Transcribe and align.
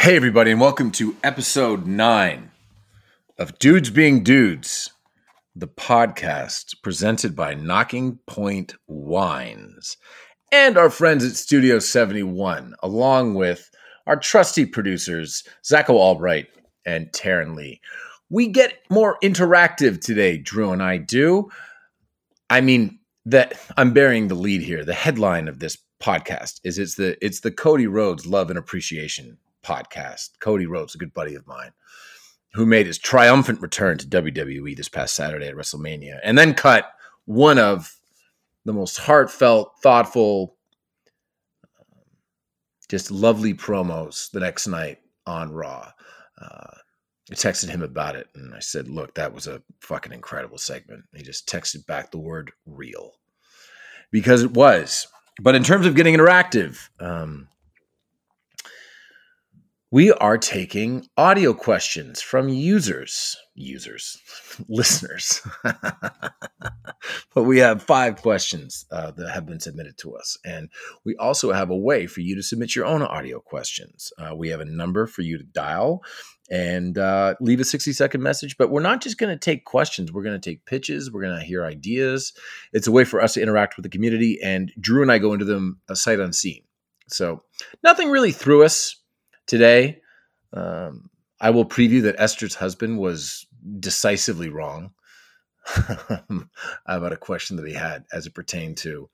Hey, 0.00 0.16
everybody, 0.16 0.50
and 0.50 0.58
welcome 0.58 0.92
to 0.92 1.14
episode 1.22 1.86
nine 1.86 2.52
of 3.36 3.58
Dudes 3.58 3.90
Being 3.90 4.22
Dudes, 4.24 4.94
the 5.54 5.68
podcast 5.68 6.76
presented 6.82 7.36
by 7.36 7.52
Knocking 7.52 8.18
Point 8.26 8.76
Wines 8.86 9.98
and 10.50 10.78
our 10.78 10.88
friends 10.88 11.22
at 11.22 11.32
Studio 11.32 11.80
71, 11.80 12.76
along 12.82 13.34
with 13.34 13.70
our 14.06 14.16
trusty 14.16 14.64
producers, 14.64 15.44
Zacho 15.62 15.90
Albright 15.90 16.46
and 16.86 17.12
Taryn 17.12 17.54
Lee. 17.54 17.82
We 18.30 18.48
get 18.48 18.78
more 18.88 19.18
interactive 19.22 20.00
today, 20.00 20.38
Drew 20.38 20.70
and 20.70 20.82
I 20.82 20.96
do. 20.96 21.50
I 22.48 22.62
mean, 22.62 23.00
that 23.26 23.60
I'm 23.76 23.92
bearing 23.92 24.28
the 24.28 24.34
lead 24.34 24.62
here. 24.62 24.82
The 24.82 24.94
headline 24.94 25.46
of 25.46 25.58
this 25.58 25.76
podcast 26.02 26.58
is 26.64 26.78
it's 26.78 26.94
the 26.94 27.22
it's 27.22 27.40
the 27.40 27.50
Cody 27.50 27.86
Rhodes 27.86 28.24
Love 28.24 28.48
and 28.48 28.58
Appreciation 28.58 29.36
podcast. 29.62 30.30
Cody 30.40 30.66
Rhodes, 30.66 30.94
a 30.94 30.98
good 30.98 31.14
buddy 31.14 31.34
of 31.34 31.46
mine, 31.46 31.70
who 32.54 32.66
made 32.66 32.86
his 32.86 32.98
triumphant 32.98 33.60
return 33.60 33.98
to 33.98 34.06
WWE 34.06 34.76
this 34.76 34.88
past 34.88 35.14
Saturday 35.14 35.48
at 35.48 35.54
WrestleMania, 35.54 36.18
and 36.22 36.36
then 36.36 36.54
cut 36.54 36.92
one 37.24 37.58
of 37.58 37.94
the 38.64 38.72
most 38.72 38.98
heartfelt, 38.98 39.72
thoughtful, 39.82 40.56
just 42.88 43.10
lovely 43.10 43.54
promos 43.54 44.30
the 44.30 44.40
next 44.40 44.66
night 44.66 44.98
on 45.26 45.52
Raw. 45.52 45.90
Uh, 46.40 46.74
I 47.30 47.34
texted 47.34 47.68
him 47.68 47.82
about 47.82 48.16
it 48.16 48.26
and 48.34 48.52
I 48.54 48.58
said, 48.58 48.88
Look, 48.88 49.14
that 49.14 49.32
was 49.32 49.46
a 49.46 49.62
fucking 49.80 50.12
incredible 50.12 50.58
segment. 50.58 51.04
He 51.14 51.22
just 51.22 51.48
texted 51.48 51.86
back 51.86 52.10
the 52.10 52.18
word 52.18 52.50
real 52.66 53.12
because 54.10 54.42
it 54.42 54.52
was. 54.52 55.06
But 55.40 55.54
in 55.54 55.62
terms 55.62 55.86
of 55.86 55.94
getting 55.94 56.14
interactive, 56.14 56.88
um, 56.98 57.48
we 59.92 60.12
are 60.12 60.38
taking 60.38 61.08
audio 61.16 61.52
questions 61.52 62.22
from 62.22 62.48
users, 62.48 63.36
users, 63.54 64.16
listeners. 64.68 65.42
but 67.34 67.42
we 67.42 67.58
have 67.58 67.82
five 67.82 68.16
questions 68.22 68.86
uh, 68.92 69.10
that 69.10 69.30
have 69.30 69.46
been 69.46 69.58
submitted 69.58 69.98
to 69.98 70.14
us. 70.14 70.38
And 70.44 70.68
we 71.04 71.16
also 71.16 71.50
have 71.52 71.70
a 71.70 71.76
way 71.76 72.06
for 72.06 72.20
you 72.20 72.36
to 72.36 72.42
submit 72.42 72.76
your 72.76 72.86
own 72.86 73.02
audio 73.02 73.40
questions. 73.40 74.12
Uh, 74.16 74.34
we 74.36 74.48
have 74.50 74.60
a 74.60 74.64
number 74.64 75.08
for 75.08 75.22
you 75.22 75.38
to 75.38 75.44
dial 75.44 76.02
and 76.52 76.96
uh, 76.96 77.34
leave 77.40 77.58
a 77.58 77.64
60 77.64 77.92
second 77.92 78.22
message. 78.22 78.56
But 78.56 78.70
we're 78.70 78.80
not 78.82 79.00
just 79.00 79.18
going 79.18 79.36
to 79.36 79.38
take 79.38 79.64
questions, 79.64 80.12
we're 80.12 80.22
going 80.22 80.40
to 80.40 80.50
take 80.50 80.66
pitches, 80.66 81.10
we're 81.10 81.22
going 81.22 81.38
to 81.38 81.44
hear 81.44 81.64
ideas. 81.64 82.32
It's 82.72 82.86
a 82.86 82.92
way 82.92 83.02
for 83.02 83.20
us 83.20 83.34
to 83.34 83.42
interact 83.42 83.76
with 83.76 83.82
the 83.82 83.90
community. 83.90 84.38
And 84.40 84.70
Drew 84.80 85.02
and 85.02 85.10
I 85.10 85.18
go 85.18 85.32
into 85.32 85.44
them 85.44 85.80
a 85.88 85.96
sight 85.96 86.20
unseen. 86.20 86.62
So 87.08 87.42
nothing 87.82 88.10
really 88.10 88.30
threw 88.30 88.64
us 88.64 88.99
today. 89.50 90.00
Um, 90.52 91.10
I 91.40 91.50
will 91.50 91.64
preview 91.64 92.02
that 92.02 92.14
Esther's 92.18 92.54
husband 92.54 92.98
was 92.98 93.46
decisively 93.80 94.48
wrong 94.48 94.92
about 96.86 97.12
a 97.12 97.16
question 97.16 97.56
that 97.56 97.66
he 97.66 97.74
had 97.74 98.04
as 98.12 98.26
it 98.26 98.34
pertained 98.34 98.76
to 98.78 99.10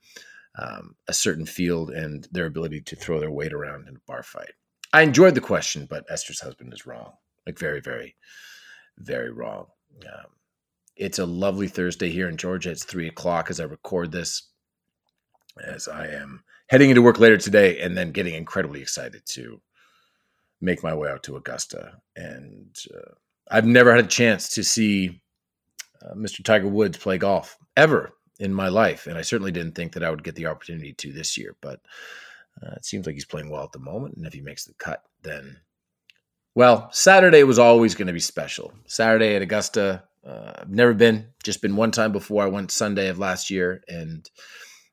um, 0.59 0.95
a 1.09 1.13
certain 1.13 1.47
field 1.47 1.91
and 1.91 2.29
their 2.33 2.47
ability 2.47 2.83
to 2.83 2.97
throw 2.97 3.19
their 3.19 3.31
weight 3.31 3.53
around 3.53 3.89
in 3.89 3.97
a 3.97 4.01
bar 4.07 4.23
fight. 4.23 4.53
I 4.93 5.03
enjoyed 5.03 5.35
the 5.35 5.41
question, 5.41 5.87
but 5.89 6.05
Esther's 6.11 6.41
husband 6.41 6.73
is 6.73 6.87
wrong. 6.87 7.13
Like, 7.47 7.59
very, 7.59 7.81
very, 7.81 8.17
very 8.99 9.31
wrong. 9.31 9.67
Um, 10.05 10.27
it's 10.97 11.19
a 11.19 11.27
lovely 11.27 11.69
Thursday 11.69 12.11
here 12.11 12.29
in 12.29 12.37
Georgia. 12.37 12.71
It's 12.71 12.85
three 12.85 13.09
o'clock 13.09 13.51
as 13.51 13.61
I 13.61 13.65
record 13.65 14.13
this, 14.13 14.49
as 15.65 15.89
I 15.89 16.09
am 16.09 16.45
heading 16.69 16.91
into 16.91 17.03
work 17.03 17.21
later 17.21 17.37
today 17.37 17.81
and 17.81 17.97
then 17.97 18.13
getting 18.13 18.35
incredibly 18.35 18.83
excited 18.83 19.23
to 19.27 19.61
make 20.61 20.83
my 20.83 20.95
way 20.95 21.09
out 21.09 21.23
to 21.25 21.37
Augusta. 21.37 21.99
And 22.15 22.77
uh, 22.95 23.13
I've 23.51 23.67
never 23.67 23.95
had 23.95 24.05
a 24.05 24.09
chance 24.09 24.55
to 24.55 24.65
see 24.65 25.23
uh, 26.03 26.15
Mr. 26.15 26.45
Tiger 26.45 26.69
Woods 26.69 26.99
play 26.99 27.19
golf 27.19 27.57
ever 27.77 28.13
in 28.39 28.53
my 28.53 28.69
life. 28.69 29.07
And 29.07 29.17
I 29.17 29.23
certainly 29.23 29.53
didn't 29.53 29.75
think 29.75 29.93
that 29.93 30.05
I 30.05 30.11
would 30.11 30.25
get 30.25 30.35
the 30.35 30.47
opportunity 30.47 30.93
to 30.95 31.13
this 31.13 31.39
year. 31.39 31.57
But 31.61 31.81
uh, 32.63 32.73
it 32.77 32.85
seems 32.85 33.07
like 33.07 33.15
he's 33.15 33.25
playing 33.25 33.51
well 33.51 33.65
at 33.65 33.73
the 33.73 33.79
moment. 33.79 34.17
And 34.17 34.27
if 34.27 34.33
he 34.33 34.41
makes 34.41 34.65
the 34.65 34.75
cut, 34.75 35.03
then, 35.23 35.59
well, 36.55 36.89
Saturday 36.93 37.45
was 37.45 37.59
always 37.59 37.95
going 37.95 38.07
to 38.07 38.13
be 38.13 38.21
special. 38.21 38.73
Saturday 38.87 39.37
at 39.37 39.43
Augusta, 39.43 40.05
uh, 40.27 40.53
I've 40.57 40.71
never 40.71 40.95
been, 40.95 41.29
just 41.45 41.63
been 41.63 41.77
one 41.77 41.91
time 41.91 42.13
before. 42.13 42.43
I 42.43 42.49
went 42.49 42.71
Sunday 42.71 43.09
of 43.09 43.19
last 43.19 43.51
year. 43.51 43.83
And 43.89 44.29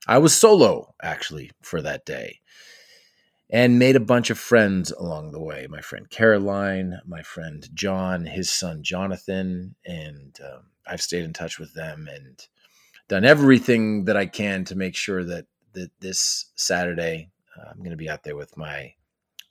I 0.07 0.17
was 0.17 0.35
solo 0.35 0.93
actually 1.01 1.51
for 1.61 1.81
that 1.81 2.05
day 2.05 2.39
and 3.53 3.77
made 3.77 3.95
a 3.95 4.01
bunch 4.01 4.31
of 4.31 4.39
friends 4.39 4.91
along 4.91 5.31
the 5.31 5.39
way. 5.39 5.67
My 5.69 5.79
friend 5.79 6.09
Caroline, 6.09 6.99
my 7.05 7.21
friend 7.21 7.69
John, 7.75 8.25
his 8.25 8.49
son 8.49 8.81
Jonathan, 8.81 9.75
and 9.85 10.37
um, 10.43 10.63
I've 10.87 11.01
stayed 11.01 11.23
in 11.23 11.33
touch 11.33 11.59
with 11.59 11.73
them 11.75 12.09
and 12.11 12.45
done 13.07 13.23
everything 13.23 14.05
that 14.05 14.17
I 14.17 14.25
can 14.25 14.65
to 14.65 14.75
make 14.75 14.95
sure 14.95 15.23
that 15.23 15.45
that 15.73 15.91
this 15.99 16.51
Saturday 16.55 17.29
uh, 17.57 17.69
I'm 17.69 17.77
going 17.77 17.91
to 17.91 17.95
be 17.95 18.09
out 18.09 18.23
there 18.23 18.35
with 18.35 18.57
my 18.57 18.93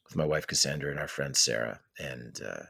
with 0.05 0.17
my 0.17 0.25
wife 0.25 0.47
Cassandra 0.47 0.91
and 0.91 1.01
our 1.01 1.09
friend 1.09 1.37
Sarah. 1.37 1.81
And 1.99 2.41
uh, 2.45 2.65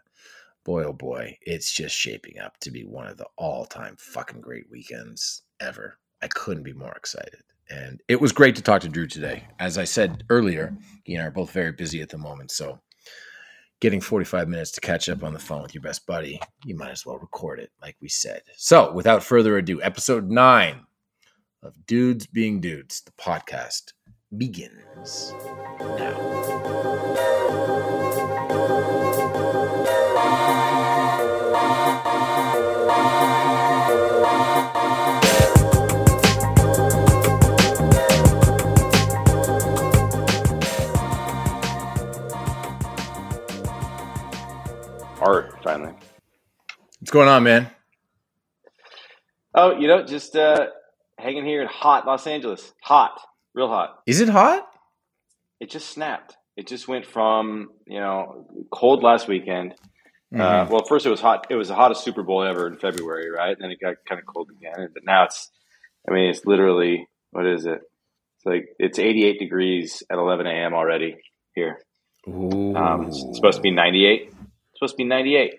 boy, 0.65 0.85
oh 0.85 0.93
boy, 0.93 1.39
it's 1.41 1.73
just 1.73 1.97
shaping 1.97 2.39
up 2.39 2.59
to 2.61 2.71
be 2.71 2.85
one 2.85 3.07
of 3.07 3.17
the 3.17 3.27
all 3.37 3.65
time 3.65 3.97
fucking 3.99 4.43
great 4.43 4.71
weekends 4.71 5.43
ever. 5.61 5.99
I 6.21 6.29
couldn't 6.29 6.63
be 6.63 6.75
more 6.75 6.93
excited. 6.93 7.43
And 7.71 8.03
it 8.09 8.21
was 8.21 8.33
great 8.33 8.57
to 8.57 8.63
talk 8.63 8.83
to 8.83 8.89
Drew 8.89 9.07
today. 9.07 9.45
As 9.59 9.79
I 9.79 9.85
said 9.85 10.25
earlier, 10.29 10.77
he 11.05 11.15
and 11.15 11.23
I 11.23 11.27
are 11.27 11.31
both 11.31 11.51
very 11.53 11.73
busy 11.73 12.03
at 12.03 12.11
the 12.11 12.19
moment. 12.19 12.51
So 12.51 12.81
getting 13.81 14.01
45 14.01 14.49
minutes 14.49 14.71
to 14.73 14.81
catch 14.81 15.09
up 15.09 15.25
on 15.25 15.33
the 15.33 15.39
phone 15.39 15.63
with 15.63 15.75
your 15.75 15.83
best 15.83 16.07
buddy, 16.07 16.41
you 16.65 16.77
might 16.77 16.91
as 16.91 17.05
well 17.05 17.19
record 17.19 17.59
it, 17.59 17.71
like 17.81 17.97
we 18.01 18.09
said. 18.09 18.43
So 18.57 18.93
without 18.93 19.25
further 19.25 19.57
ado, 19.57 19.83
episode 19.83 20.31
nine 20.31 20.83
of 21.63 21.75
Dudes 21.87 22.27
Being 22.27 22.61
Dudes, 22.61 23.01
the 23.01 23.13
podcast 23.13 23.93
begins 24.37 25.33
now. 25.81 26.19
Going 47.13 47.29
on, 47.29 47.45
man? 47.45 47.71
Oh, 49.55 49.79
you 49.79 49.87
know, 49.87 50.03
just 50.03 50.35
uh, 50.35 50.69
hanging 51.19 51.45
here 51.45 51.61
in 51.61 51.69
hot 51.69 52.07
Los 52.07 52.27
Angeles. 52.27 52.73
Hot, 52.83 53.21
real 53.55 53.69
hot. 53.69 54.01
Is 54.07 54.21
it 54.21 54.31
hot? 54.31 54.67
It 55.61 55.71
just 55.71 55.91
snapped. 55.91 56.37
It 56.57 56.67
just 56.67 56.89
went 56.89 57.07
from 57.07 57.71
you 57.87 58.01
know 58.01 58.67
cold 58.73 59.03
last 59.03 59.29
weekend. 59.29 59.75
Uh, 60.35 60.39
mm-hmm. 60.39 60.41
Uh, 60.41 60.73
well, 60.73 60.85
first 60.89 61.05
it 61.05 61.11
was 61.11 61.21
hot. 61.21 61.47
It 61.51 61.55
was 61.55 61.69
the 61.69 61.75
hottest 61.75 62.03
Super 62.03 62.23
Bowl 62.23 62.43
ever 62.43 62.67
in 62.67 62.79
February, 62.79 63.31
right? 63.31 63.53
And 63.53 63.61
then 63.61 63.71
it 63.71 63.79
got 63.79 63.97
kind 64.09 64.19
of 64.19 64.27
cold 64.27 64.49
again. 64.51 64.89
But 64.95 65.05
now 65.05 65.25
it's, 65.25 65.51
I 66.09 66.13
mean, 66.13 66.31
it's 66.31 66.47
literally 66.47 67.07
what 67.31 67.47
is 67.47 67.67
it? 67.67 67.81
It's 68.39 68.47
like 68.47 68.69
it's 68.79 68.99
88 68.99 69.39
degrees 69.39 70.03
at 70.11 70.17
11 70.17 70.47
a.m. 70.47 70.73
already 70.73 71.17
here. 71.55 71.79
Um, 72.27 73.07
it's 73.09 73.37
supposed 73.37 73.57
to 73.57 73.63
be 73.63 73.73
98 73.73 74.29
It's 74.29 74.35
supposed 74.75 74.95
to 74.95 74.97
be 74.97 75.05
98. 75.05 75.55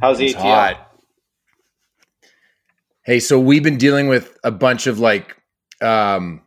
How's 0.00 0.18
the 0.18 0.34
ATL? 0.34 0.40
Hot. 0.40 0.92
Hey, 3.04 3.20
so 3.20 3.40
we've 3.40 3.62
been 3.62 3.78
dealing 3.78 4.08
with 4.08 4.36
a 4.44 4.50
bunch 4.50 4.86
of 4.86 4.98
like 4.98 5.36
um, 5.80 6.42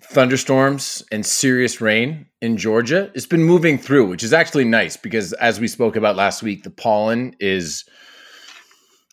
thunderstorms 0.00 1.02
and 1.10 1.24
serious 1.24 1.80
rain 1.80 2.26
in 2.40 2.56
Georgia. 2.56 3.10
It's 3.14 3.26
been 3.26 3.42
moving 3.42 3.78
through, 3.78 4.06
which 4.06 4.22
is 4.22 4.32
actually 4.32 4.64
nice 4.64 4.96
because 4.96 5.32
as 5.34 5.58
we 5.58 5.68
spoke 5.68 5.96
about 5.96 6.16
last 6.16 6.42
week, 6.42 6.62
the 6.62 6.70
pollen 6.70 7.34
is 7.40 7.84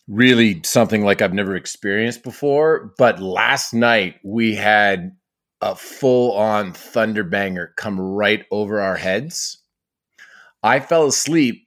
really 0.06 0.60
something 0.64 1.04
like 1.04 1.22
I've 1.22 1.34
never 1.34 1.56
experienced 1.56 2.22
before. 2.22 2.92
But 2.98 3.20
last 3.20 3.72
night 3.72 4.16
we 4.22 4.54
had 4.54 5.16
a 5.60 5.74
full 5.74 6.32
on 6.32 6.72
thunder 6.72 7.24
banger 7.24 7.72
come 7.76 7.98
right 7.98 8.44
over 8.50 8.80
our 8.80 8.96
heads. 8.96 9.58
I 10.62 10.80
fell 10.80 11.06
asleep 11.06 11.61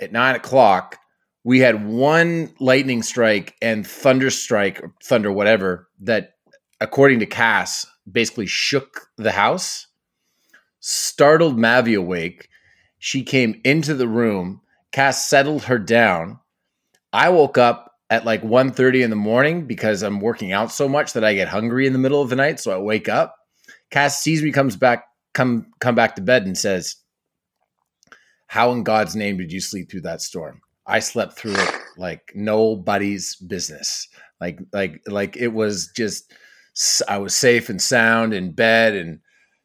at 0.00 0.12
nine 0.12 0.34
o'clock. 0.34 0.98
We 1.44 1.60
had 1.60 1.86
one 1.86 2.52
lightning 2.58 3.02
strike 3.02 3.54
and 3.62 3.86
thunder 3.86 4.30
strike, 4.30 4.82
or 4.82 4.92
thunder, 5.02 5.30
whatever, 5.30 5.88
that, 6.00 6.34
according 6.80 7.20
to 7.20 7.26
Cass, 7.26 7.86
basically 8.10 8.46
shook 8.46 9.08
the 9.16 9.32
house, 9.32 9.86
startled 10.80 11.56
Mavi 11.56 11.96
awake. 11.96 12.48
She 12.98 13.22
came 13.22 13.60
into 13.64 13.94
the 13.94 14.08
room. 14.08 14.60
Cass 14.90 15.28
settled 15.28 15.64
her 15.64 15.78
down. 15.78 16.40
I 17.12 17.28
woke 17.28 17.58
up 17.58 17.92
at 18.10 18.24
like 18.24 18.42
1.30 18.42 19.02
in 19.02 19.10
the 19.10 19.16
morning 19.16 19.66
because 19.66 20.02
I'm 20.02 20.20
working 20.20 20.52
out 20.52 20.72
so 20.72 20.88
much 20.88 21.12
that 21.12 21.24
I 21.24 21.34
get 21.34 21.48
hungry 21.48 21.86
in 21.86 21.92
the 21.92 21.98
middle 21.98 22.22
of 22.22 22.28
the 22.28 22.36
night. 22.36 22.60
So 22.60 22.72
I 22.72 22.78
wake 22.78 23.08
up. 23.08 23.36
Cass 23.90 24.20
sees 24.20 24.42
me, 24.42 24.52
comes 24.52 24.76
back, 24.76 25.04
come 25.34 25.66
come 25.80 25.94
back 25.94 26.16
to 26.16 26.22
bed 26.22 26.44
and 26.44 26.56
says, 26.56 26.96
how 28.46 28.72
in 28.72 28.82
God's 28.82 29.16
name 29.16 29.36
did 29.36 29.52
you 29.52 29.60
sleep 29.60 29.90
through 29.90 30.02
that 30.02 30.20
storm? 30.20 30.60
I 30.86 31.00
slept 31.00 31.34
through 31.34 31.54
it 31.54 31.74
like 31.96 32.32
nobody's 32.34 33.36
business. 33.36 34.08
Like 34.40 34.60
like 34.72 35.00
like 35.06 35.36
it 35.36 35.48
was 35.48 35.90
just 35.96 36.32
I 37.08 37.18
was 37.18 37.34
safe 37.34 37.68
and 37.68 37.80
sound 37.80 38.34
in 38.34 38.52
bed 38.52 38.94
and 38.94 39.20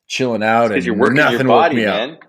chilling 0.08 0.44
out 0.44 0.72
and 0.72 0.84
you're 0.84 0.96
working 0.96 1.18
nothing 1.18 1.40
your 1.40 1.48
body, 1.48 1.76
woke 1.76 1.86
me 1.86 1.86
man. 1.86 2.10
up. 2.12 2.20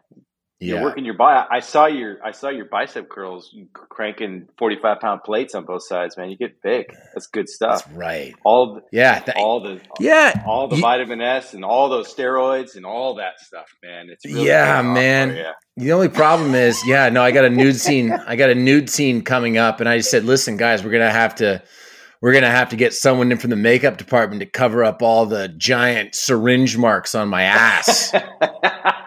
You're 0.69 0.83
working 0.83 1.05
your 1.05 1.15
body. 1.15 1.47
I 1.51 1.61
saw 1.61 1.87
your 1.87 2.19
I 2.25 2.31
saw 2.31 2.49
your 2.49 2.65
bicep 2.67 3.09
curls 3.09 3.55
cranking 3.73 4.49
45 4.59 5.01
pound 5.01 5.23
plates 5.25 5.55
on 5.55 5.65
both 5.65 5.85
sides, 5.87 6.17
man. 6.17 6.31
You 6.31 6.37
get 6.37 6.63
big. 6.63 6.87
That's 7.15 7.27
good 7.27 7.49
stuff. 7.49 7.85
That's 7.85 7.97
right. 7.97 8.35
All 8.45 8.75
the, 8.75 8.81
Yeah. 8.93 9.23
all 9.37 9.61
the 9.61 9.81
yeah. 10.01 10.43
all 10.47 10.69
the 10.69 10.77
You- 10.77 10.83
vitamin 10.83 11.21
S 11.21 11.55
and 11.55 11.65
all 11.65 11.89
those 11.89 12.13
steroids 12.15 12.77
and 12.77 12.87
all 12.87 13.15
that 13.17 13.41
stuff, 13.41 13.67
man. 13.83 14.09
It's 14.11 14.25
really 14.25 14.47
Yeah, 14.47 14.83
man. 14.83 15.39
The 15.77 15.93
only 15.93 16.09
problem 16.09 16.55
is, 16.55 16.79
yeah, 16.87 17.09
no, 17.09 17.23
I 17.23 17.31
got 17.31 17.45
a 17.47 17.51
nude 17.51 17.77
scene. 17.77 18.13
I 18.13 18.37
got 18.37 18.51
a 18.51 18.55
nude 18.55 18.91
scene 18.91 19.23
coming 19.23 19.57
up, 19.59 19.81
and 19.81 19.89
I 19.89 19.97
just 19.97 20.11
said, 20.11 20.25
listen, 20.25 20.57
guys, 20.59 20.85
we're 20.85 20.91
gonna 20.93 21.11
have 21.11 21.35
to, 21.37 21.63
we're 22.21 22.35
gonna 22.35 22.51
have 22.51 22.69
to 22.71 22.77
get 22.77 22.93
someone 22.93 23.33
in 23.33 23.39
from 23.39 23.49
the 23.51 23.57
makeup 23.57 23.97
department 23.97 24.41
to 24.41 24.47
cover 24.47 24.85
up 24.85 25.01
all 25.03 25.25
the 25.25 25.49
giant 25.49 26.15
syringe 26.15 26.77
marks 26.77 27.15
on 27.15 27.29
my 27.29 27.43
ass. 27.45 28.13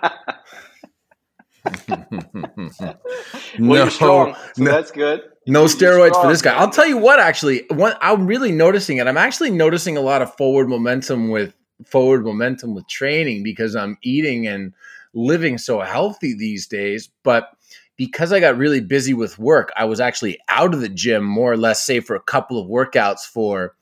well, 2.34 3.86
no, 3.86 3.90
strong, 3.90 4.36
so 4.54 4.64
no, 4.64 4.72
that's 4.72 4.92
good. 4.92 5.22
no 5.48 5.66
steroids 5.66 6.20
for 6.22 6.28
this 6.28 6.42
guy. 6.42 6.52
man. 6.52 6.62
I'll 6.62 6.70
tell 6.70 6.88
you 6.88 6.98
what, 6.98 7.20
actually, 7.20 7.66
what 7.72 7.98
I'm 8.02 8.28
really 8.28 8.52
noticing 8.52 8.98
it. 8.98 9.08
I'm 9.08 9.18
actually 9.18 9.52
noticing 9.52 9.98
a 9.98 10.02
lot 10.02 10.22
of 10.22 10.34
forward 10.36 10.70
momentum 10.70 11.30
with 11.30 11.54
forward 11.86 12.26
momentum 12.26 12.74
with 12.74 12.88
training 12.88 13.44
because 13.44 13.76
I'm 13.76 13.98
eating 14.02 14.48
and 14.48 14.74
living 15.14 15.58
so 15.58 15.82
healthy 15.82 16.34
these 16.34 16.68
days. 16.68 17.10
But 17.24 17.50
because 17.98 18.32
I 18.34 18.40
got 18.40 18.58
really 18.58 18.82
busy 18.82 19.14
with 19.14 19.40
work, 19.40 19.72
I 19.76 19.86
was 19.86 20.00
actually 20.00 20.40
out 20.50 20.74
of 20.74 20.82
the 20.82 20.90
gym 20.90 21.24
more 21.24 21.52
or 21.52 21.58
less, 21.58 21.84
say 21.84 22.00
for 22.00 22.16
a 22.16 22.22
couple 22.22 22.60
of 22.62 22.70
workouts 22.70 23.22
for. 23.22 23.76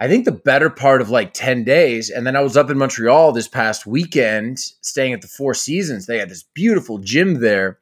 I 0.00 0.08
think 0.08 0.24
the 0.24 0.32
better 0.32 0.70
part 0.70 1.02
of 1.02 1.10
like 1.10 1.34
10 1.34 1.62
days. 1.62 2.08
And 2.08 2.26
then 2.26 2.34
I 2.34 2.40
was 2.40 2.56
up 2.56 2.70
in 2.70 2.78
Montreal 2.78 3.32
this 3.32 3.48
past 3.48 3.86
weekend, 3.86 4.58
staying 4.58 5.12
at 5.12 5.20
the 5.20 5.28
Four 5.28 5.52
Seasons. 5.52 6.06
They 6.06 6.18
had 6.18 6.30
this 6.30 6.42
beautiful 6.42 6.98
gym 6.98 7.40
there. 7.40 7.78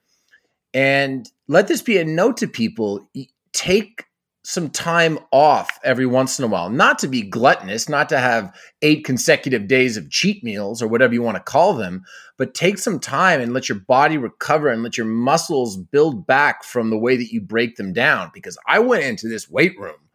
And 0.75 1.31
let 1.47 1.69
this 1.69 1.81
be 1.81 1.97
a 1.99 2.05
note 2.05 2.37
to 2.38 2.49
people 2.49 3.09
take 3.53 4.05
some 4.43 4.70
time 4.70 5.19
off 5.31 5.79
every 5.85 6.06
once 6.06 6.38
in 6.38 6.44
a 6.44 6.49
while, 6.49 6.70
not 6.70 6.99
to 6.99 7.06
be 7.06 7.23
gluttonous, 7.23 7.88
not 7.88 8.09
to 8.09 8.19
have 8.19 8.53
eight 8.82 9.05
consecutive 9.05 9.69
days 9.69 9.97
of 9.97 10.11
cheat 10.11 10.43
meals 10.43 10.82
or 10.82 10.88
whatever 10.88 11.12
you 11.12 11.23
want 11.23 11.37
to 11.37 11.43
call 11.43 11.75
them, 11.75 12.03
but 12.37 12.55
take 12.55 12.79
some 12.79 12.99
time 12.99 13.41
and 13.41 13.53
let 13.53 13.69
your 13.69 13.79
body 13.79 14.17
recover 14.17 14.69
and 14.69 14.82
let 14.82 14.97
your 14.97 15.06
muscles 15.06 15.76
build 15.76 16.26
back 16.26 16.64
from 16.64 16.91
the 16.91 16.99
way 16.99 17.17
that 17.17 17.31
you 17.31 17.41
break 17.41 17.76
them 17.76 17.93
down. 17.93 18.31
Because 18.35 18.59
I 18.67 18.81
went 18.81 19.05
into 19.05 19.29
this 19.29 19.50
weight 19.50 19.79
room 19.79 20.09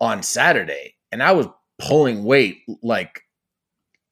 on 0.00 0.22
Saturday 0.22 0.95
and 1.16 1.22
I 1.22 1.32
was 1.32 1.46
pulling 1.78 2.24
weight 2.24 2.58
like 2.82 3.22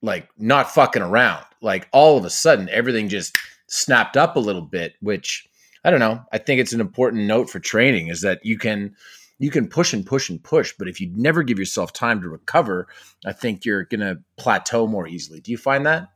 like 0.01 0.27
not 0.39 0.71
fucking 0.71 1.03
around. 1.03 1.45
Like 1.61 1.87
all 1.93 2.17
of 2.17 2.25
a 2.25 2.31
sudden 2.31 2.71
everything 2.71 3.11
just 3.11 3.37
snapped 3.67 4.17
up 4.17 4.37
a 4.37 4.41
little 4.41 4.63
bit, 4.63 4.95
which 5.03 5.47
I 5.85 5.91
don't 5.91 6.01
know. 6.01 6.23
I 6.33 6.39
think 6.39 6.61
it's 6.61 6.73
an 6.73 6.81
important 6.81 7.25
note 7.25 7.51
for 7.51 7.61
training 7.61 8.09
is 8.09 8.23
that 8.23 8.41
you 8.43 8.57
can 8.57 8.97
you 9.39 9.51
can 9.51 9.69
push 9.69 9.93
and 9.93 10.07
push 10.07 10.31
and 10.31 10.43
push, 10.43 10.73
but 10.79 10.89
if 10.89 10.99
you 10.99 11.13
never 11.15 11.43
give 11.43 11.59
yourself 11.59 11.93
time 11.93 12.23
to 12.23 12.29
recover, 12.31 12.89
I 13.27 13.33
think 13.33 13.67
you're 13.67 13.85
going 13.85 14.01
to 14.01 14.23
plateau 14.39 14.87
more 14.87 15.07
easily. 15.07 15.41
Do 15.41 15.53
you 15.53 15.59
find 15.59 15.85
that? 15.85 16.09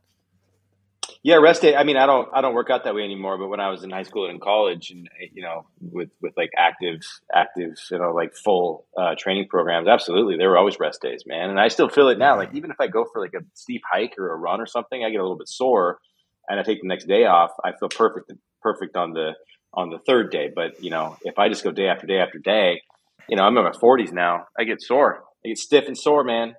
Yeah, 1.23 1.35
rest 1.35 1.61
day. 1.61 1.75
I 1.75 1.83
mean, 1.83 1.97
I 1.97 2.05
don't, 2.05 2.27
I 2.33 2.41
don't 2.41 2.53
work 2.53 2.69
out 2.69 2.83
that 2.83 2.95
way 2.95 3.03
anymore. 3.03 3.37
But 3.37 3.47
when 3.47 3.59
I 3.59 3.69
was 3.69 3.83
in 3.83 3.89
high 3.89 4.03
school 4.03 4.25
and 4.25 4.35
in 4.35 4.39
college, 4.39 4.91
and 4.91 5.09
you 5.33 5.41
know, 5.41 5.65
with 5.81 6.09
with 6.21 6.33
like 6.37 6.51
active, 6.57 7.01
active, 7.33 7.77
you 7.91 7.99
know, 7.99 8.11
like 8.11 8.35
full 8.35 8.85
uh, 8.97 9.15
training 9.17 9.47
programs, 9.49 9.87
absolutely, 9.87 10.37
there 10.37 10.49
were 10.49 10.57
always 10.57 10.79
rest 10.79 11.01
days, 11.01 11.23
man. 11.25 11.49
And 11.49 11.59
I 11.59 11.67
still 11.67 11.89
feel 11.89 12.09
it 12.09 12.17
now. 12.17 12.37
Like 12.37 12.53
even 12.53 12.71
if 12.71 12.77
I 12.79 12.87
go 12.87 13.05
for 13.11 13.21
like 13.21 13.33
a 13.33 13.43
steep 13.53 13.81
hike 13.91 14.15
or 14.17 14.31
a 14.31 14.35
run 14.35 14.61
or 14.61 14.65
something, 14.65 15.03
I 15.03 15.09
get 15.09 15.19
a 15.19 15.23
little 15.23 15.37
bit 15.37 15.49
sore, 15.49 15.99
and 16.47 16.59
I 16.59 16.63
take 16.63 16.81
the 16.81 16.87
next 16.87 17.05
day 17.05 17.25
off. 17.25 17.51
I 17.63 17.71
feel 17.79 17.89
perfect, 17.89 18.31
perfect 18.61 18.95
on 18.95 19.13
the 19.13 19.33
on 19.73 19.89
the 19.89 19.99
third 19.99 20.31
day. 20.31 20.49
But 20.53 20.83
you 20.83 20.89
know, 20.89 21.17
if 21.23 21.37
I 21.37 21.49
just 21.49 21.63
go 21.63 21.71
day 21.71 21.87
after 21.87 22.07
day 22.07 22.19
after 22.19 22.39
day, 22.39 22.81
you 23.29 23.35
know, 23.35 23.43
I'm 23.43 23.55
in 23.57 23.63
my 23.63 23.71
40s 23.71 24.11
now. 24.11 24.47
I 24.57 24.63
get 24.63 24.81
sore. 24.81 25.23
I 25.45 25.49
get 25.49 25.57
stiff 25.57 25.87
and 25.87 25.97
sore, 25.97 26.23
man. 26.23 26.55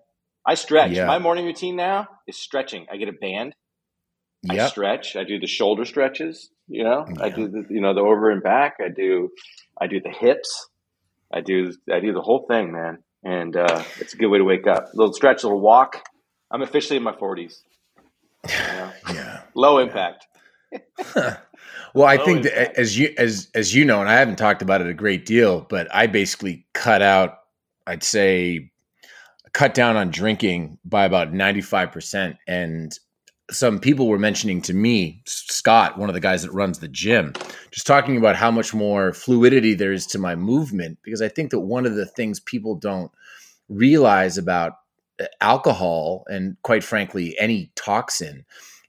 I 0.47 0.55
stretch. 0.55 0.93
Yeah. 0.93 1.07
My 1.07 1.19
morning 1.19 1.45
routine 1.45 1.77
now 1.77 2.09
is 2.27 2.37
stretching. 2.37 2.87
I 2.91 2.97
get 2.97 3.09
a 3.09 3.13
band. 3.13 3.55
I 4.49 4.69
stretch. 4.69 5.17
I 5.17 5.25
do 5.25 5.39
the 5.39 5.47
shoulder 5.47 5.85
stretches. 5.85 6.51
You 6.69 6.85
know, 6.85 7.07
I 7.21 7.29
do 7.29 7.49
the 7.49 7.67
you 7.69 7.81
know 7.81 7.95
the 7.95 8.01
over 8.01 8.31
and 8.31 8.43
back. 8.43 8.77
I 8.81 8.89
do 8.89 9.31
I 9.81 9.87
do 9.87 10.01
the 10.01 10.11
hips. 10.11 10.69
I 11.33 11.41
do 11.41 11.73
I 11.93 12.01
do 12.01 12.13
the 12.13 12.23
whole 12.23 12.47
thing, 12.49 12.73
man. 12.73 12.99
And 13.23 13.55
uh, 13.55 13.85
it's 13.99 14.15
a 14.15 14.17
good 14.17 14.29
way 14.29 14.39
to 14.39 14.45
wake 14.45 14.67
up. 14.67 14.85
A 14.95 14.97
little 14.97 15.13
stretch, 15.13 15.43
a 15.43 15.47
little 15.47 15.61
walk. 15.61 16.03
I'm 16.51 16.63
officially 16.63 16.97
in 16.97 17.03
my 17.03 17.13
40s. 17.13 17.63
You 18.49 18.55
know? 18.55 18.93
Yeah. 19.15 19.43
Low 19.55 19.79
impact. 19.79 20.27
well, 21.15 22.07
I 22.07 22.17
Low 22.17 22.25
think 22.25 22.45
that 22.45 22.79
as 22.79 22.97
you 22.97 23.13
as 23.19 23.51
as 23.55 23.75
you 23.75 23.85
know, 23.85 24.01
and 24.01 24.09
I 24.09 24.15
haven't 24.15 24.37
talked 24.37 24.63
about 24.63 24.81
it 24.81 24.87
a 24.87 24.95
great 24.95 25.27
deal, 25.27 25.67
but 25.69 25.93
I 25.95 26.07
basically 26.07 26.65
cut 26.73 27.03
out, 27.03 27.39
I'd 27.87 28.05
say, 28.05 28.71
cut 29.53 29.75
down 29.75 29.97
on 29.97 30.11
drinking 30.11 30.79
by 30.85 31.05
about 31.05 31.33
ninety 31.33 31.61
five 31.61 31.91
percent. 31.91 32.37
And 32.47 32.97
some 33.51 33.79
people 33.79 34.09
were 34.09 34.19
mentioning 34.19 34.63
to 34.63 34.75
me, 34.75 35.23
Scott, 35.27 35.99
one 35.99 36.09
of 36.09 36.15
the 36.15 36.21
guys 36.21 36.43
that 36.43 36.53
runs 36.53 36.79
the 36.79 36.89
gym, 36.89 37.33
just 37.71 37.87
talking 37.87 38.17
about 38.17 38.37
how 38.37 38.51
much 38.51 38.73
more 38.73 39.13
fluidity 39.13 39.75
there 39.75 39.93
is 39.93 40.07
to 40.09 40.19
my 40.19 40.35
movement. 40.35 40.99
Because 41.03 41.23
I 41.23 41.29
think 41.29 41.51
that 41.51 41.61
one 41.61 41.87
of 41.87 41.95
the 41.95 42.07
things 42.07 42.41
people 42.41 42.75
don't 42.75 43.11
realize 43.69 44.37
about 44.37 44.75
uh, 45.21 45.27
alcohol 45.41 46.25
and 46.29 46.57
quite 46.63 46.85
frankly 46.85 47.37
any 47.39 47.71
toxin 47.77 48.45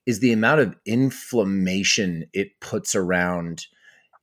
is 0.06 0.20
the 0.20 0.34
amount 0.34 0.60
of 0.60 0.76
inflammation 0.86 2.26
it 2.34 2.60
puts 2.60 2.96
around 2.96 3.68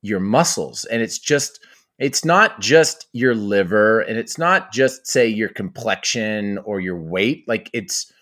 your 0.02 0.20
muscles 0.20 0.84
and 0.86 1.00
it's 1.00 1.18
just 1.18 1.60
it's 1.98 2.24
not 2.24 2.60
just 2.60 3.06
your 3.12 3.34
liver 3.34 4.00
and 4.00 4.18
it's 4.18 4.38
not 4.38 4.72
just 4.72 5.06
say 5.06 5.26
your 5.26 5.48
complexion 5.48 6.58
or 6.58 6.80
your 6.80 7.00
weight 7.00 7.46
like 7.46 7.70
it's 7.72 8.12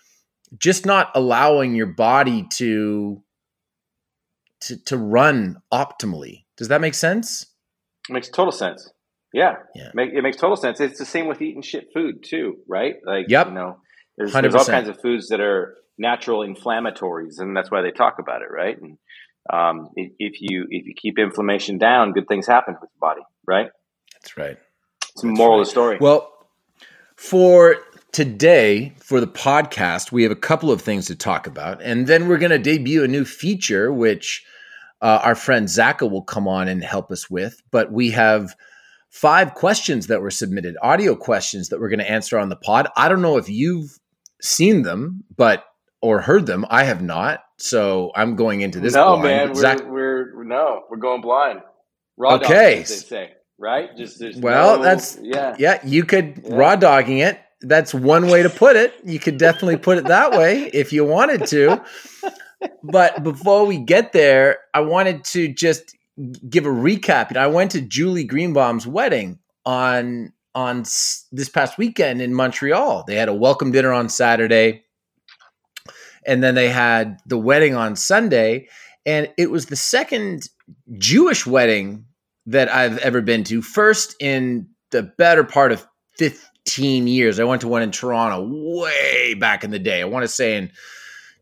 just 0.59 0.85
not 0.85 1.11
allowing 1.15 1.75
your 1.75 1.87
body 1.87 2.47
to 2.51 3.21
to 4.61 4.77
to 4.85 4.97
run 4.97 5.57
optimally 5.73 6.45
does 6.57 6.67
that 6.69 6.81
make 6.81 6.93
sense 6.93 7.45
It 8.09 8.13
makes 8.13 8.29
total 8.29 8.51
sense. 8.51 8.89
Yeah, 9.33 9.55
Yeah. 9.75 9.89
Make, 9.93 10.11
it 10.13 10.21
makes 10.21 10.37
total 10.37 10.55
sense. 10.55 10.79
It's 10.79 10.97
the 10.97 11.05
same 11.05 11.27
with 11.27 11.41
eating 11.41 11.61
shit 11.61 11.89
food 11.93 12.23
too, 12.23 12.57
right? 12.67 12.95
Like, 13.05 13.25
Yep. 13.29 13.47
you 13.47 13.53
know, 13.53 13.77
there's, 14.17 14.31
there's 14.33 14.55
all 14.55 14.65
kinds 14.65 14.87
of 14.87 14.99
foods 15.01 15.27
that 15.27 15.41
are 15.41 15.75
natural 15.97 16.39
inflammatories, 16.47 17.39
and 17.39 17.55
that's 17.55 17.69
why 17.69 17.81
they 17.81 17.91
talk 17.91 18.15
about 18.19 18.41
it, 18.41 18.49
right? 18.49 18.81
And 18.81 18.97
um, 19.51 19.89
if, 19.95 20.13
if 20.17 20.41
you 20.41 20.65
if 20.69 20.85
you 20.87 20.93
keep 20.95 21.19
inflammation 21.19 21.77
down, 21.77 22.13
good 22.13 22.27
things 22.27 22.47
happen 22.47 22.75
with 22.81 22.89
the 22.89 22.99
body, 22.99 23.21
right? 23.45 23.69
that's 24.13 24.37
right 24.37 24.57
It's 25.11 25.21
the 25.21 25.27
moral 25.27 25.59
of 25.59 25.65
the 25.67 25.71
story. 25.71 25.97
Well, 25.99 26.31
for 27.17 27.75
today, 28.17 28.91
for 28.97 29.19
the 29.21 29.27
podcast, 29.27 30.11
we 30.11 30.23
have 30.23 30.31
a 30.31 30.35
couple 30.35 30.71
of 30.71 30.81
things 30.81 31.05
to 31.05 31.13
talk 31.15 31.45
about. 31.45 31.79
And 31.83 32.07
then 32.07 32.27
we're 32.27 32.39
going 32.39 32.49
to 32.49 32.57
debut 32.57 33.03
a 33.03 33.07
new 33.07 33.23
feature, 33.23 33.93
which 33.93 34.43
uh, 35.03 35.19
our 35.23 35.35
friend 35.35 35.67
Zaka 35.67 36.09
will 36.09 36.23
come 36.23 36.47
on 36.47 36.67
and 36.67 36.83
help 36.83 37.11
us 37.11 37.29
with. 37.29 37.61
But 37.69 37.91
we 37.91 38.09
have 38.09 38.55
five 39.11 39.53
questions 39.53 40.07
that 40.07 40.19
were 40.23 40.31
submitted, 40.31 40.75
audio 40.81 41.15
questions 41.15 41.69
that 41.69 41.79
we're 41.79 41.89
going 41.89 41.99
to 41.99 42.09
answer 42.09 42.39
on 42.39 42.49
the 42.49 42.55
pod. 42.55 42.87
I 42.97 43.07
don't 43.07 43.21
know 43.21 43.37
if 43.37 43.49
you've 43.49 43.99
seen 44.41 44.81
them, 44.81 45.23
but 45.35 45.65
or 46.01 46.19
heard 46.19 46.47
them. 46.47 46.65
I 46.71 46.85
have 46.85 47.03
not. 47.03 47.43
So 47.59 48.11
I'm 48.15 48.35
going 48.35 48.61
into 48.61 48.79
this. 48.79 48.95
no, 48.95 49.09
blind. 49.17 49.23
man, 49.25 49.47
we're, 49.49 49.53
Zach, 49.61 49.83
we're 49.85 50.43
no, 50.43 50.85
we're 50.89 50.97
going 50.97 51.21
blind. 51.21 51.59
Raw 52.17 52.37
Okay. 52.37 52.81
as 52.81 52.89
they 52.89 52.95
say, 52.95 53.31
right? 53.59 53.95
Just 53.95 54.17
there's 54.17 54.37
Well, 54.37 54.77
no- 54.77 54.83
that's- 54.83 55.19
yeah. 55.21 55.55
Yeah, 55.59 55.79
you 55.85 56.03
could 56.03 56.41
Yeah. 56.43 56.55
raw 56.55 56.75
dogging 56.75 57.19
it. 57.19 57.39
That's 57.61 57.93
one 57.93 58.27
way 58.27 58.43
to 58.43 58.49
put 58.49 58.75
it. 58.75 58.93
You 59.03 59.19
could 59.19 59.37
definitely 59.37 59.77
put 59.77 59.97
it 59.97 60.05
that 60.05 60.31
way 60.31 60.69
if 60.73 60.93
you 60.93 61.03
wanted 61.05 61.47
to. 61.47 61.83
But 62.83 63.23
before 63.23 63.65
we 63.65 63.77
get 63.77 64.13
there, 64.13 64.59
I 64.73 64.81
wanted 64.81 65.23
to 65.25 65.47
just 65.47 65.95
give 66.49 66.65
a 66.65 66.69
recap. 66.69 67.35
I 67.35 67.47
went 67.47 67.71
to 67.71 67.81
Julie 67.81 68.25
Greenbaum's 68.25 68.87
wedding 68.87 69.39
on 69.65 70.33
on 70.55 70.81
this 71.31 71.49
past 71.49 71.77
weekend 71.77 72.19
in 72.21 72.33
Montreal. 72.33 73.03
They 73.07 73.15
had 73.15 73.29
a 73.29 73.33
welcome 73.33 73.71
dinner 73.71 73.93
on 73.93 74.09
Saturday, 74.09 74.83
and 76.25 76.41
then 76.43 76.55
they 76.55 76.69
had 76.69 77.19
the 77.27 77.37
wedding 77.37 77.75
on 77.75 77.95
Sunday. 77.95 78.67
And 79.05 79.29
it 79.37 79.51
was 79.51 79.67
the 79.67 79.75
second 79.75 80.49
Jewish 80.97 81.45
wedding 81.45 82.05
that 82.47 82.69
I've 82.73 82.97
ever 82.99 83.21
been 83.21 83.43
to. 83.45 83.61
First 83.61 84.15
in 84.19 84.69
the 84.91 85.03
better 85.03 85.43
part 85.43 85.71
of 85.71 85.87
15 86.67 87.07
years. 87.07 87.39
I 87.39 87.43
went 87.45 87.61
to 87.61 87.67
one 87.67 87.81
in 87.81 87.91
Toronto 87.91 88.47
way 88.49 89.33
back 89.33 89.63
in 89.63 89.71
the 89.71 89.79
day. 89.79 90.01
I 90.01 90.05
want 90.05 90.23
to 90.23 90.27
say 90.27 90.57
in 90.57 90.71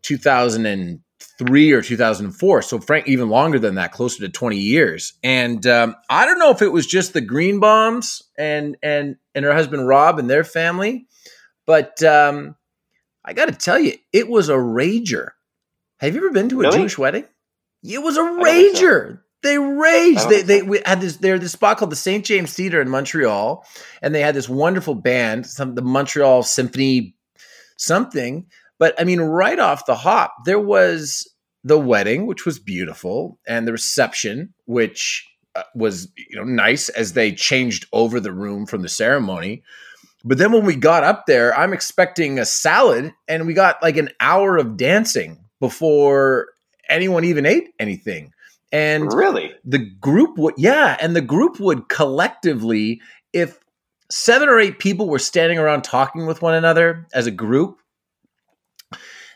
2003 0.03 1.01
2003 1.37 1.71
or 1.73 1.81
2004. 1.81 2.61
So, 2.61 2.79
Frank, 2.79 3.07
even 3.07 3.29
longer 3.29 3.59
than 3.59 3.75
that, 3.75 3.91
closer 3.91 4.19
to 4.25 4.29
20 4.29 4.57
years. 4.57 5.13
And 5.23 5.65
um, 5.67 5.95
I 6.09 6.25
don't 6.25 6.39
know 6.39 6.51
if 6.51 6.61
it 6.61 6.71
was 6.71 6.87
just 6.87 7.13
the 7.13 7.21
Greenbaums 7.21 8.21
and 8.37 8.77
and 8.81 9.17
and 9.33 9.45
her 9.45 9.53
husband 9.53 9.87
Rob 9.87 10.19
and 10.19 10.29
their 10.29 10.43
family, 10.43 11.07
but 11.65 12.01
um, 12.03 12.55
I 13.23 13.33
got 13.33 13.47
to 13.47 13.53
tell 13.53 13.79
you, 13.79 13.93
it 14.13 14.29
was 14.29 14.49
a 14.49 14.55
rager. 14.55 15.29
Have 15.99 16.15
you 16.15 16.21
ever 16.21 16.31
been 16.31 16.49
to 16.49 16.59
a 16.61 16.63
really? 16.63 16.77
Jewish 16.77 16.97
wedding? 16.97 17.25
It 17.83 18.01
was 18.01 18.17
a 18.17 18.21
rager. 18.21 19.21
They 19.43 19.57
raged. 19.57 20.27
They 20.29 20.41
they 20.41 20.61
we 20.63 20.81
had 20.85 21.01
this. 21.01 21.17
They 21.17 21.29
had 21.29 21.41
this 21.41 21.51
spot 21.51 21.77
called 21.77 21.91
the 21.91 21.95
St. 21.95 22.25
James 22.25 22.53
Theater 22.53 22.81
in 22.81 22.89
Montreal, 22.89 23.65
and 24.01 24.13
they 24.13 24.21
had 24.21 24.35
this 24.35 24.49
wonderful 24.49 24.95
band, 24.95 25.45
some 25.45 25.75
the 25.75 25.83
Montreal 25.83 26.43
Symphony, 26.43 27.15
something. 27.77 28.47
But 28.79 28.99
I 28.99 29.03
mean, 29.03 29.21
right 29.21 29.59
off 29.59 29.85
the 29.85 29.95
hop, 29.95 30.33
there 30.45 30.59
was 30.59 31.31
the 31.63 31.79
wedding, 31.79 32.25
which 32.25 32.45
was 32.45 32.59
beautiful, 32.59 33.39
and 33.47 33.67
the 33.67 33.71
reception, 33.71 34.53
which 34.65 35.27
uh, 35.55 35.63
was 35.75 36.11
you 36.17 36.37
know 36.37 36.43
nice 36.43 36.89
as 36.89 37.13
they 37.13 37.31
changed 37.31 37.85
over 37.93 38.19
the 38.19 38.33
room 38.33 38.65
from 38.65 38.81
the 38.81 38.89
ceremony. 38.89 39.63
But 40.23 40.39
then 40.39 40.51
when 40.51 40.65
we 40.65 40.75
got 40.75 41.03
up 41.03 41.27
there, 41.27 41.55
I'm 41.55 41.71
expecting 41.71 42.39
a 42.39 42.45
salad, 42.45 43.13
and 43.27 43.45
we 43.45 43.53
got 43.53 43.81
like 43.83 43.97
an 43.97 44.09
hour 44.19 44.57
of 44.57 44.75
dancing 44.75 45.45
before 45.59 46.47
anyone 46.89 47.23
even 47.23 47.45
ate 47.45 47.69
anything. 47.79 48.31
And 48.75 49.13
really, 49.13 49.53
the 49.63 49.79
group 49.79 50.37
would, 50.37 50.55
yeah, 50.57 50.97
and 50.99 51.15
the 51.15 51.21
group 51.21 51.61
would 51.61 51.87
collectively, 51.87 52.99
if 53.31 53.57
seven 54.11 54.49
or 54.49 54.59
eight 54.59 54.79
people 54.79 55.07
were 55.07 55.17
standing 55.17 55.57
around 55.57 55.83
talking 55.83 56.25
with 56.25 56.41
one 56.41 56.53
another 56.53 57.07
as 57.13 57.25
a 57.25 57.31
group, 57.31 57.79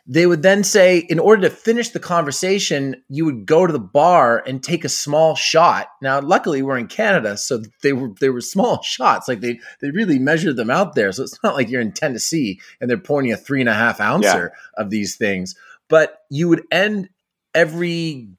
they 0.06 0.26
would 0.26 0.42
then 0.42 0.66
say, 0.66 0.98
in 0.98 1.20
order 1.20 1.44
to 1.44 1.56
finish 1.56 1.90
the 1.90 2.02
conversation, 2.02 3.02
you 3.08 3.24
would 3.24 3.46
go 3.46 3.66
to 3.66 3.72
the 3.72 3.80
bar 3.80 4.44
and 4.46 4.62
take 4.62 4.84
a 4.84 4.90
small 4.90 5.36
shot. 5.36 5.88
Now, 6.02 6.20
luckily, 6.20 6.62
we're 6.62 6.78
in 6.78 6.88
Canada, 6.88 7.38
so 7.38 7.62
they 7.82 7.94
were 7.94 8.10
they 8.20 8.30
were 8.30 8.42
small 8.42 8.82
shots. 8.84 9.30
Like 9.30 9.40
they 9.40 9.62
they 9.80 9.92
really 9.92 10.20
measured 10.20 10.58
them 10.58 10.70
out 10.70 10.96
there, 10.96 11.14
so 11.14 11.24
it's 11.24 11.42
not 11.46 11.56
like 11.56 11.70
you're 11.70 11.80
in 11.80 11.94
Tennessee 11.94 12.60
and 12.82 12.90
they're 12.90 12.98
pouring 12.98 13.32
a 13.32 13.38
three 13.38 13.62
and 13.62 13.70
a 13.70 13.74
half 13.74 14.02
ouncer 14.02 14.52
yeah. 14.54 14.84
of 14.84 14.90
these 14.90 15.16
things. 15.16 15.56
But 15.88 16.18
you 16.30 16.50
would 16.50 16.64
end 16.72 17.08
every 17.54 18.30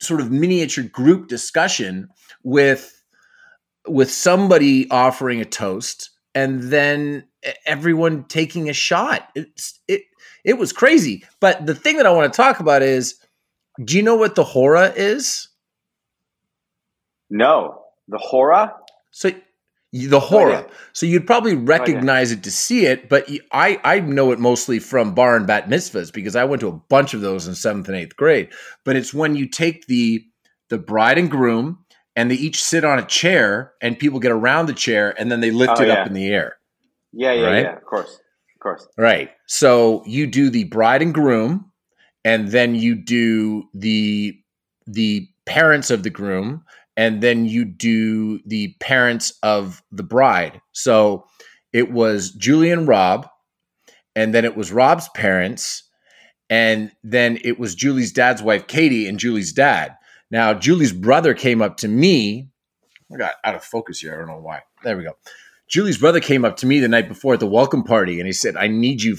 sort 0.00 0.20
of 0.20 0.30
miniature 0.30 0.84
group 0.84 1.28
discussion 1.28 2.08
with 2.42 3.02
with 3.86 4.10
somebody 4.10 4.90
offering 4.90 5.40
a 5.40 5.44
toast 5.44 6.10
and 6.34 6.62
then 6.64 7.26
everyone 7.66 8.24
taking 8.24 8.68
a 8.68 8.72
shot. 8.72 9.28
It's 9.34 9.78
it 9.88 10.02
it 10.44 10.58
was 10.58 10.72
crazy. 10.72 11.24
But 11.40 11.66
the 11.66 11.74
thing 11.74 11.96
that 11.96 12.06
I 12.06 12.10
want 12.10 12.32
to 12.32 12.36
talk 12.36 12.60
about 12.60 12.82
is 12.82 13.16
do 13.84 13.96
you 13.96 14.02
know 14.02 14.16
what 14.16 14.34
the 14.34 14.44
hora 14.44 14.92
is? 14.94 15.48
No. 17.30 17.82
The 18.08 18.18
hora? 18.18 18.74
So 19.10 19.30
the 19.92 20.16
oh, 20.16 20.20
hora. 20.20 20.66
Oh, 20.68 20.72
so 20.92 21.06
you'd 21.06 21.26
probably 21.26 21.54
recognize 21.54 22.30
oh, 22.30 22.34
yeah. 22.34 22.38
it 22.38 22.44
to 22.44 22.50
see 22.50 22.86
it, 22.86 23.08
but 23.08 23.28
I 23.52 23.80
I 23.82 24.00
know 24.00 24.32
it 24.32 24.38
mostly 24.38 24.78
from 24.78 25.14
bar 25.14 25.36
and 25.36 25.46
bat 25.46 25.68
mitzvahs 25.68 26.12
because 26.12 26.36
I 26.36 26.44
went 26.44 26.60
to 26.60 26.68
a 26.68 26.72
bunch 26.72 27.14
of 27.14 27.20
those 27.20 27.46
in 27.48 27.54
seventh 27.54 27.88
and 27.88 27.96
eighth 27.96 28.16
grade. 28.16 28.50
But 28.84 28.96
it's 28.96 29.12
when 29.12 29.34
you 29.34 29.48
take 29.48 29.86
the 29.86 30.24
the 30.68 30.78
bride 30.78 31.18
and 31.18 31.30
groom 31.30 31.84
and 32.14 32.30
they 32.30 32.36
each 32.36 32.62
sit 32.62 32.84
on 32.84 32.98
a 32.98 33.04
chair 33.04 33.72
and 33.80 33.98
people 33.98 34.20
get 34.20 34.32
around 34.32 34.66
the 34.66 34.74
chair 34.74 35.14
and 35.18 35.30
then 35.30 35.40
they 35.40 35.50
lift 35.50 35.74
oh, 35.78 35.82
it 35.82 35.88
yeah. 35.88 35.94
up 35.94 36.06
in 36.06 36.12
the 36.12 36.28
air. 36.28 36.56
Yeah, 37.12 37.32
yeah, 37.32 37.46
right? 37.46 37.62
yeah. 37.64 37.76
Of 37.76 37.84
course, 37.84 38.20
of 38.54 38.60
course. 38.60 38.86
Right. 38.96 39.30
So 39.46 40.04
you 40.06 40.28
do 40.28 40.50
the 40.50 40.64
bride 40.64 41.02
and 41.02 41.12
groom, 41.12 41.72
and 42.24 42.48
then 42.48 42.76
you 42.76 42.94
do 42.94 43.64
the 43.74 44.36
the 44.86 45.28
parents 45.46 45.90
of 45.90 46.04
the 46.04 46.10
groom 46.10 46.62
and 46.96 47.22
then 47.22 47.44
you 47.46 47.64
do 47.64 48.40
the 48.46 48.74
parents 48.80 49.32
of 49.42 49.82
the 49.90 50.02
bride. 50.02 50.60
So 50.72 51.26
it 51.72 51.90
was 51.90 52.32
Julie 52.32 52.70
and 52.70 52.86
Rob, 52.88 53.28
and 54.16 54.34
then 54.34 54.44
it 54.44 54.56
was 54.56 54.72
Rob's 54.72 55.08
parents, 55.10 55.84
and 56.48 56.90
then 57.04 57.38
it 57.44 57.58
was 57.58 57.74
Julie's 57.74 58.12
dad's 58.12 58.42
wife, 58.42 58.66
Katie, 58.66 59.06
and 59.06 59.18
Julie's 59.18 59.52
dad. 59.52 59.96
Now, 60.30 60.52
Julie's 60.54 60.92
brother 60.92 61.34
came 61.34 61.62
up 61.62 61.76
to 61.78 61.88
me. 61.88 62.48
I 63.12 63.16
got 63.16 63.34
out 63.44 63.54
of 63.54 63.64
focus 63.64 64.00
here. 64.00 64.14
I 64.14 64.18
don't 64.18 64.28
know 64.28 64.40
why. 64.40 64.60
There 64.84 64.96
we 64.96 65.04
go. 65.04 65.16
Julie's 65.68 65.98
brother 65.98 66.20
came 66.20 66.44
up 66.44 66.56
to 66.58 66.66
me 66.66 66.80
the 66.80 66.88
night 66.88 67.08
before 67.08 67.34
at 67.34 67.40
the 67.40 67.46
welcome 67.46 67.84
party, 67.84 68.18
and 68.18 68.26
he 68.26 68.32
said, 68.32 68.56
"I 68.56 68.66
need 68.66 69.02
you." 69.02 69.16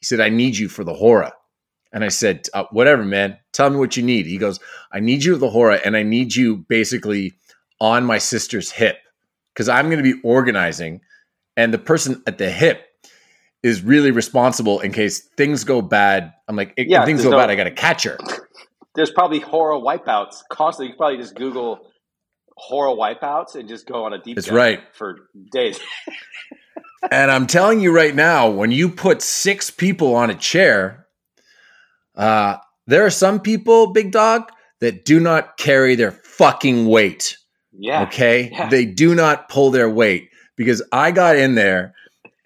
He 0.00 0.04
said, 0.04 0.20
"I 0.20 0.28
need 0.28 0.56
you 0.56 0.68
for 0.68 0.84
the 0.84 0.94
hora." 0.94 1.32
And 1.94 2.04
I 2.04 2.08
said, 2.08 2.48
uh, 2.52 2.64
"Whatever, 2.72 3.04
man. 3.04 3.38
Tell 3.52 3.70
me 3.70 3.76
what 3.76 3.96
you 3.96 4.02
need." 4.02 4.26
He 4.26 4.36
goes, 4.36 4.60
"I 4.92 5.00
need 5.00 5.24
you 5.24 5.36
the 5.36 5.48
hora, 5.48 5.80
and 5.82 5.96
I 5.96 6.02
need 6.02 6.34
you 6.34 6.56
basically 6.56 7.34
on 7.80 8.04
my 8.04 8.18
sister's 8.18 8.70
hip 8.70 8.98
because 9.54 9.68
I'm 9.68 9.88
going 9.88 10.02
to 10.02 10.14
be 10.14 10.20
organizing, 10.22 11.00
and 11.56 11.72
the 11.72 11.78
person 11.78 12.22
at 12.26 12.36
the 12.36 12.50
hip 12.50 12.84
is 13.62 13.82
really 13.82 14.10
responsible 14.10 14.80
in 14.80 14.92
case 14.92 15.20
things 15.36 15.64
go 15.64 15.80
bad. 15.80 16.34
I'm 16.46 16.54
like, 16.54 16.74
yeah, 16.76 17.04
things 17.06 17.22
go 17.22 17.30
no, 17.30 17.38
bad, 17.38 17.48
I 17.48 17.54
got 17.54 17.64
to 17.64 17.70
catch 17.70 18.02
her. 18.02 18.18
There's 18.94 19.10
probably 19.10 19.40
hora 19.40 19.80
wipeouts 19.80 20.42
constantly. 20.50 20.88
You 20.88 20.92
can 20.92 20.98
probably 20.98 21.16
just 21.16 21.34
Google 21.34 21.80
hora 22.56 22.94
wipeouts 22.94 23.54
and 23.56 23.68
just 23.68 23.86
go 23.86 24.04
on 24.04 24.12
a 24.12 24.18
deep. 24.18 24.36
That's 24.36 24.50
right 24.50 24.82
for 24.92 25.30
days. 25.50 25.80
and 27.10 27.30
I'm 27.30 27.46
telling 27.46 27.80
you 27.80 27.94
right 27.94 28.14
now, 28.14 28.50
when 28.50 28.70
you 28.70 28.88
put 28.88 29.22
six 29.22 29.70
people 29.70 30.14
on 30.14 30.30
a 30.30 30.34
chair, 30.34 31.03
uh, 32.16 32.56
there 32.86 33.04
are 33.04 33.10
some 33.10 33.40
people, 33.40 33.92
big 33.92 34.12
dog, 34.12 34.50
that 34.80 35.04
do 35.04 35.20
not 35.20 35.56
carry 35.56 35.94
their 35.94 36.12
fucking 36.12 36.86
weight. 36.86 37.38
Yeah. 37.72 38.02
Okay. 38.02 38.50
Yeah. 38.50 38.68
They 38.68 38.84
do 38.84 39.14
not 39.14 39.48
pull 39.48 39.70
their 39.70 39.88
weight 39.88 40.28
because 40.56 40.82
I 40.92 41.10
got 41.10 41.36
in 41.36 41.54
there 41.54 41.94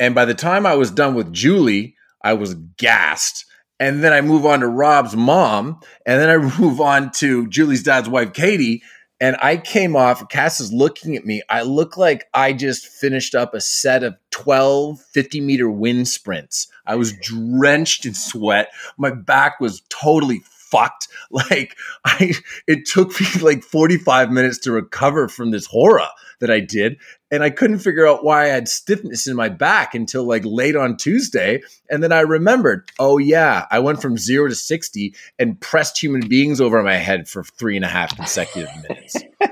and 0.01 0.15
by 0.15 0.25
the 0.25 0.35
time 0.35 0.67
I 0.67 0.75
was 0.75 0.91
done 0.91 1.15
with 1.15 1.33
Julie, 1.33 1.97
I 2.23 2.35
was 2.35 2.55
gassed. 2.55 3.45
And 3.81 4.03
then 4.03 4.13
I 4.13 4.21
move 4.21 4.45
on 4.45 4.61
to 4.61 4.69
Rob's 4.69 5.17
mom. 5.17 5.81
And 6.07 6.21
then 6.21 6.31
I 6.31 6.37
move 6.61 6.81
on 6.81 7.11
to 7.13 7.47
Julie's 7.49 7.83
dad's 7.83 8.09
wife, 8.09 8.33
Katie. 8.33 8.83
And 9.21 9.37
I 9.43 9.57
came 9.57 9.97
off, 9.97 10.29
Cass 10.29 10.61
is 10.61 10.73
looking 10.73 11.17
at 11.17 11.25
me. 11.25 11.43
I 11.49 11.63
look 11.63 11.97
like 11.97 12.29
I 12.33 12.53
just 12.53 12.87
finished 12.87 13.35
up 13.35 13.53
a 13.53 13.61
set 13.61 14.05
of 14.05 14.17
12 14.31 15.01
50 15.01 15.41
meter 15.41 15.71
wind 15.71 16.07
sprints. 16.09 16.69
I 16.87 16.95
was 16.95 17.13
drenched 17.13 18.07
in 18.07 18.15
sweat. 18.15 18.69
My 18.97 19.11
back 19.11 19.59
was 19.61 19.83
totally 19.89 20.41
fucked. 20.71 21.09
Like 21.31 21.77
I, 22.07 22.33
it 22.67 22.87
took 22.87 23.21
me 23.21 23.27
like 23.43 23.63
45 23.63 24.31
minutes 24.31 24.57
to 24.61 24.73
recover 24.73 25.29
from 25.29 25.51
this 25.51 25.67
hora 25.67 26.09
that 26.41 26.51
I 26.51 26.61
did. 26.61 26.97
And 27.31 27.43
I 27.43 27.51
couldn't 27.51 27.81
figure 27.81 28.07
out 28.07 28.25
why 28.25 28.45
I 28.45 28.49
had 28.49 28.69
stiffness 28.69 29.27
in 29.27 29.37
my 29.37 29.49
back 29.49 29.95
until 29.95 30.25
like 30.25 30.45
late 30.45 30.77
on 30.77 30.97
Tuesday. 30.97 31.63
And 31.91 32.03
then 32.03 32.13
I 32.13 32.21
remembered, 32.21 32.91
oh 32.99 33.19
yeah, 33.19 33.67
I 33.71 33.81
went 33.81 34.01
from 34.01 34.17
zero 34.17 34.49
to 34.49 34.55
60 34.55 35.15
and 35.39 35.61
pressed 35.61 36.03
human 36.03 36.27
beings 36.27 36.61
over 36.61 36.83
my 36.83 36.97
head 36.97 37.29
for 37.29 37.45
three 37.45 37.77
and 37.77 37.85
a 37.85 37.89
half 37.89 38.17
consecutive 38.17 38.71
minutes. 38.89 39.17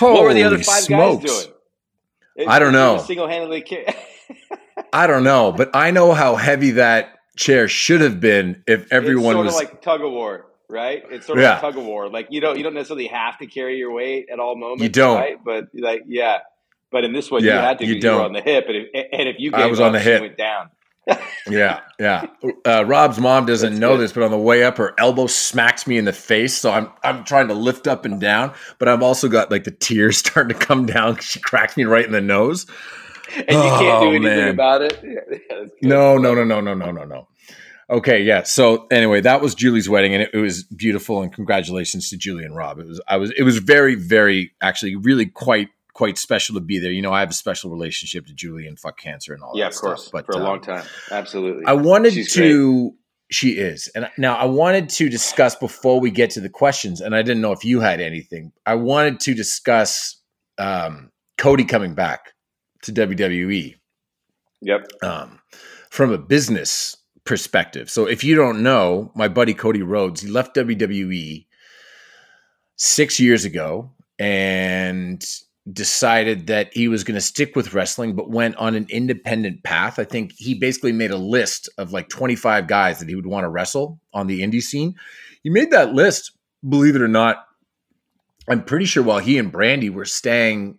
what 0.00 0.22
were 0.22 0.34
the 0.34 0.42
other 0.42 0.58
five 0.58 0.82
smokes. 0.82 1.24
guys 1.24 1.44
doing? 1.44 1.54
It, 2.36 2.48
I 2.48 2.58
don't 2.58 2.72
know. 2.72 2.98
Single 2.98 3.28
handedly. 3.28 3.64
I 4.92 5.06
don't 5.06 5.24
know, 5.24 5.52
but 5.52 5.70
I 5.74 5.90
know 5.90 6.12
how 6.12 6.36
heavy 6.36 6.72
that 6.72 7.18
chair 7.36 7.68
should 7.68 8.00
have 8.00 8.20
been 8.20 8.62
if 8.66 8.90
everyone 8.92 9.36
it's 9.36 9.36
sort 9.36 9.46
was 9.46 9.54
of 9.54 9.60
like 9.60 9.82
tug 9.82 10.02
of 10.02 10.10
war, 10.10 10.46
right? 10.68 11.02
It's 11.10 11.26
sort 11.26 11.38
of 11.38 11.42
yeah. 11.42 11.52
like 11.52 11.60
tug 11.60 11.78
of 11.78 11.84
war. 11.84 12.08
Like 12.08 12.28
you 12.30 12.40
don't 12.40 12.56
you 12.56 12.62
don't 12.62 12.74
necessarily 12.74 13.06
have 13.06 13.38
to 13.38 13.46
carry 13.46 13.78
your 13.78 13.92
weight 13.92 14.28
at 14.30 14.38
all 14.38 14.56
moments. 14.56 14.82
You 14.82 14.88
don't, 14.88 15.16
right? 15.16 15.38
But 15.42 15.68
like 15.74 16.02
yeah, 16.06 16.38
but 16.90 17.04
in 17.04 17.12
this 17.12 17.30
one 17.30 17.44
yeah, 17.44 17.54
you 17.54 17.60
had 17.60 17.78
to. 17.78 17.86
You, 17.86 18.00
don't. 18.00 18.12
You 18.12 18.18
were 18.18 18.24
on 18.26 18.32
the 18.32 18.42
hip, 18.42 18.64
and 18.68 18.76
if, 18.76 19.06
and 19.12 19.28
if 19.28 19.36
you 19.38 19.52
I 19.54 19.66
was 19.66 19.80
up, 19.80 19.86
on 19.86 19.92
the 19.92 20.00
hip, 20.00 20.20
went 20.20 20.36
down. 20.36 20.70
yeah, 21.48 21.80
yeah. 22.00 22.26
Uh, 22.64 22.84
Rob's 22.84 23.18
mom 23.18 23.46
doesn't 23.46 23.70
That's 23.70 23.80
know 23.80 23.96
good. 23.96 24.02
this, 24.02 24.12
but 24.12 24.24
on 24.24 24.32
the 24.32 24.38
way 24.38 24.64
up, 24.64 24.78
her 24.78 24.92
elbow 24.98 25.28
smacks 25.28 25.86
me 25.86 25.98
in 25.98 26.04
the 26.04 26.12
face. 26.12 26.56
So 26.56 26.72
I'm 26.72 26.90
I'm 27.04 27.24
trying 27.24 27.48
to 27.48 27.54
lift 27.54 27.86
up 27.86 28.04
and 28.04 28.20
down, 28.20 28.52
but 28.78 28.88
I've 28.88 29.02
also 29.02 29.28
got 29.28 29.50
like 29.50 29.64
the 29.64 29.70
tears 29.70 30.18
starting 30.18 30.58
to 30.58 30.66
come 30.66 30.86
down 30.86 31.14
because 31.14 31.26
she 31.26 31.40
cracks 31.40 31.76
me 31.76 31.84
right 31.84 32.04
in 32.04 32.12
the 32.12 32.20
nose. 32.20 32.66
And 33.34 33.50
you 33.50 33.56
oh, 33.56 33.78
can't 33.78 34.02
do 34.02 34.08
oh, 34.08 34.12
anything 34.12 34.22
man. 34.22 34.48
about 34.48 34.82
it. 34.82 35.02
Yeah, 35.82 35.88
no, 35.90 36.16
no, 36.16 36.34
no, 36.34 36.44
no, 36.44 36.60
no, 36.60 36.74
no, 36.74 36.90
no, 36.90 37.04
no. 37.04 37.28
Okay, 37.88 38.22
yeah. 38.22 38.42
So 38.42 38.86
anyway, 38.90 39.20
that 39.20 39.40
was 39.40 39.54
Julie's 39.54 39.88
wedding, 39.88 40.14
and 40.14 40.22
it, 40.22 40.30
it, 40.32 40.38
was 40.38 40.64
beautiful. 40.64 41.22
And 41.22 41.32
congratulations 41.32 42.08
to 42.10 42.16
Julie 42.16 42.44
and 42.44 42.54
Rob. 42.54 42.78
It 42.78 42.86
was 42.86 43.00
I 43.06 43.16
was 43.16 43.32
it 43.32 43.42
was 43.42 43.58
very 43.58 43.94
very 43.94 44.52
actually 44.60 44.96
really 44.96 45.26
quite 45.26 45.68
quite 45.96 46.18
special 46.18 46.54
to 46.54 46.60
be 46.60 46.78
there. 46.78 46.92
You 46.92 47.00
know, 47.00 47.12
I 47.12 47.20
have 47.20 47.30
a 47.30 47.34
special 47.34 47.70
relationship 47.70 48.26
to 48.26 48.34
Julie 48.34 48.66
and 48.66 48.78
fuck 48.78 48.98
cancer 48.98 49.32
and 49.32 49.42
all 49.42 49.52
yeah, 49.54 49.64
that. 49.64 49.72
Yeah, 49.72 49.76
of 49.76 49.80
course, 49.80 50.02
stuff, 50.02 50.12
but 50.12 50.26
for 50.26 50.32
a 50.32 50.36
um, 50.36 50.42
long 50.42 50.60
time, 50.60 50.84
absolutely. 51.10 51.64
I 51.64 51.72
wanted 51.72 52.12
She's 52.12 52.32
to. 52.34 52.82
Great. 52.82 52.92
She 53.28 53.52
is, 53.58 53.88
and 53.96 54.08
now 54.16 54.36
I 54.36 54.44
wanted 54.44 54.88
to 54.90 55.08
discuss 55.08 55.56
before 55.56 55.98
we 55.98 56.12
get 56.12 56.30
to 56.30 56.40
the 56.40 56.48
questions, 56.48 57.00
and 57.00 57.12
I 57.12 57.22
didn't 57.22 57.40
know 57.40 57.50
if 57.50 57.64
you 57.64 57.80
had 57.80 58.00
anything. 58.00 58.52
I 58.64 58.76
wanted 58.76 59.18
to 59.20 59.34
discuss 59.34 60.20
um, 60.58 61.10
Cody 61.36 61.64
coming 61.64 61.94
back 61.94 62.34
to 62.82 62.92
WWE. 62.92 63.74
Yep. 64.62 64.86
Um, 65.02 65.40
from 65.90 66.12
a 66.12 66.18
business 66.18 66.96
perspective. 67.24 67.90
So 67.90 68.06
if 68.06 68.22
you 68.22 68.36
don't 68.36 68.62
know, 68.62 69.10
my 69.16 69.26
buddy 69.26 69.54
Cody 69.54 69.82
Rhodes, 69.82 70.20
he 70.20 70.28
left 70.28 70.54
WWE 70.54 71.46
six 72.76 73.18
years 73.18 73.44
ago 73.44 73.90
and 74.20 75.24
decided 75.72 76.46
that 76.46 76.72
he 76.72 76.86
was 76.88 77.02
going 77.02 77.16
to 77.16 77.20
stick 77.20 77.56
with 77.56 77.74
wrestling, 77.74 78.14
but 78.14 78.30
went 78.30 78.56
on 78.56 78.74
an 78.74 78.86
independent 78.88 79.64
path. 79.64 79.98
I 79.98 80.04
think 80.04 80.32
he 80.36 80.54
basically 80.54 80.92
made 80.92 81.10
a 81.10 81.16
list 81.16 81.68
of 81.76 81.92
like 81.92 82.08
25 82.08 82.66
guys 82.66 83.00
that 83.00 83.08
he 83.08 83.16
would 83.16 83.26
want 83.26 83.44
to 83.44 83.48
wrestle 83.48 84.00
on 84.12 84.26
the 84.28 84.42
indie 84.42 84.62
scene. 84.62 84.94
He 85.42 85.50
made 85.50 85.72
that 85.72 85.92
list, 85.92 86.32
believe 86.66 86.94
it 86.94 87.02
or 87.02 87.08
not. 87.08 87.44
I'm 88.48 88.62
pretty 88.62 88.84
sure 88.84 89.02
while 89.02 89.18
he 89.18 89.38
and 89.38 89.50
Brandy 89.50 89.90
were 89.90 90.04
staying 90.04 90.78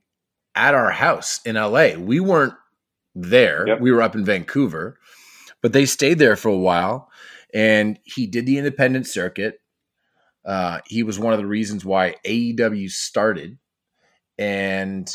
at 0.55 0.73
our 0.73 0.91
house 0.91 1.41
in 1.45 1.55
LA, 1.55 1.91
we 1.97 2.19
weren't 2.19 2.53
there. 3.13 3.67
Yep. 3.67 3.81
We 3.81 3.91
were 3.91 4.01
up 4.01 4.15
in 4.15 4.23
Vancouver, 4.23 4.97
but 5.61 5.73
they 5.73 5.85
stayed 5.85 6.17
there 6.17 6.35
for 6.35 6.49
a 6.49 6.57
while. 6.57 7.09
And 7.53 7.99
he 8.03 8.25
did 8.25 8.45
the 8.45 8.57
independent 8.57 9.07
circuit. 9.07 9.59
Uh, 10.45 10.79
he 10.85 11.03
was 11.03 11.19
one 11.19 11.33
of 11.33 11.39
the 11.39 11.45
reasons 11.45 11.83
why 11.83 12.15
AEW 12.25 12.89
started 12.89 13.57
and 14.37 15.11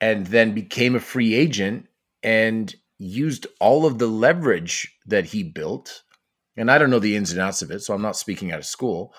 and 0.00 0.26
then 0.26 0.52
became 0.52 0.96
a 0.96 1.00
free 1.00 1.34
agent 1.34 1.86
and 2.22 2.74
used 2.98 3.46
all 3.60 3.86
of 3.86 3.98
the 3.98 4.06
leverage 4.06 4.96
that 5.06 5.26
he 5.26 5.42
built. 5.42 6.02
And 6.56 6.70
I 6.70 6.78
don't 6.78 6.90
know 6.90 6.98
the 6.98 7.16
ins 7.16 7.32
and 7.32 7.40
outs 7.40 7.62
of 7.62 7.70
it, 7.70 7.80
so 7.80 7.94
I'm 7.94 8.02
not 8.02 8.16
speaking 8.16 8.52
out 8.52 8.58
of 8.58 8.66
school. 8.66 9.14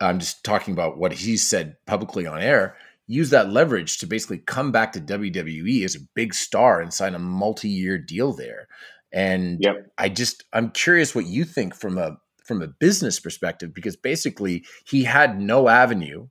I'm 0.00 0.18
just 0.18 0.44
talking 0.44 0.74
about 0.74 0.98
what 0.98 1.12
he 1.12 1.36
said 1.36 1.76
publicly 1.86 2.26
on 2.26 2.40
air. 2.40 2.76
Use 3.06 3.30
that 3.30 3.50
leverage 3.50 3.98
to 3.98 4.06
basically 4.06 4.38
come 4.38 4.72
back 4.72 4.92
to 4.92 5.00
WWE 5.00 5.84
as 5.84 5.94
a 5.94 6.06
big 6.14 6.34
star 6.34 6.80
and 6.80 6.92
sign 6.92 7.14
a 7.14 7.18
multi-year 7.18 7.98
deal 7.98 8.32
there. 8.32 8.68
And 9.12 9.58
yep. 9.60 9.92
I 9.98 10.08
just 10.08 10.44
I'm 10.52 10.70
curious 10.70 11.14
what 11.14 11.26
you 11.26 11.44
think 11.44 11.74
from 11.74 11.98
a 11.98 12.16
from 12.44 12.60
a 12.60 12.68
business 12.68 13.20
perspective 13.20 13.72
because 13.72 13.96
basically 13.96 14.64
he 14.84 15.04
had 15.04 15.40
no 15.40 15.68
avenue, 15.68 16.28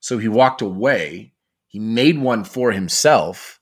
so 0.00 0.18
he 0.18 0.28
walked 0.28 0.60
away 0.60 1.32
he 1.68 1.78
made 1.78 2.18
one 2.18 2.44
for 2.44 2.72
himself. 2.72 3.60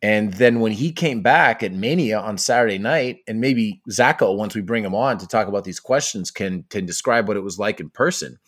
And 0.00 0.34
then 0.34 0.58
when 0.58 0.72
he 0.72 0.90
came 0.90 1.22
back 1.22 1.62
at 1.62 1.72
Mania 1.72 2.18
on 2.18 2.36
Saturday 2.36 2.78
night, 2.78 3.18
and 3.28 3.40
maybe 3.40 3.80
Zacho, 3.88 4.36
once 4.36 4.54
we 4.54 4.60
bring 4.60 4.84
him 4.84 4.96
on 4.96 5.18
to 5.18 5.28
talk 5.28 5.46
about 5.46 5.62
these 5.62 5.78
questions, 5.78 6.32
can 6.32 6.64
can 6.70 6.86
describe 6.86 7.28
what 7.28 7.36
it 7.36 7.44
was 7.44 7.58
like 7.58 7.78
in 7.78 7.88
person. 7.88 8.38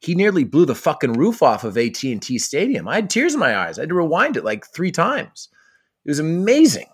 He 0.00 0.14
nearly 0.14 0.44
blew 0.44 0.64
the 0.64 0.74
fucking 0.74 1.12
roof 1.12 1.42
off 1.42 1.62
of 1.62 1.78
AT 1.78 2.02
and 2.02 2.20
T 2.20 2.38
Stadium. 2.38 2.88
I 2.88 2.96
had 2.96 3.10
tears 3.10 3.34
in 3.34 3.40
my 3.40 3.56
eyes. 3.56 3.78
I 3.78 3.82
had 3.82 3.90
to 3.90 3.94
rewind 3.94 4.36
it 4.36 4.44
like 4.44 4.66
three 4.66 4.90
times. 4.90 5.48
It 6.04 6.10
was 6.10 6.18
amazing. 6.18 6.86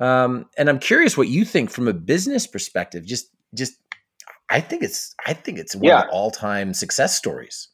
Um, 0.00 0.46
and 0.56 0.68
I'm 0.68 0.78
curious 0.78 1.16
what 1.16 1.28
you 1.28 1.44
think 1.44 1.70
from 1.70 1.86
a 1.86 1.92
business 1.92 2.46
perspective. 2.46 3.04
Just, 3.04 3.30
just, 3.54 3.74
I 4.48 4.60
think 4.60 4.82
it's, 4.82 5.14
I 5.26 5.34
think 5.34 5.58
it's 5.58 5.76
one 5.76 5.84
yeah. 5.84 6.00
of 6.00 6.06
the 6.06 6.10
all 6.10 6.30
time 6.30 6.72
success 6.72 7.16
stories. 7.16 7.68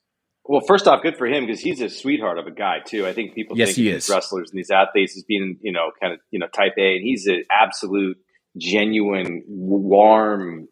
Well, 0.48 0.60
first 0.60 0.86
off, 0.86 1.02
good 1.02 1.16
for 1.16 1.26
him 1.26 1.46
because 1.46 1.60
he's 1.60 1.80
a 1.80 1.88
sweetheart 1.88 2.38
of 2.38 2.46
a 2.46 2.50
guy 2.50 2.78
too. 2.84 3.06
I 3.06 3.12
think 3.12 3.34
people 3.34 3.58
yes, 3.58 3.74
think 3.74 3.92
these 3.92 4.08
wrestlers 4.08 4.50
and 4.50 4.58
these 4.58 4.70
athletes 4.70 5.16
as 5.16 5.24
being, 5.24 5.58
you 5.60 5.72
know, 5.72 5.90
kind 6.00 6.12
of, 6.12 6.20
you 6.30 6.38
know, 6.38 6.46
type 6.46 6.74
A, 6.78 6.96
and 6.96 7.02
he's 7.02 7.26
an 7.26 7.44
absolute, 7.50 8.16
genuine, 8.56 9.42
warm, 9.48 10.68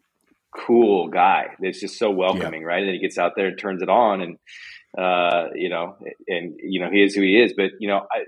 cool 0.55 1.09
guy. 1.09 1.55
That's 1.59 1.79
just 1.79 1.99
so 1.99 2.09
welcoming, 2.09 2.61
yeah. 2.61 2.67
right? 2.67 2.79
And 2.79 2.87
then 2.87 2.95
he 2.95 3.01
gets 3.01 3.17
out 3.17 3.33
there 3.35 3.47
and 3.47 3.59
turns 3.59 3.81
it 3.81 3.89
on, 3.89 4.21
and 4.21 4.37
uh, 4.97 5.49
you 5.55 5.69
know, 5.69 5.97
and 6.27 6.55
you 6.61 6.79
know, 6.79 6.89
he 6.89 7.03
is 7.03 7.13
who 7.13 7.21
he 7.21 7.41
is. 7.41 7.53
But 7.55 7.71
you 7.79 7.87
know, 7.87 8.05
I, 8.11 8.25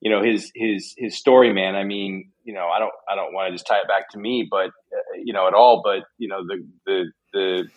you 0.00 0.10
know, 0.10 0.22
his 0.22 0.52
his 0.54 0.94
his 0.96 1.16
story, 1.16 1.52
man. 1.52 1.74
I 1.74 1.84
mean, 1.84 2.30
you 2.44 2.52
know, 2.52 2.68
I 2.68 2.78
don't 2.78 2.92
I 3.08 3.14
don't 3.14 3.32
want 3.32 3.48
to 3.48 3.52
just 3.52 3.66
tie 3.66 3.78
it 3.78 3.88
back 3.88 4.10
to 4.10 4.18
me, 4.18 4.46
but 4.50 4.66
uh, 4.66 5.16
you 5.22 5.32
know, 5.32 5.48
at 5.48 5.54
all. 5.54 5.80
But 5.82 6.04
you 6.18 6.28
know, 6.28 6.46
the 6.46 6.66
the 6.84 7.12
the 7.32 7.68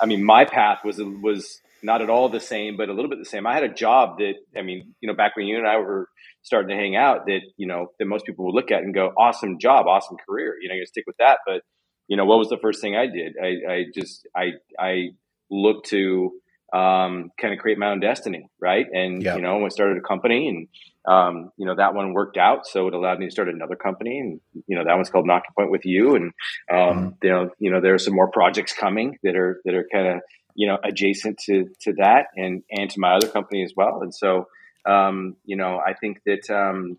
I 0.00 0.06
mean, 0.06 0.24
my 0.24 0.44
path 0.44 0.80
was 0.84 0.98
was 0.98 1.60
not 1.82 2.02
at 2.02 2.10
all 2.10 2.28
the 2.28 2.40
same, 2.40 2.76
but 2.76 2.88
a 2.88 2.92
little 2.92 3.08
bit 3.08 3.18
the 3.18 3.24
same. 3.24 3.46
I 3.46 3.54
had 3.54 3.64
a 3.64 3.72
job 3.72 4.18
that, 4.18 4.34
I 4.56 4.62
mean, 4.62 4.94
you 5.00 5.08
know, 5.08 5.14
back 5.14 5.36
when 5.36 5.46
you 5.46 5.58
and 5.58 5.66
I 5.66 5.78
were 5.78 6.08
starting 6.42 6.68
to 6.68 6.74
hang 6.74 6.96
out, 6.96 7.26
that 7.26 7.40
you 7.56 7.66
know 7.66 7.88
that 7.98 8.06
most 8.06 8.26
people 8.26 8.46
would 8.46 8.54
look 8.54 8.70
at 8.70 8.82
and 8.82 8.94
go, 8.94 9.12
"Awesome 9.16 9.58
job, 9.58 9.86
awesome 9.86 10.16
career." 10.26 10.56
You 10.60 10.68
know, 10.68 10.74
you 10.74 10.86
stick 10.86 11.04
with 11.06 11.16
that. 11.18 11.38
But 11.46 11.62
you 12.08 12.16
know, 12.16 12.24
what 12.24 12.38
was 12.38 12.48
the 12.48 12.58
first 12.58 12.80
thing 12.80 12.96
I 12.96 13.06
did? 13.06 13.34
I, 13.42 13.72
I 13.72 13.84
just 13.94 14.26
I 14.36 14.52
I 14.78 15.10
looked 15.50 15.88
to 15.90 16.32
um, 16.72 17.30
kind 17.40 17.52
of 17.52 17.58
create 17.58 17.78
my 17.78 17.90
own 17.90 18.00
destiny, 18.00 18.48
right? 18.60 18.86
And 18.92 19.22
yep. 19.22 19.36
you 19.36 19.42
know, 19.42 19.64
I 19.64 19.68
started 19.68 19.98
a 19.98 20.06
company, 20.06 20.48
and 20.48 20.68
um, 21.12 21.50
you 21.56 21.66
know 21.66 21.74
that 21.76 21.94
one 21.94 22.12
worked 22.12 22.36
out, 22.36 22.66
so 22.66 22.86
it 22.86 22.94
allowed 22.94 23.18
me 23.18 23.26
to 23.26 23.32
start 23.32 23.48
another 23.48 23.76
company, 23.76 24.18
and 24.18 24.40
you 24.66 24.76
know 24.76 24.84
that 24.84 24.94
one's 24.94 25.10
called 25.10 25.26
Knocking 25.26 25.52
Point 25.56 25.70
with 25.70 25.84
You, 25.84 26.14
and 26.14 26.32
um, 26.70 26.78
mm-hmm. 26.78 27.08
you 27.22 27.30
know, 27.30 27.50
you 27.58 27.70
know, 27.70 27.80
there 27.80 27.94
are 27.94 27.98
some 27.98 28.14
more 28.14 28.30
projects 28.30 28.72
coming 28.72 29.18
that 29.22 29.36
are 29.36 29.60
that 29.64 29.74
are 29.74 29.86
kind 29.92 30.06
of 30.06 30.20
you 30.60 30.66
know, 30.66 30.76
adjacent 30.84 31.38
to 31.38 31.70
to 31.80 31.94
that 31.94 32.26
and 32.36 32.62
and 32.70 32.90
to 32.90 33.00
my 33.00 33.14
other 33.14 33.28
company 33.28 33.64
as 33.64 33.72
well. 33.74 34.02
And 34.02 34.14
so, 34.14 34.46
um, 34.84 35.36
you 35.46 35.56
know, 35.56 35.78
I 35.78 35.94
think 35.94 36.20
that 36.26 36.50
um, 36.50 36.98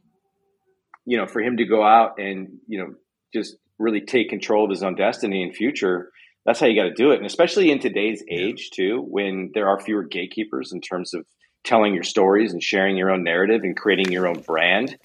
you 1.05 1.15
know, 1.15 1.27
for 1.27 1.41
him 1.41 1.57
to 1.57 1.65
go 1.65 1.83
out 1.83 2.17
and 2.17 2.57
you 2.67 2.79
know 2.79 2.95
just 3.31 3.57
really 3.77 4.01
take 4.01 4.29
control 4.29 4.63
of 4.63 4.71
his 4.71 4.81
own 4.81 4.95
destiny 4.95 5.43
and 5.43 5.55
future, 5.55 6.09
that's 6.43 6.59
how 6.59 6.65
you 6.65 6.75
got 6.75 6.87
to 6.87 6.95
do 6.95 7.11
it. 7.11 7.17
And 7.17 7.25
especially 7.27 7.69
in 7.69 7.77
today's 7.77 8.23
age 8.27 8.71
too, 8.71 9.05
when 9.07 9.51
there 9.53 9.69
are 9.69 9.79
fewer 9.79 10.05
gatekeepers 10.05 10.71
in 10.73 10.81
terms 10.81 11.13
of 11.13 11.23
telling 11.63 11.93
your 11.93 12.03
stories 12.03 12.53
and 12.53 12.63
sharing 12.63 12.97
your 12.97 13.11
own 13.11 13.23
narrative 13.23 13.61
and 13.61 13.77
creating 13.77 14.11
your 14.11 14.27
own 14.27 14.39
brand, 14.39 14.97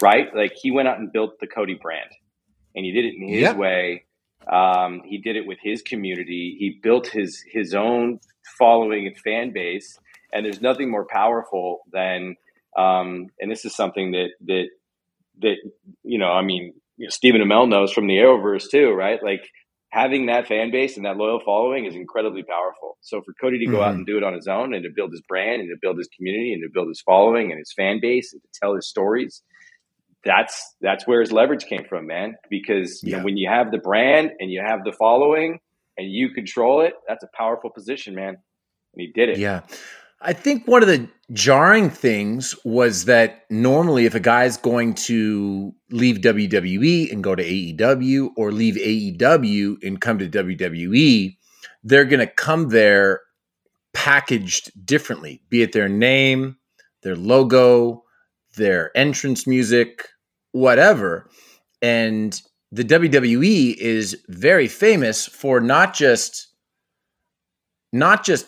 right? 0.00 0.28
Like 0.32 0.52
he 0.54 0.70
went 0.70 0.86
out 0.86 1.00
and 1.00 1.12
built 1.12 1.40
the 1.40 1.48
Cody 1.48 1.74
brand, 1.74 2.10
and 2.76 2.84
he 2.84 2.92
did 2.92 3.06
it 3.06 3.14
in 3.16 3.28
his 3.28 3.40
yep. 3.40 3.56
way 3.56 4.04
um, 4.50 5.02
he 5.04 5.18
did 5.18 5.36
it 5.36 5.46
with 5.46 5.58
his 5.62 5.82
community. 5.82 6.56
He 6.58 6.78
built 6.82 7.06
his 7.06 7.42
his 7.50 7.74
own 7.74 8.20
following 8.58 9.06
and 9.06 9.16
fan 9.18 9.52
base. 9.52 9.98
And 10.32 10.44
there's 10.44 10.60
nothing 10.60 10.90
more 10.90 11.06
powerful 11.08 11.82
than, 11.92 12.36
um, 12.76 13.28
and 13.38 13.50
this 13.50 13.64
is 13.64 13.74
something 13.74 14.12
that 14.12 14.30
that 14.46 14.66
that 15.40 15.56
you 16.02 16.18
know, 16.18 16.30
I 16.30 16.42
mean, 16.42 16.74
you 16.96 17.06
know, 17.06 17.10
Stephen 17.10 17.40
Amell 17.40 17.68
knows 17.68 17.92
from 17.92 18.06
the 18.06 18.16
Arrowverse 18.16 18.70
too, 18.70 18.90
right? 18.90 19.22
Like 19.22 19.48
having 19.90 20.26
that 20.26 20.48
fan 20.48 20.72
base 20.72 20.96
and 20.96 21.06
that 21.06 21.16
loyal 21.16 21.40
following 21.44 21.86
is 21.86 21.94
incredibly 21.94 22.42
powerful. 22.42 22.98
So 23.00 23.22
for 23.22 23.32
Cody 23.40 23.60
to 23.60 23.66
go 23.66 23.74
mm-hmm. 23.74 23.82
out 23.82 23.94
and 23.94 24.06
do 24.06 24.16
it 24.16 24.24
on 24.24 24.34
his 24.34 24.48
own 24.48 24.74
and 24.74 24.82
to 24.82 24.90
build 24.94 25.12
his 25.12 25.22
brand 25.28 25.60
and 25.60 25.70
to 25.70 25.76
build 25.80 25.98
his 25.98 26.08
community 26.16 26.52
and 26.52 26.62
to 26.62 26.68
build 26.72 26.88
his 26.88 27.00
following 27.00 27.52
and 27.52 27.60
his 27.60 27.72
fan 27.72 28.00
base 28.00 28.32
and 28.32 28.42
to 28.42 28.48
tell 28.60 28.74
his 28.74 28.88
stories 28.88 29.42
that's 30.24 30.74
that's 30.80 31.06
where 31.06 31.20
his 31.20 31.32
leverage 31.32 31.66
came 31.66 31.84
from, 31.84 32.06
man. 32.06 32.36
Because 32.50 33.02
yeah. 33.02 33.18
know, 33.18 33.24
when 33.24 33.36
you 33.36 33.48
have 33.48 33.70
the 33.70 33.78
brand 33.78 34.32
and 34.40 34.50
you 34.50 34.62
have 34.64 34.84
the 34.84 34.92
following 34.92 35.60
and 35.96 36.10
you 36.10 36.30
control 36.30 36.80
it, 36.80 36.94
that's 37.08 37.24
a 37.24 37.28
powerful 37.36 37.70
position, 37.70 38.14
man. 38.14 38.36
And 38.94 39.00
he 39.00 39.08
did 39.08 39.28
it. 39.28 39.38
Yeah. 39.38 39.60
I 40.20 40.32
think 40.32 40.66
one 40.66 40.82
of 40.82 40.88
the 40.88 41.06
jarring 41.32 41.90
things 41.90 42.54
was 42.64 43.04
that 43.04 43.44
normally 43.50 44.06
if 44.06 44.14
a 44.14 44.20
guy's 44.20 44.56
going 44.56 44.94
to 44.94 45.74
leave 45.90 46.18
WWE 46.18 47.12
and 47.12 47.22
go 47.22 47.34
to 47.34 47.44
AEW 47.44 48.30
or 48.36 48.50
leave 48.50 48.76
AEW 48.76 49.82
and 49.82 50.00
come 50.00 50.18
to 50.18 50.28
WWE, 50.28 51.36
they're 51.82 52.06
going 52.06 52.20
to 52.20 52.26
come 52.26 52.70
there 52.70 53.20
packaged 53.92 54.86
differently, 54.86 55.42
be 55.50 55.62
it 55.62 55.72
their 55.72 55.90
name, 55.90 56.56
their 57.02 57.16
logo, 57.16 58.04
their 58.56 58.96
entrance 58.96 59.46
music, 59.46 60.08
whatever. 60.54 61.28
And 61.82 62.40
the 62.70 62.84
WWE 62.84 63.76
is 63.76 64.16
very 64.28 64.68
famous 64.68 65.26
for 65.26 65.60
not 65.60 65.94
just 65.94 66.48
not 67.92 68.24
just 68.24 68.46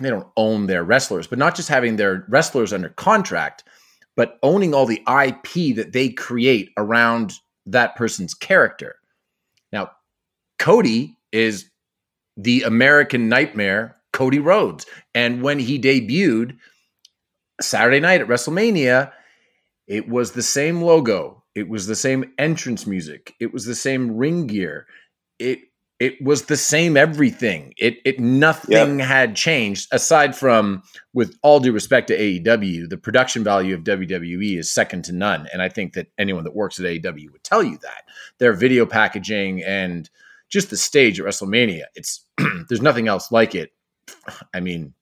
they 0.00 0.10
don't 0.10 0.26
own 0.36 0.66
their 0.66 0.84
wrestlers, 0.84 1.26
but 1.26 1.38
not 1.38 1.54
just 1.54 1.68
having 1.68 1.96
their 1.96 2.24
wrestlers 2.28 2.72
under 2.72 2.88
contract, 2.90 3.64
but 4.16 4.38
owning 4.42 4.74
all 4.74 4.86
the 4.86 5.02
IP 5.06 5.76
that 5.76 5.92
they 5.92 6.08
create 6.08 6.70
around 6.76 7.34
that 7.66 7.96
person's 7.96 8.34
character. 8.34 8.96
Now, 9.72 9.90
Cody 10.58 11.16
is 11.32 11.70
the 12.36 12.62
American 12.62 13.28
nightmare, 13.28 13.96
Cody 14.12 14.38
Rhodes. 14.38 14.86
And 15.14 15.42
when 15.42 15.58
he 15.58 15.78
debuted 15.78 16.56
Saturday 17.60 18.00
night 18.00 18.20
at 18.20 18.28
WrestleMania, 18.28 19.12
it 19.88 20.08
was 20.08 20.32
the 20.32 20.42
same 20.42 20.82
logo, 20.82 21.37
it 21.54 21.68
was 21.68 21.86
the 21.86 21.96
same 21.96 22.32
entrance 22.38 22.86
music. 22.86 23.34
It 23.40 23.52
was 23.52 23.64
the 23.64 23.74
same 23.74 24.16
ring 24.16 24.46
gear. 24.46 24.86
It 25.38 25.60
it 25.98 26.22
was 26.22 26.44
the 26.44 26.56
same 26.56 26.96
everything. 26.96 27.74
It 27.76 27.98
it 28.04 28.20
nothing 28.20 28.98
yep. 29.00 29.08
had 29.08 29.34
changed 29.34 29.88
aside 29.92 30.36
from 30.36 30.82
with 31.12 31.36
all 31.42 31.58
due 31.58 31.72
respect 31.72 32.08
to 32.08 32.18
AEW, 32.18 32.88
the 32.88 32.96
production 32.96 33.42
value 33.42 33.74
of 33.74 33.82
WWE 33.82 34.58
is 34.58 34.72
second 34.72 35.04
to 35.06 35.12
none. 35.12 35.48
And 35.52 35.60
I 35.60 35.68
think 35.68 35.94
that 35.94 36.08
anyone 36.16 36.44
that 36.44 36.54
works 36.54 36.78
at 36.78 36.86
AEW 36.86 37.32
would 37.32 37.42
tell 37.42 37.62
you 37.62 37.78
that. 37.78 38.04
Their 38.38 38.52
video 38.52 38.86
packaging 38.86 39.62
and 39.64 40.08
just 40.48 40.70
the 40.70 40.76
stage 40.76 41.18
at 41.18 41.26
WrestleMania, 41.26 41.84
it's 41.96 42.24
there's 42.68 42.82
nothing 42.82 43.08
else 43.08 43.32
like 43.32 43.54
it. 43.54 43.72
I 44.54 44.60
mean, 44.60 44.94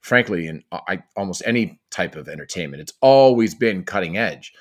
frankly, 0.00 0.48
in 0.48 0.62
uh, 0.70 0.80
I, 0.86 1.02
almost 1.16 1.42
any 1.46 1.80
type 1.90 2.14
of 2.14 2.28
entertainment, 2.28 2.82
it's 2.82 2.92
always 3.00 3.54
been 3.54 3.84
cutting 3.84 4.18
edge. 4.18 4.52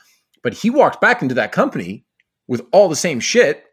But 0.45 0.53
he 0.53 0.69
walked 0.69 1.01
back 1.01 1.23
into 1.23 1.33
that 1.35 1.51
company 1.51 2.05
with 2.47 2.61
all 2.71 2.87
the 2.87 2.95
same 2.95 3.19
shit 3.19 3.65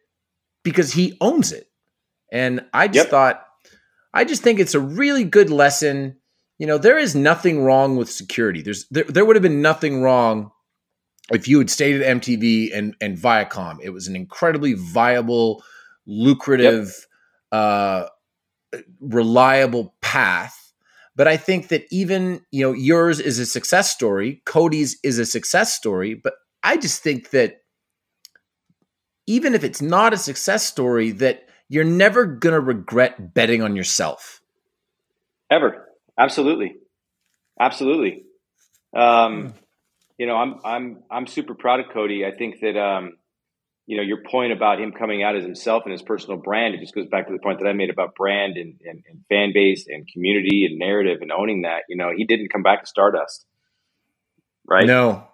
because 0.64 0.94
he 0.94 1.18
owns 1.20 1.52
it. 1.52 1.66
And 2.32 2.64
I 2.72 2.88
just 2.88 3.04
Yep. 3.04 3.10
thought, 3.10 3.46
I 4.14 4.24
just 4.24 4.42
think 4.42 4.58
it's 4.58 4.74
a 4.74 4.80
really 4.80 5.22
good 5.24 5.50
lesson. 5.50 6.16
You 6.58 6.66
know, 6.66 6.78
there 6.78 6.96
is 6.96 7.14
nothing 7.14 7.62
wrong 7.62 7.98
with 7.98 8.10
security. 8.10 8.62
There's 8.62 8.86
there, 8.90 9.04
there 9.04 9.26
would 9.26 9.36
have 9.36 9.42
been 9.42 9.60
nothing 9.60 10.00
wrong 10.02 10.50
if 11.30 11.46
you 11.46 11.58
had 11.58 11.68
stayed 11.68 12.00
at 12.00 12.16
MTV 12.22 12.70
and 12.74 12.96
and 13.02 13.18
Viacom. 13.18 13.78
It 13.82 13.90
was 13.90 14.08
an 14.08 14.16
incredibly 14.16 14.72
viable, 14.72 15.62
lucrative, 16.06 17.06
uh, 17.52 18.06
reliable 19.00 19.94
path. 20.00 20.72
But 21.16 21.28
I 21.28 21.36
think 21.36 21.68
that 21.68 21.84
even 21.90 22.40
you 22.50 22.64
know 22.64 22.72
yours 22.72 23.20
is 23.20 23.38
a 23.38 23.44
success 23.44 23.92
story. 23.92 24.40
Cody's 24.46 24.98
is 25.04 25.18
a 25.18 25.26
success 25.26 25.74
story. 25.74 26.14
But 26.14 26.32
I 26.62 26.76
just 26.76 27.02
think 27.02 27.30
that 27.30 27.62
even 29.26 29.54
if 29.54 29.64
it's 29.64 29.82
not 29.82 30.12
a 30.12 30.16
success 30.16 30.64
story, 30.64 31.12
that 31.12 31.48
you're 31.68 31.84
never 31.84 32.26
gonna 32.26 32.60
regret 32.60 33.34
betting 33.34 33.62
on 33.62 33.76
yourself. 33.76 34.40
Ever. 35.50 35.88
Absolutely. 36.18 36.76
Absolutely. 37.58 38.24
Um, 38.94 39.54
you 40.18 40.26
know, 40.26 40.36
I'm 40.36 40.60
I'm 40.64 41.02
I'm 41.10 41.26
super 41.26 41.54
proud 41.54 41.80
of 41.80 41.86
Cody. 41.92 42.24
I 42.24 42.32
think 42.36 42.60
that 42.60 42.78
um, 42.78 43.14
you 43.86 43.96
know, 43.96 44.02
your 44.02 44.22
point 44.22 44.52
about 44.52 44.80
him 44.80 44.92
coming 44.92 45.22
out 45.22 45.36
as 45.36 45.44
himself 45.44 45.82
and 45.84 45.92
his 45.92 46.02
personal 46.02 46.38
brand, 46.38 46.74
it 46.74 46.80
just 46.80 46.94
goes 46.94 47.06
back 47.06 47.26
to 47.26 47.32
the 47.32 47.38
point 47.40 47.58
that 47.58 47.66
I 47.66 47.72
made 47.72 47.90
about 47.90 48.14
brand 48.14 48.56
and, 48.56 48.78
and, 48.84 49.02
and 49.08 49.24
fan 49.28 49.52
base 49.52 49.86
and 49.88 50.06
community 50.06 50.66
and 50.66 50.78
narrative 50.78 51.18
and 51.20 51.32
owning 51.32 51.62
that. 51.62 51.82
You 51.88 51.96
know, 51.96 52.10
he 52.16 52.24
didn't 52.24 52.52
come 52.52 52.62
back 52.62 52.82
to 52.82 52.86
Stardust. 52.86 53.44
Right? 54.66 54.86
No, 54.86 55.26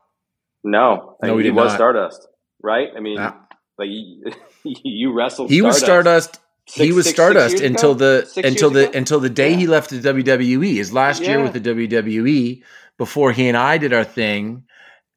No. 0.65 1.17
I 1.23 1.27
No, 1.29 1.35
mean, 1.35 1.45
he 1.45 1.51
he 1.51 1.51
was 1.53 1.69
not. 1.69 1.75
Stardust. 1.77 2.29
Right? 2.63 2.89
I 2.97 3.01
mean, 3.01 3.17
like 3.19 3.89
you, 3.89 4.25
you 4.65 5.13
wrestled 5.13 5.51
he 5.51 5.63
was 5.63 5.79
Stardust. 5.79 6.41
he 6.65 6.93
was 6.93 7.07
six- 7.07 7.17
six 7.17 7.17
Stardust 7.17 7.51
years 7.59 7.71
until 7.71 7.93
ago? 7.93 7.99
the 8.21 8.27
Six 8.27 8.49
until 8.49 8.71
the 8.71 8.89
ago? 8.89 8.99
until 8.99 9.21
the 9.21 9.31
day 9.31 9.55
he 9.55 9.67
left 9.67 9.91
the 9.91 9.97
WWE. 10.01 10.75
His 10.77 10.93
last 10.93 11.23
year 11.23 11.43
with 11.43 11.53
the 11.53 11.61
WWE 11.61 12.63
before 12.99 13.33
he 13.33 13.49
and 13.49 13.57
I 13.57 13.79
did 13.79 13.93
our 13.93 14.05
thing 14.05 14.65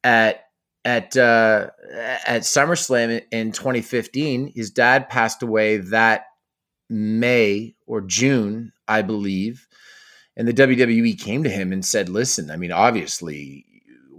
at 0.04 0.44
at 0.84 1.16
uh, 1.16 1.70
at 2.26 2.42
SummerSlam 2.42 3.22
in 3.32 3.52
2015. 3.52 4.52
His 4.54 4.70
dad 4.70 5.08
passed 5.08 5.42
away 5.42 5.78
that 5.78 6.26
May 6.88 7.74
or 7.86 8.00
June, 8.00 8.72
I 8.86 9.02
believe, 9.02 9.66
and 10.36 10.46
the 10.46 10.52
WWE 10.54 11.18
came 11.20 11.42
to 11.44 11.50
him 11.50 11.72
and 11.72 11.84
said, 11.84 12.08
"Listen, 12.08 12.50
I 12.50 12.56
mean, 12.56 12.72
obviously, 12.72 13.64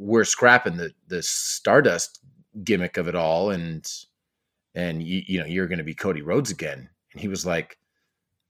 we're 0.03 0.25
scrapping 0.25 0.77
the 0.77 0.91
the 1.07 1.23
Stardust 1.23 2.19
gimmick 2.63 2.97
of 2.97 3.07
it 3.07 3.15
all, 3.15 3.49
and 3.49 3.89
and 4.75 5.01
you, 5.01 5.21
you 5.25 5.39
know 5.39 5.45
you're 5.45 5.67
going 5.67 5.77
to 5.77 5.83
be 5.83 5.95
Cody 5.95 6.21
Rhodes 6.21 6.51
again." 6.51 6.89
And 7.13 7.21
he 7.21 7.27
was 7.27 7.45
like, 7.45 7.77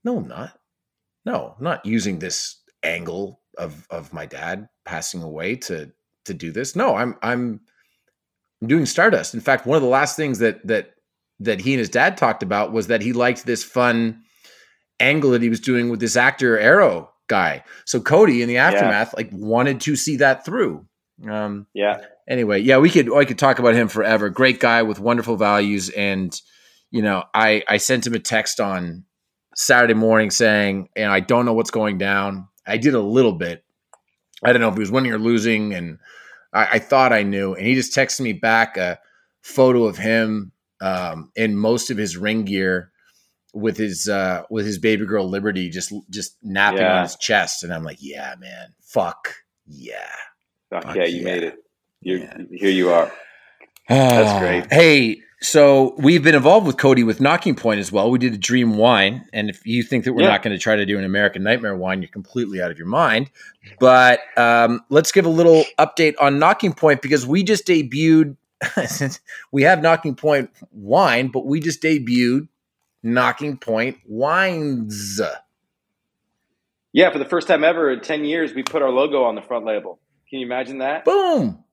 "No, 0.04 0.18
I'm 0.18 0.28
not. 0.28 0.60
No, 1.26 1.56
I'm 1.58 1.64
not 1.64 1.86
using 1.86 2.20
this 2.20 2.58
angle 2.84 3.40
of 3.58 3.88
of 3.90 4.14
my 4.14 4.26
dad 4.26 4.68
passing 4.86 5.22
away 5.22 5.56
to 5.56 5.92
to 6.26 6.34
do 6.34 6.52
this. 6.52 6.76
No, 6.76 6.96
I'm 6.96 7.16
I'm 7.22 7.62
I'm 8.62 8.68
doing 8.68 8.86
Stardust. 8.86 9.34
In 9.34 9.42
fact, 9.42 9.66
one 9.66 9.76
of 9.76 9.84
the 9.84 9.90
last 9.90 10.16
things 10.16 10.40
that 10.40 10.66
that 10.68 10.96
that 11.40 11.62
he 11.62 11.74
and 11.74 11.80
his 11.80 11.90
dad 11.90 12.18
talked 12.18 12.44
about 12.44 12.72
was 12.72 12.88
that 12.88 13.02
he 13.02 13.14
liked 13.14 13.46
this 13.46 13.64
fun 13.64 14.24
angle 15.00 15.32
that 15.32 15.42
he 15.42 15.50
was 15.50 15.60
doing 15.60 15.90
with 15.90 16.00
this 16.00 16.16
actor 16.16 16.58
Arrow 16.58 17.12
guy. 17.28 17.64
So 17.86 18.00
Cody 18.00 18.42
in 18.42 18.48
the 18.48 18.58
aftermath 18.58 19.14
like 19.16 19.30
wanted 19.32 19.82
to 19.82 19.96
see 19.96 20.18
that 20.18 20.46
through. 20.46 20.86
Um 21.30 21.68
Yeah. 21.74 22.02
anyway, 22.28 22.60
yeah, 22.62 22.78
we 22.78 22.90
could 22.90 23.14
I 23.16 23.26
could 23.26 23.38
talk 23.40 23.60
about 23.60 23.76
him 23.76 23.88
forever. 23.88 24.30
Great 24.30 24.60
guy 24.60 24.82
with 24.84 25.00
wonderful 25.00 25.36
values, 25.38 25.90
and 25.90 26.40
you 26.92 27.02
know, 27.02 27.24
I 27.34 27.64
I 27.68 27.78
sent 27.78 28.06
him 28.08 28.14
a 28.14 28.20
text 28.20 28.60
on 28.60 29.06
Saturday 29.56 29.94
morning 29.94 30.32
saying, 30.32 30.90
and 30.96 31.12
I 31.12 31.20
don't 31.20 31.46
know 31.46 31.54
what's 31.54 31.72
going 31.72 31.98
down. 31.98 32.48
I 32.66 32.78
did 32.78 32.94
a 32.96 33.02
little 33.02 33.34
bit. 33.34 33.64
I 34.44 34.52
don't 34.52 34.62
know 34.62 34.70
if 34.70 34.74
he 34.76 34.80
was 34.80 34.92
winning 34.92 35.12
or 35.14 35.20
losing, 35.20 35.74
and 35.74 36.00
I, 36.54 36.68
I 36.74 36.80
thought 36.80 37.14
I 37.14 37.24
knew. 37.24 37.54
And 37.54 37.66
he 37.66 37.76
just 37.76 37.96
texted 37.96 38.22
me 38.22 38.34
back 38.34 38.78
a 38.78 39.00
photo 39.42 39.86
of 39.86 39.98
him 39.98 40.52
um, 40.82 41.32
in 41.36 41.56
most 41.56 41.90
of 41.92 41.98
his 41.98 42.18
ring 42.18 42.44
gear 42.46 42.92
with 43.54 43.78
his 43.78 44.10
uh, 44.10 44.44
with 44.50 44.66
his 44.66 44.80
baby 44.80 45.06
girl 45.06 45.30
Liberty 45.30 45.70
just 45.70 45.94
just 46.10 46.38
napping 46.42 46.80
Yeah. 46.82 46.98
on 46.98 47.04
his 47.04 47.16
chest, 47.16 47.64
and 47.64 47.72
I'm 47.74 47.84
like, 47.84 48.00
yeah, 48.02 48.34
man, 48.40 48.74
fuck 48.82 49.36
yeah. 49.68 50.10
Fuck 50.74 50.84
Fuck 50.86 50.96
yeah, 50.96 51.06
you 51.06 51.18
yeah. 51.20 51.24
made 51.24 51.44
it. 51.44 51.56
You're, 52.02 52.20
Yeah. 52.20 52.38
Here 52.52 52.70
you 52.72 52.90
are. 52.92 53.12
That's 53.88 54.30
Ah, 54.32 54.40
great. 54.40 54.72
Hey, 54.72 55.22
so 55.42 55.94
we've 55.98 56.24
been 56.24 56.36
involved 56.36 56.66
with 56.66 56.78
Cody 56.78 57.04
with 57.04 57.20
Knocking 57.20 57.56
Point 57.56 57.80
as 57.80 57.92
well. 57.92 58.10
We 58.10 58.18
did 58.18 58.34
a 58.34 58.38
Dream 58.38 58.78
Wine, 58.78 59.26
and 59.34 59.50
if 59.50 59.66
you 59.68 59.84
think 59.84 60.06
that 60.06 60.14
we're 60.14 60.24
Yeah. 60.24 60.30
not 60.30 60.42
going 60.42 60.56
to 60.56 60.62
try 60.62 60.76
to 60.76 60.86
do 60.86 60.98
an 60.98 61.04
American 61.04 61.44
Nightmare 61.44 61.76
wine, 61.76 62.02
you're 62.02 62.10
completely 62.10 62.62
out 62.62 62.72
of 62.72 62.78
your 62.78 62.88
mind. 62.88 63.30
But 63.80 64.20
um, 64.38 64.82
let's 64.90 65.12
give 65.12 65.26
a 65.26 65.30
little 65.30 65.64
update 65.78 66.16
on 66.20 66.40
Knocking 66.40 66.74
Point 66.74 67.02
because 67.02 67.26
we 67.26 67.44
just 67.44 67.68
debuted. 67.68 68.38
we 69.52 69.64
have 69.64 69.82
Knocking 69.82 70.16
Point 70.16 70.50
wine, 70.72 71.28
but 71.28 71.46
we 71.46 71.60
just 71.60 71.82
debuted 71.84 72.48
Knocking 73.04 73.58
Point 73.58 73.98
wines. 74.08 75.20
Yeah, 76.94 77.12
for 77.12 77.18
the 77.20 77.26
first 77.26 77.48
time 77.48 77.64
ever 77.64 77.92
in 77.92 78.00
10 78.02 78.24
years, 78.24 78.54
we 78.54 78.64
put 78.64 78.82
our 78.82 78.92
logo 78.92 79.24
on 79.24 79.36
the 79.36 79.42
front 79.42 79.66
label. 79.66 80.00
Can 80.34 80.40
you 80.40 80.48
imagine 80.48 80.80
that? 80.80 81.06
Boom. 81.06 81.64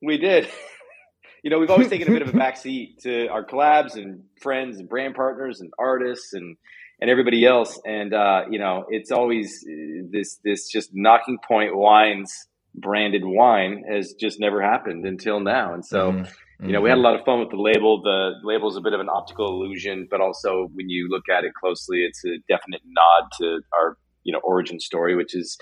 We 0.00 0.16
did. 0.16 0.48
you 1.42 1.50
know, 1.50 1.58
we've 1.58 1.70
always 1.70 1.88
taken 1.88 2.06
a 2.06 2.12
bit 2.12 2.22
of 2.22 2.28
a 2.28 2.32
backseat 2.38 2.98
to 3.02 3.26
our 3.26 3.44
collabs 3.44 3.96
and 3.96 4.22
friends 4.40 4.78
and 4.78 4.88
brand 4.88 5.16
partners 5.16 5.60
and 5.60 5.72
artists 5.76 6.32
and 6.32 6.56
and 7.00 7.10
everybody 7.10 7.44
else. 7.44 7.80
And 7.84 8.14
uh, 8.14 8.44
you 8.48 8.60
know, 8.60 8.84
it's 8.90 9.10
always 9.10 9.66
uh, 9.68 10.06
this 10.12 10.38
this 10.44 10.68
just 10.68 10.90
knocking 10.92 11.38
point 11.48 11.76
wines 11.76 12.32
branded 12.76 13.22
wine 13.24 13.82
has 13.90 14.14
just 14.20 14.38
never 14.38 14.62
happened 14.62 15.04
until 15.04 15.40
now. 15.40 15.74
And 15.74 15.84
so, 15.84 16.12
Mhm. 16.12 16.30
you 16.60 16.72
know, 16.74 16.80
we 16.82 16.90
had 16.90 16.98
a 16.98 17.00
lot 17.00 17.18
of 17.18 17.24
fun 17.24 17.40
with 17.40 17.50
the 17.50 17.56
label. 17.56 18.02
The 18.02 18.34
label 18.44 18.68
is 18.68 18.76
a 18.76 18.80
bit 18.80 18.92
of 18.92 19.00
an 19.00 19.08
optical 19.08 19.48
illusion, 19.48 20.06
but 20.08 20.20
also 20.20 20.68
when 20.74 20.88
you 20.88 21.08
look 21.10 21.28
at 21.28 21.42
it 21.42 21.54
closely, 21.54 22.04
it's 22.04 22.24
a 22.24 22.38
definite 22.48 22.82
nod 22.86 23.30
to 23.40 23.62
our 23.76 23.96
you 24.22 24.32
know 24.32 24.38
origin 24.44 24.78
story, 24.78 25.16
which 25.16 25.34
is 25.34 25.58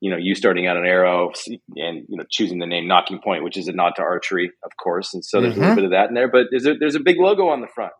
you 0.00 0.10
know 0.10 0.16
you 0.16 0.34
starting 0.34 0.66
out 0.66 0.76
an 0.76 0.84
arrow 0.86 1.30
and 1.76 2.04
you 2.08 2.16
know 2.16 2.24
choosing 2.30 2.58
the 2.58 2.66
name 2.66 2.86
Knocking 2.86 3.20
Point, 3.22 3.44
which 3.44 3.56
is 3.56 3.68
a 3.68 3.72
nod 3.72 3.92
to 3.96 4.02
archery, 4.02 4.50
of 4.64 4.70
course. 4.82 5.14
And 5.14 5.24
so 5.24 5.40
there's 5.40 5.54
a 5.54 5.56
Mhm. 5.56 5.60
little 5.60 5.74
bit 5.76 5.84
of 5.84 5.90
that 5.92 6.08
in 6.08 6.14
there, 6.14 6.28
but 6.28 6.46
there's 6.50 6.66
a 6.66 6.74
there's 6.74 6.94
a 6.94 7.00
big 7.00 7.18
logo 7.18 7.48
on 7.48 7.60
the 7.60 7.68
front, 7.68 7.92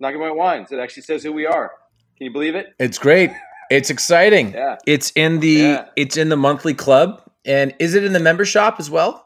Knocking 0.00 0.20
Point 0.20 0.36
Wines. 0.36 0.72
It 0.72 0.78
actually 0.78 1.02
says 1.04 1.22
who 1.22 1.32
we 1.32 1.46
are. 1.46 1.70
Can 2.18 2.26
you 2.26 2.32
believe 2.32 2.54
it? 2.54 2.66
It's 2.78 2.98
great. 2.98 3.30
It's 3.70 3.90
exciting. 3.90 4.52
Yeah. 4.52 4.76
It's 4.86 5.10
in 5.16 5.40
the 5.40 5.48
Yeah. 5.50 5.88
it's 5.96 6.16
in 6.16 6.28
the 6.28 6.36
monthly 6.36 6.74
club, 6.74 7.22
and 7.44 7.74
is 7.78 7.94
it 7.94 8.04
in 8.04 8.12
the 8.12 8.20
member 8.20 8.44
shop 8.44 8.76
as 8.78 8.90
well? 8.90 9.24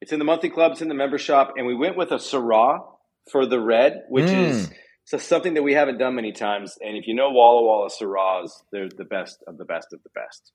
It's 0.00 0.12
in 0.12 0.18
the 0.18 0.24
monthly 0.24 0.50
club. 0.50 0.72
It's 0.72 0.82
in 0.82 0.88
the 0.88 0.94
member 0.94 1.18
shop, 1.18 1.54
and 1.56 1.66
we 1.66 1.74
went 1.74 1.96
with 1.96 2.10
a 2.12 2.16
Syrah 2.16 2.84
for 3.30 3.46
the 3.46 3.58
red, 3.60 4.02
which 4.10 4.26
Mm. 4.26 4.48
is 4.48 4.70
so 5.06 5.16
something 5.18 5.54
that 5.54 5.62
we 5.62 5.72
haven't 5.74 5.98
done 5.98 6.14
many 6.14 6.32
times. 6.32 6.76
And 6.82 6.96
if 6.96 7.06
you 7.06 7.14
know 7.14 7.30
Walla 7.30 7.62
Walla 7.62 7.88
Syrahs, 7.88 8.50
they're 8.72 8.88
the 8.88 9.04
best 9.04 9.42
of 9.46 9.56
the 9.58 9.64
best 9.64 9.88
of 9.92 10.02
the 10.02 10.10
best. 10.14 10.52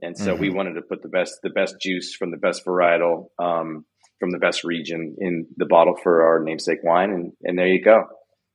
And 0.00 0.16
so 0.16 0.34
we 0.34 0.50
wanted 0.50 0.74
to 0.74 0.82
put 0.82 1.02
the 1.02 1.08
best 1.08 1.40
the 1.42 1.50
best 1.50 1.76
juice 1.80 2.14
from 2.14 2.30
the 2.30 2.36
best 2.36 2.64
varietal 2.64 3.26
um, 3.38 3.84
from 4.18 4.30
the 4.30 4.38
best 4.38 4.64
region 4.64 5.16
in 5.18 5.46
the 5.56 5.66
bottle 5.66 5.96
for 6.02 6.22
our 6.22 6.42
namesake 6.42 6.78
wine, 6.82 7.10
and 7.10 7.32
and 7.42 7.58
there 7.58 7.66
you 7.66 7.82
go. 7.82 8.06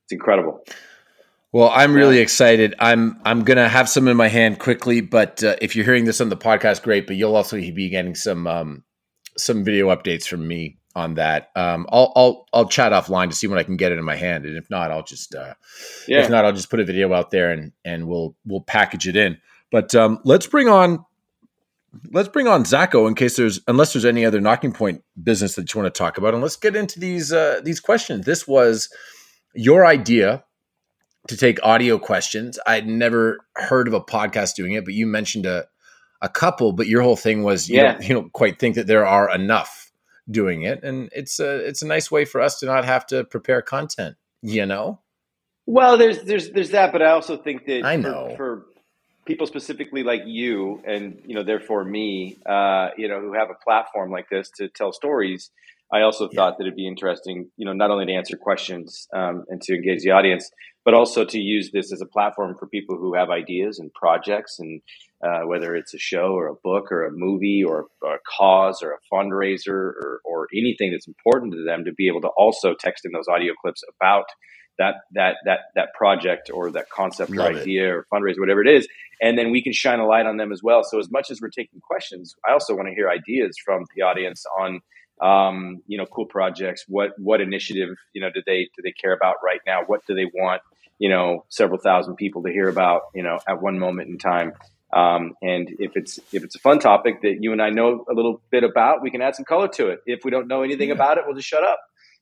It's 0.06 0.13
incredible. 0.13 0.63
Well, 1.52 1.69
I'm 1.69 1.93
really 1.93 2.19
excited. 2.19 2.76
I'm 2.80 3.21
I'm 3.23 3.43
gonna 3.43 3.69
have 3.69 3.88
some 3.88 4.08
in 4.08 4.17
my 4.17 4.28
hand 4.28 4.60
quickly, 4.60 5.02
but 5.02 5.43
uh, 5.43 5.56
if 5.62 5.76
you're 5.76 5.86
hearing 5.86 6.06
this 6.06 6.21
on 6.21 6.30
the 6.30 6.38
podcast, 6.38 6.84
great. 6.84 7.08
But 7.08 7.15
you'll 7.15 7.36
also 7.36 7.58
be 7.58 7.89
getting 7.89 8.15
some 8.15 8.47
um, 8.47 8.84
some 9.38 9.63
video 9.63 9.88
updates 9.95 10.26
from 10.26 10.47
me 10.47 10.80
on 10.95 11.13
that. 11.13 11.50
Um, 11.56 11.88
I'll 11.89 12.12
I'll 12.15 12.45
I'll 12.54 12.67
chat 12.67 12.91
offline 12.91 13.30
to 13.30 13.36
see 13.36 13.47
when 13.47 13.60
I 13.60 13.63
can 13.63 13.78
get 13.78 13.91
it 13.91 14.00
in 14.00 14.04
my 14.04 14.15
hand, 14.15 14.45
and 14.45 14.58
if 14.58 14.69
not, 14.69 14.91
I'll 14.91 15.04
just 15.04 15.34
uh, 15.36 15.54
if 16.08 16.30
not, 16.30 16.43
I'll 16.43 16.54
just 16.54 16.69
put 16.69 16.80
a 16.80 16.86
video 16.86 17.13
out 17.13 17.32
there 17.32 17.52
and 17.52 17.71
and 17.86 18.08
we'll 18.08 18.36
we'll 18.45 18.62
package 18.62 19.08
it 19.08 19.15
in. 19.15 19.38
But 19.71 19.95
um, 19.95 20.19
let's 20.26 20.47
bring 20.47 20.67
on 20.67 21.06
let's 22.12 22.29
bring 22.29 22.47
on 22.47 22.63
Zacho 22.63 23.07
in 23.07 23.15
case 23.15 23.36
there's 23.38 23.60
unless 23.67 23.93
there's 23.93 24.05
any 24.05 24.25
other 24.25 24.41
knocking 24.41 24.71
point 24.71 25.03
business 25.21 25.55
that 25.55 25.73
you 25.73 25.81
want 25.81 25.93
to 25.93 25.97
talk 25.97 26.17
about, 26.17 26.33
and 26.33 26.41
let's 26.43 26.55
get 26.55 26.75
into 26.75 26.99
these 26.99 27.31
uh, 27.33 27.62
these 27.63 27.79
questions. 27.79 28.25
This 28.25 28.47
was 28.47 28.89
your 29.53 29.86
idea 29.86 30.43
to 31.27 31.36
take 31.38 31.60
audio 31.63 31.97
questions. 31.99 32.57
I'd 32.65 32.88
never 32.88 33.39
heard 33.55 33.88
of 33.88 33.93
a 33.93 34.01
podcast 34.01 34.55
doing 34.55 34.73
it, 34.73 34.86
but 34.86 34.93
you 34.93 35.05
mentioned 35.07 35.45
a 35.45 35.65
a 36.21 36.29
couple. 36.29 36.71
But 36.73 36.88
your 36.88 37.01
whole 37.01 37.15
thing 37.17 37.43
was 37.43 37.69
you 37.69 37.77
Yeah. 37.77 37.93
don't 37.93 38.03
you 38.07 38.13
don't 38.15 38.33
quite 38.33 38.60
think 38.60 38.75
that 38.75 38.88
there 38.88 39.05
are 39.05 39.33
enough 39.33 39.91
doing 40.29 40.63
it, 40.63 40.83
and 40.83 41.10
it's 41.13 41.39
a 41.39 41.57
it's 41.67 41.81
a 41.81 41.88
nice 41.88 42.10
way 42.12 42.25
for 42.25 42.41
us 42.41 42.60
to 42.60 42.65
not 42.65 42.86
have 42.86 43.05
to 43.07 43.23
prepare 43.25 43.62
content. 43.62 44.15
You 44.41 44.65
know. 44.65 45.01
Well, 45.65 45.97
there's 45.97 46.21
there's 46.23 46.51
there's 46.51 46.69
that, 46.71 46.91
but 46.93 47.01
I 47.01 47.12
also 47.12 47.38
think 47.38 47.65
that 47.65 47.83
I 47.83 47.95
for- 47.95 48.01
know. 48.01 48.33
for, 48.38 48.65
people 49.27 49.45
specifically 49.45 50.03
like 50.03 50.21
you, 50.25 50.81
and 50.87 51.21
you 51.25 51.35
know, 51.35 51.43
therefore 51.43 51.83
me, 51.83 52.39
uh, 52.45 52.89
you 52.97 53.07
know, 53.07 53.19
who 53.19 53.33
have 53.33 53.49
a 53.49 53.63
platform 53.63 54.09
like 54.09 54.29
this 54.29 54.49
to 54.57 54.69
tell 54.69 54.93
stories. 54.93 55.51
I 55.93 56.01
also 56.01 56.27
thought 56.27 56.57
that 56.57 56.65
it'd 56.65 56.75
be 56.75 56.87
interesting, 56.87 57.49
you 57.55 57.65
know, 57.65 57.71
not 57.71 57.91
only 57.91 58.05
to 58.07 58.13
answer 58.13 58.35
questions 58.35 59.07
um, 59.15 59.45
and 59.47 59.61
to 59.61 59.73
engage 59.73 60.01
the 60.01 60.11
audience, 60.11 60.49
but 60.83 60.93
also 60.93 61.23
to 61.23 61.39
use 61.39 61.71
this 61.71 61.93
as 61.93 62.01
a 62.01 62.05
platform 62.05 62.55
for 62.59 62.67
people 62.67 62.97
who 62.97 63.13
have 63.15 63.29
ideas 63.29 63.79
and 63.79 63.93
projects, 63.93 64.59
and 64.59 64.81
uh, 65.23 65.41
whether 65.45 65.75
it's 65.75 65.93
a 65.93 65.99
show 65.99 66.33
or 66.33 66.47
a 66.47 66.55
book 66.55 66.91
or 66.91 67.05
a 67.05 67.11
movie 67.11 67.63
or, 67.63 67.87
or 68.01 68.15
a 68.15 68.19
cause 68.37 68.81
or 68.81 68.91
a 68.91 69.13
fundraiser 69.13 69.69
or, 69.69 70.21
or 70.25 70.47
anything 70.53 70.91
that's 70.91 71.07
important 71.07 71.53
to 71.53 71.63
them, 71.63 71.85
to 71.85 71.93
be 71.93 72.07
able 72.07 72.21
to 72.21 72.31
also 72.37 72.73
text 72.73 73.05
in 73.05 73.11
those 73.11 73.27
audio 73.29 73.53
clips 73.61 73.83
about 73.95 74.25
that 74.77 74.95
that 75.13 75.37
that 75.45 75.59
that 75.75 75.93
project 75.93 76.49
or 76.53 76.71
that 76.71 76.89
concept 76.89 77.31
Love 77.31 77.55
or 77.55 77.59
idea 77.59 77.87
it. 77.87 77.91
or 77.91 78.07
fundraiser, 78.13 78.39
whatever 78.39 78.61
it 78.61 78.69
is, 78.69 78.87
and 79.21 79.37
then 79.37 79.51
we 79.51 79.61
can 79.61 79.73
shine 79.73 79.99
a 79.99 80.05
light 80.05 80.25
on 80.25 80.37
them 80.37 80.51
as 80.51 80.61
well. 80.63 80.83
So 80.83 80.99
as 80.99 81.09
much 81.11 81.31
as 81.31 81.41
we're 81.41 81.49
taking 81.49 81.79
questions, 81.79 82.35
I 82.47 82.53
also 82.53 82.75
want 82.75 82.87
to 82.87 82.93
hear 82.93 83.09
ideas 83.09 83.57
from 83.63 83.85
the 83.95 84.03
audience 84.03 84.45
on 84.59 84.79
um, 85.21 85.81
you 85.87 85.97
know 85.97 86.05
cool 86.05 86.25
projects. 86.25 86.85
What 86.87 87.11
what 87.17 87.41
initiative 87.41 87.95
you 88.13 88.21
know 88.21 88.29
do 88.33 88.41
they 88.45 88.69
do 88.75 88.81
they 88.83 88.91
care 88.91 89.13
about 89.13 89.35
right 89.43 89.61
now? 89.65 89.81
What 89.85 90.01
do 90.07 90.13
they 90.13 90.25
want 90.25 90.61
you 90.99 91.09
know 91.09 91.45
several 91.49 91.79
thousand 91.79 92.15
people 92.15 92.43
to 92.43 92.51
hear 92.51 92.69
about 92.69 93.03
you 93.15 93.23
know 93.23 93.39
at 93.47 93.61
one 93.61 93.79
moment 93.79 94.09
in 94.09 94.17
time? 94.17 94.53
Um, 94.93 95.33
and 95.41 95.69
if 95.79 95.97
it's 95.97 96.17
if 96.31 96.43
it's 96.43 96.55
a 96.55 96.59
fun 96.59 96.79
topic 96.79 97.21
that 97.23 97.39
you 97.41 97.51
and 97.51 97.61
I 97.61 97.69
know 97.71 98.05
a 98.09 98.13
little 98.13 98.41
bit 98.51 98.63
about, 98.63 99.01
we 99.01 99.11
can 99.11 99.21
add 99.21 99.35
some 99.35 99.43
color 99.43 99.67
to 99.69 99.89
it. 99.89 99.99
If 100.05 100.23
we 100.23 100.31
don't 100.31 100.47
know 100.47 100.61
anything 100.61 100.89
yeah. 100.89 100.95
about 100.95 101.17
it, 101.17 101.23
we'll 101.25 101.35
just 101.35 101.47
shut 101.47 101.63
up 101.63 101.79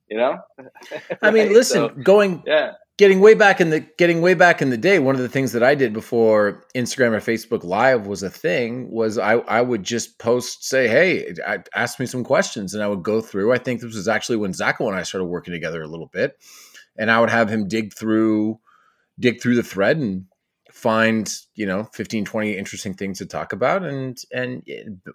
you 0.10 0.18
know 0.18 0.38
right? 0.58 1.02
i 1.22 1.32
mean 1.32 1.54
listen 1.54 1.90
so, 1.90 1.90
going 2.04 2.44
yeah 2.46 2.74
getting 2.98 3.20
way 3.20 3.34
back 3.34 3.60
in 3.60 3.70
the 3.70 3.82
getting 3.98 4.22
way 4.22 4.34
back 4.34 4.62
in 4.62 4.70
the 4.70 4.78
day 4.78 5.00
one 5.00 5.16
of 5.16 5.22
the 5.22 5.30
things 5.30 5.52
that 5.52 5.64
i 5.64 5.76
did 5.76 5.94
before 5.94 6.64
instagram 6.76 7.12
or 7.12 7.20
facebook 7.20 7.64
live 7.64 8.08
was 8.08 8.24
a 8.24 8.30
thing 8.30 8.90
was 8.92 9.18
i 9.18 9.34
i 9.34 9.62
would 9.62 9.84
just 9.84 10.18
post 10.20 10.64
say 10.64 10.88
hey 10.88 11.34
ask 11.76 12.00
me 12.00 12.06
some 12.06 12.24
questions 12.24 12.74
and 12.74 12.84
i 12.84 12.88
would 12.88 13.04
go 13.04 13.22
through 13.22 13.52
i 13.52 13.58
think 13.58 13.82
this 13.82 13.96
was 13.96 14.08
actually 14.08 14.38
when 14.38 14.52
zacho 14.52 14.88
and 14.88 14.96
i 14.96 15.04
started 15.04 15.26
working 15.26 15.54
together 15.54 15.82
a 15.82 15.88
little 15.88 16.10
bit 16.14 16.38
and 16.98 17.12
i 17.12 17.20
would 17.20 17.30
have 17.30 17.50
him 17.50 17.68
dig 17.68 17.94
through 17.94 18.60
dig 19.20 19.42
through 19.42 19.56
the 19.56 19.64
thread 19.64 19.98
and 19.98 20.26
find 20.76 21.38
you 21.56 21.66
know 21.66 21.86
15 21.94 22.26
20 22.26 22.58
interesting 22.58 22.94
things 22.94 23.20
to 23.20 23.26
talk 23.26 23.54
about 23.54 23.82
and 23.82 24.22
and 24.34 24.62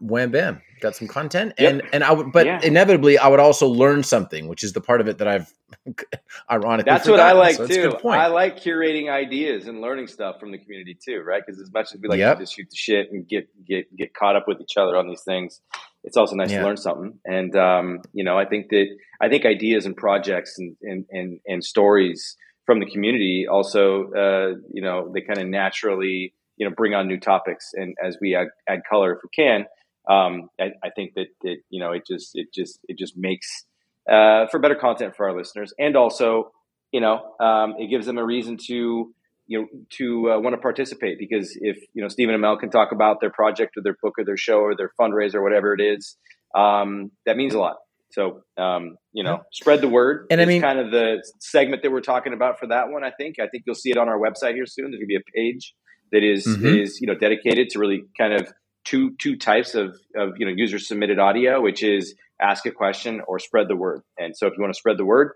wham 0.00 0.30
bam 0.30 0.62
got 0.80 0.96
some 0.96 1.06
content 1.06 1.52
yep. 1.58 1.70
and 1.70 1.82
and 1.92 2.02
i 2.02 2.10
would 2.10 2.32
but 2.32 2.46
yeah. 2.46 2.58
inevitably 2.64 3.18
i 3.18 3.28
would 3.28 3.38
also 3.38 3.68
learn 3.68 4.02
something 4.02 4.48
which 4.48 4.64
is 4.64 4.72
the 4.72 4.80
part 4.80 5.02
of 5.02 5.06
it 5.06 5.18
that 5.18 5.28
i've 5.28 5.52
ironically 6.50 6.90
that's 6.90 7.06
what 7.06 7.20
i 7.20 7.32
like 7.32 7.56
so 7.56 7.66
too 7.66 7.94
i 8.08 8.26
like 8.26 8.58
curating 8.58 9.10
ideas 9.10 9.66
and 9.66 9.82
learning 9.82 10.06
stuff 10.06 10.40
from 10.40 10.50
the 10.50 10.56
community 10.56 10.96
too 10.98 11.20
right 11.20 11.42
because 11.44 11.60
as 11.60 11.70
much 11.74 11.94
as 11.94 12.00
we 12.00 12.08
like 12.08 12.18
yep. 12.18 12.38
to 12.38 12.44
just 12.44 12.56
shoot 12.56 12.68
the 12.70 12.76
shit 12.76 13.12
and 13.12 13.28
get 13.28 13.46
get 13.66 13.94
get 13.94 14.14
caught 14.14 14.36
up 14.36 14.48
with 14.48 14.62
each 14.62 14.78
other 14.78 14.96
on 14.96 15.08
these 15.08 15.22
things 15.24 15.60
it's 16.04 16.16
also 16.16 16.34
nice 16.34 16.50
yeah. 16.50 16.60
to 16.60 16.64
learn 16.64 16.78
something 16.78 17.18
and 17.26 17.54
um 17.54 18.00
you 18.14 18.24
know 18.24 18.38
i 18.38 18.46
think 18.46 18.70
that 18.70 18.86
i 19.20 19.28
think 19.28 19.44
ideas 19.44 19.84
and 19.84 19.94
projects 19.94 20.58
and 20.58 20.74
and 20.80 21.04
and, 21.10 21.38
and 21.46 21.62
stories 21.62 22.38
from 22.70 22.78
the 22.78 22.86
community 22.86 23.48
also 23.50 24.12
uh, 24.12 24.54
you 24.72 24.80
know 24.80 25.10
they 25.12 25.22
kind 25.22 25.40
of 25.40 25.48
naturally 25.48 26.32
you 26.56 26.68
know 26.68 26.72
bring 26.72 26.94
on 26.94 27.08
new 27.08 27.18
topics 27.18 27.72
and 27.74 27.96
as 28.00 28.16
we 28.20 28.36
add, 28.36 28.46
add 28.68 28.82
color 28.88 29.12
if 29.12 29.18
we 29.24 29.28
can. 29.34 29.64
Um, 30.08 30.50
I, 30.60 30.66
I, 30.84 30.90
think 30.94 31.14
that, 31.14 31.26
that 31.42 31.56
you 31.68 31.80
know 31.80 31.90
it 31.90 32.04
just 32.06 32.30
it 32.34 32.54
just 32.54 32.78
it 32.86 32.96
just 32.96 33.14
makes 33.16 33.64
uh, 34.08 34.46
for 34.52 34.60
better 34.60 34.76
content 34.76 35.16
for 35.16 35.28
our 35.28 35.36
listeners. 35.36 35.74
And 35.80 35.96
also 35.96 36.52
you 36.92 37.00
know 37.00 37.34
um, 37.40 37.74
it 37.76 37.90
gives 37.90 38.06
them 38.06 38.18
a 38.18 38.24
reason 38.24 38.56
to 38.68 39.12
you 39.48 39.60
know 39.60 39.66
to 39.96 40.30
uh, 40.30 40.38
want 40.38 40.54
to 40.54 40.60
participate 40.60 41.18
because 41.18 41.58
if 41.60 41.76
you 41.92 42.02
know 42.02 42.08
Stephen 42.08 42.36
Amell 42.36 42.60
can 42.60 42.70
talk 42.70 42.92
about 42.92 43.20
their 43.20 43.30
project 43.30 43.76
or 43.78 43.82
their 43.82 43.96
book 44.00 44.14
or 44.16 44.24
their 44.24 44.36
show 44.36 44.58
or 44.58 44.76
their 44.76 44.92
fundraiser 45.00 45.36
or 45.36 45.42
whatever 45.42 45.74
it 45.74 45.80
is 45.80 46.16
um, 46.54 47.10
that 47.26 47.36
means 47.36 47.52
a 47.52 47.58
lot 47.58 47.78
so, 48.10 48.42
um, 48.56 48.96
you 49.12 49.22
know, 49.22 49.42
spread 49.52 49.80
the 49.80 49.88
word. 49.88 50.26
And 50.30 50.40
I 50.40 50.44
mean, 50.44 50.60
kind 50.60 50.78
of 50.78 50.90
the 50.90 51.22
segment 51.38 51.82
that 51.82 51.92
we're 51.92 52.00
talking 52.00 52.32
about 52.32 52.58
for 52.58 52.66
that 52.68 52.90
one. 52.90 53.04
I 53.04 53.10
think. 53.10 53.38
I 53.38 53.46
think 53.46 53.64
you'll 53.66 53.74
see 53.76 53.90
it 53.90 53.96
on 53.96 54.08
our 54.08 54.18
website 54.18 54.54
here 54.54 54.66
soon. 54.66 54.90
There's 54.90 55.00
gonna 55.00 55.06
be 55.06 55.16
a 55.16 55.32
page 55.34 55.74
that 56.12 56.24
is, 56.24 56.46
mm-hmm. 56.46 56.66
is 56.66 57.00
you 57.00 57.06
know 57.06 57.14
dedicated 57.14 57.70
to 57.70 57.78
really 57.78 58.04
kind 58.18 58.34
of 58.34 58.52
two 58.84 59.14
two 59.18 59.36
types 59.36 59.74
of 59.74 59.96
of 60.16 60.34
you 60.38 60.46
know 60.46 60.52
user 60.54 60.78
submitted 60.78 61.18
audio, 61.18 61.60
which 61.60 61.82
is 61.82 62.14
ask 62.40 62.66
a 62.66 62.70
question 62.70 63.20
or 63.28 63.38
spread 63.38 63.68
the 63.68 63.76
word. 63.76 64.02
And 64.18 64.36
so, 64.36 64.46
if 64.46 64.54
you 64.56 64.60
want 64.60 64.74
to 64.74 64.78
spread 64.78 64.96
the 64.98 65.04
word, 65.04 65.32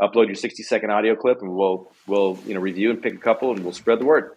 upload 0.00 0.26
your 0.26 0.34
60 0.34 0.62
second 0.64 0.90
audio 0.90 1.14
clip, 1.14 1.40
and 1.40 1.54
we'll 1.54 1.92
we'll 2.06 2.38
you 2.46 2.54
know 2.54 2.60
review 2.60 2.90
and 2.90 3.00
pick 3.00 3.14
a 3.14 3.18
couple, 3.18 3.52
and 3.52 3.62
we'll 3.62 3.72
spread 3.72 4.00
the 4.00 4.06
word. 4.06 4.32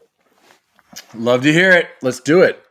Love 1.13 1.41
to 1.43 1.51
hear 1.51 1.71
it. 1.71 1.88
Let's 2.01 2.19
do 2.19 2.41
it. 2.41 2.62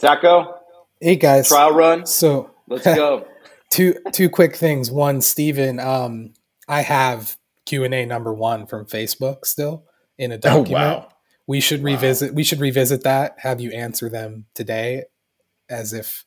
Zacho, 0.00 0.55
Hey 1.00 1.16
guys, 1.16 1.48
trial 1.48 1.72
run. 1.72 2.06
So 2.06 2.50
let's 2.68 2.84
go. 2.84 3.26
two 3.70 3.94
two 4.12 4.30
quick 4.30 4.56
things. 4.56 4.90
One, 4.90 5.20
Stephen, 5.20 5.78
um, 5.78 6.32
I 6.68 6.80
have 6.82 7.36
Q 7.66 7.84
and 7.84 7.94
A 7.94 8.06
number 8.06 8.32
one 8.32 8.66
from 8.66 8.86
Facebook 8.86 9.44
still 9.44 9.84
in 10.18 10.32
a 10.32 10.38
document. 10.38 10.70
Oh, 10.70 10.98
wow. 10.98 11.08
We 11.46 11.60
should 11.60 11.80
wow. 11.80 11.92
revisit. 11.92 12.34
We 12.34 12.44
should 12.44 12.60
revisit 12.60 13.02
that. 13.04 13.36
Have 13.38 13.60
you 13.60 13.70
answer 13.72 14.08
them 14.08 14.46
today, 14.54 15.04
as 15.68 15.92
if 15.92 16.24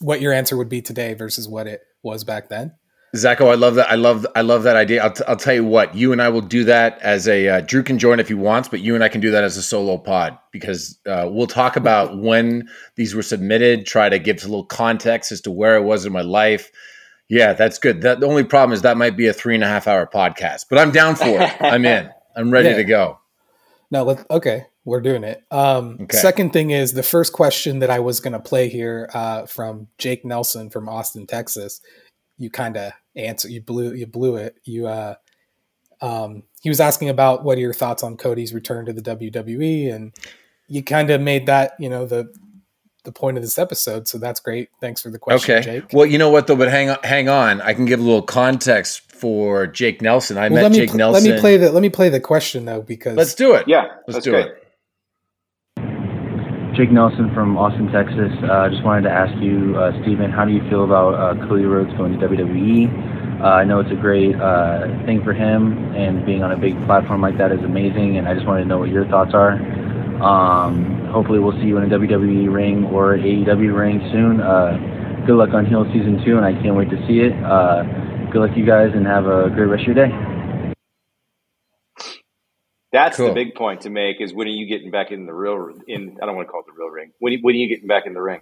what 0.00 0.20
your 0.20 0.32
answer 0.32 0.56
would 0.56 0.68
be 0.68 0.82
today 0.82 1.14
versus 1.14 1.48
what 1.48 1.66
it 1.66 1.82
was 2.02 2.24
back 2.24 2.48
then. 2.48 2.74
Zacho, 3.14 3.48
I 3.48 3.54
love 3.54 3.76
that. 3.76 3.88
I 3.90 3.94
love 3.94 4.26
I 4.34 4.40
love 4.40 4.64
that 4.64 4.74
idea. 4.74 5.04
I'll, 5.04 5.12
t- 5.12 5.22
I'll 5.28 5.36
tell 5.36 5.54
you 5.54 5.64
what. 5.64 5.94
You 5.94 6.10
and 6.10 6.20
I 6.20 6.28
will 6.30 6.40
do 6.40 6.64
that 6.64 6.98
as 7.00 7.28
a 7.28 7.48
uh, 7.48 7.60
Drew 7.60 7.84
can 7.84 7.98
join 7.98 8.18
if 8.18 8.26
he 8.26 8.34
wants, 8.34 8.68
but 8.68 8.80
you 8.80 8.96
and 8.96 9.04
I 9.04 9.08
can 9.08 9.20
do 9.20 9.30
that 9.30 9.44
as 9.44 9.56
a 9.56 9.62
solo 9.62 9.98
pod 9.98 10.36
because 10.50 10.98
uh, 11.06 11.28
we'll 11.30 11.46
talk 11.46 11.76
about 11.76 12.18
when 12.18 12.68
these 12.96 13.14
were 13.14 13.22
submitted. 13.22 13.86
Try 13.86 14.08
to 14.08 14.18
give 14.18 14.38
a 14.42 14.48
little 14.48 14.64
context 14.64 15.30
as 15.30 15.40
to 15.42 15.52
where 15.52 15.76
I 15.76 15.78
was 15.78 16.04
in 16.04 16.12
my 16.12 16.22
life. 16.22 16.72
Yeah, 17.28 17.52
that's 17.52 17.78
good. 17.78 18.02
That, 18.02 18.18
the 18.18 18.26
only 18.26 18.44
problem 18.44 18.72
is 18.74 18.82
that 18.82 18.96
might 18.96 19.16
be 19.16 19.28
a 19.28 19.32
three 19.32 19.54
and 19.54 19.62
a 19.62 19.68
half 19.68 19.86
hour 19.86 20.06
podcast, 20.12 20.66
but 20.68 20.78
I'm 20.78 20.90
down 20.90 21.14
for 21.14 21.40
it. 21.40 21.56
I'm 21.60 21.84
in. 21.84 22.10
I'm 22.36 22.50
ready 22.50 22.70
yeah. 22.70 22.76
to 22.76 22.84
go. 22.84 23.20
No, 23.92 24.02
let's 24.02 24.24
okay, 24.28 24.66
we're 24.84 25.00
doing 25.00 25.22
it. 25.22 25.42
Um, 25.52 25.98
okay. 26.02 26.16
Second 26.16 26.52
thing 26.52 26.70
is 26.70 26.94
the 26.94 27.02
first 27.04 27.32
question 27.32 27.78
that 27.78 27.90
I 27.90 28.00
was 28.00 28.18
going 28.18 28.32
to 28.32 28.40
play 28.40 28.68
here 28.68 29.08
uh, 29.14 29.46
from 29.46 29.86
Jake 29.98 30.24
Nelson 30.24 30.68
from 30.68 30.88
Austin, 30.88 31.28
Texas. 31.28 31.80
You 32.38 32.50
kind 32.50 32.76
of 32.76 32.92
answer 33.16 33.48
you 33.48 33.62
blew 33.62 33.94
you 33.94 34.06
blew 34.06 34.36
it. 34.36 34.56
You 34.64 34.86
uh 34.86 35.14
um 36.00 36.42
he 36.62 36.68
was 36.68 36.80
asking 36.80 37.08
about 37.08 37.44
what 37.44 37.58
are 37.58 37.60
your 37.60 37.74
thoughts 37.74 38.02
on 38.02 38.16
Cody's 38.16 38.52
return 38.52 38.86
to 38.86 38.92
the 38.92 39.02
WWE 39.02 39.94
and 39.94 40.12
you 40.66 40.82
kind 40.82 41.10
of 41.10 41.20
made 41.20 41.46
that 41.46 41.74
you 41.78 41.88
know 41.88 42.06
the 42.06 42.32
the 43.04 43.12
point 43.12 43.36
of 43.36 43.42
this 43.42 43.58
episode 43.58 44.08
so 44.08 44.18
that's 44.18 44.40
great. 44.40 44.70
Thanks 44.80 45.02
for 45.02 45.10
the 45.10 45.18
question 45.18 45.56
okay. 45.56 45.80
Jake. 45.80 45.92
well 45.92 46.06
you 46.06 46.18
know 46.18 46.30
what 46.30 46.46
though 46.46 46.56
but 46.56 46.68
hang 46.68 46.90
on 46.90 46.98
hang 47.04 47.28
on. 47.28 47.60
I 47.60 47.74
can 47.74 47.84
give 47.84 48.00
a 48.00 48.02
little 48.02 48.22
context 48.22 49.12
for 49.12 49.66
Jake 49.66 50.02
Nelson. 50.02 50.36
I 50.36 50.48
well, 50.48 50.68
met 50.68 50.72
Jake 50.72 50.90
pl- 50.90 50.98
Nelson 50.98 51.24
let 51.24 51.34
me 51.34 51.40
play 51.40 51.56
the 51.56 51.70
let 51.70 51.82
me 51.82 51.90
play 51.90 52.08
the 52.08 52.20
question 52.20 52.64
though 52.64 52.82
because 52.82 53.16
let's 53.16 53.34
do 53.34 53.54
it. 53.54 53.68
Yeah 53.68 53.86
let's 54.08 54.24
do 54.24 54.32
great. 54.32 54.46
it 54.46 54.63
Jake 56.74 56.90
Nelson 56.90 57.32
from 57.32 57.56
Austin, 57.56 57.86
Texas. 57.92 58.32
I 58.42 58.66
uh, 58.66 58.68
just 58.68 58.82
wanted 58.82 59.02
to 59.02 59.10
ask 59.10 59.30
you, 59.40 59.76
uh, 59.78 59.92
Stephen, 60.02 60.32
how 60.32 60.44
do 60.44 60.52
you 60.52 60.60
feel 60.68 60.82
about 60.82 61.14
uh, 61.14 61.46
Cody 61.46 61.64
Rhodes 61.64 61.96
going 61.96 62.18
to 62.18 62.26
WWE? 62.26 63.40
Uh, 63.40 63.44
I 63.44 63.64
know 63.64 63.78
it's 63.78 63.92
a 63.92 63.94
great 63.94 64.34
uh, 64.34 64.88
thing 65.06 65.22
for 65.22 65.32
him, 65.32 65.94
and 65.94 66.26
being 66.26 66.42
on 66.42 66.50
a 66.50 66.56
big 66.56 66.74
platform 66.86 67.20
like 67.20 67.38
that 67.38 67.52
is 67.52 67.60
amazing. 67.60 68.18
And 68.18 68.26
I 68.26 68.34
just 68.34 68.44
wanted 68.44 68.62
to 68.62 68.68
know 68.68 68.78
what 68.78 68.88
your 68.88 69.06
thoughts 69.06 69.34
are. 69.34 69.52
Um, 70.20 71.06
hopefully, 71.12 71.38
we'll 71.38 71.56
see 71.60 71.66
you 71.70 71.78
in 71.78 71.84
a 71.84 71.96
WWE 71.96 72.52
ring 72.52 72.86
or 72.86 73.18
AEW 73.18 73.72
ring 73.72 74.00
soon. 74.10 74.40
Uh, 74.40 75.22
good 75.26 75.36
luck 75.36 75.54
on 75.54 75.66
Heel 75.66 75.84
Season 75.92 76.24
2, 76.24 76.36
and 76.36 76.44
I 76.44 76.60
can't 76.60 76.74
wait 76.74 76.90
to 76.90 76.98
see 77.06 77.20
it. 77.20 77.38
good 78.32 78.40
luck, 78.40 78.56
you 78.56 78.66
guys, 78.66 78.90
and 78.94 79.06
have 79.06 79.26
a 79.26 79.48
great 79.50 79.66
rest 79.66 79.86
of 79.86 79.94
your 79.94 80.06
day. 80.08 80.33
That's 82.94 83.16
cool. 83.16 83.26
the 83.26 83.34
big 83.34 83.56
point 83.56 83.80
to 83.80 83.90
make 83.90 84.20
is 84.20 84.32
when 84.32 84.46
are 84.46 84.52
you 84.52 84.66
getting 84.66 84.92
back 84.92 85.10
in 85.10 85.26
the 85.26 85.34
real 85.34 85.72
in 85.88 86.16
I 86.22 86.26
don't 86.26 86.36
want 86.36 86.46
to 86.46 86.52
call 86.52 86.60
it 86.60 86.66
the 86.66 86.72
real 86.78 86.90
ring. 86.90 87.10
When 87.18 87.36
when 87.42 87.56
are 87.56 87.58
you 87.58 87.68
getting 87.68 87.88
back 87.88 88.06
in 88.06 88.14
the 88.14 88.22
ring? 88.22 88.40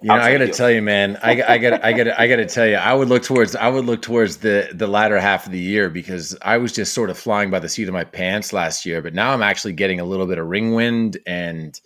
You 0.00 0.08
know, 0.08 0.14
I 0.14 0.32
got 0.32 0.38
to 0.38 0.48
tell 0.48 0.70
you, 0.70 0.82
man. 0.82 1.18
I, 1.22 1.30
I 1.30 1.58
got, 1.58 1.84
I 1.84 1.92
got, 1.92 2.18
I 2.18 2.26
got 2.26 2.36
to 2.36 2.46
tell 2.46 2.66
you. 2.66 2.74
I 2.74 2.92
would 2.92 3.08
look 3.08 3.22
towards, 3.22 3.54
I 3.54 3.68
would 3.68 3.84
look 3.84 4.02
towards 4.02 4.38
the 4.38 4.70
the 4.72 4.86
latter 4.86 5.20
half 5.20 5.46
of 5.46 5.52
the 5.52 5.58
year 5.58 5.88
because 5.88 6.36
I 6.42 6.56
was 6.56 6.72
just 6.72 6.94
sort 6.94 7.10
of 7.10 7.18
flying 7.18 7.50
by 7.50 7.58
the 7.58 7.68
seat 7.68 7.86
of 7.86 7.94
my 7.94 8.04
pants 8.04 8.52
last 8.52 8.86
year. 8.86 9.02
But 9.02 9.14
now 9.14 9.32
I'm 9.32 9.42
actually 9.42 9.74
getting 9.74 10.00
a 10.00 10.04
little 10.04 10.26
bit 10.26 10.38
of 10.38 10.46
ring 10.46 10.74
wind, 10.74 11.18
and 11.26 11.78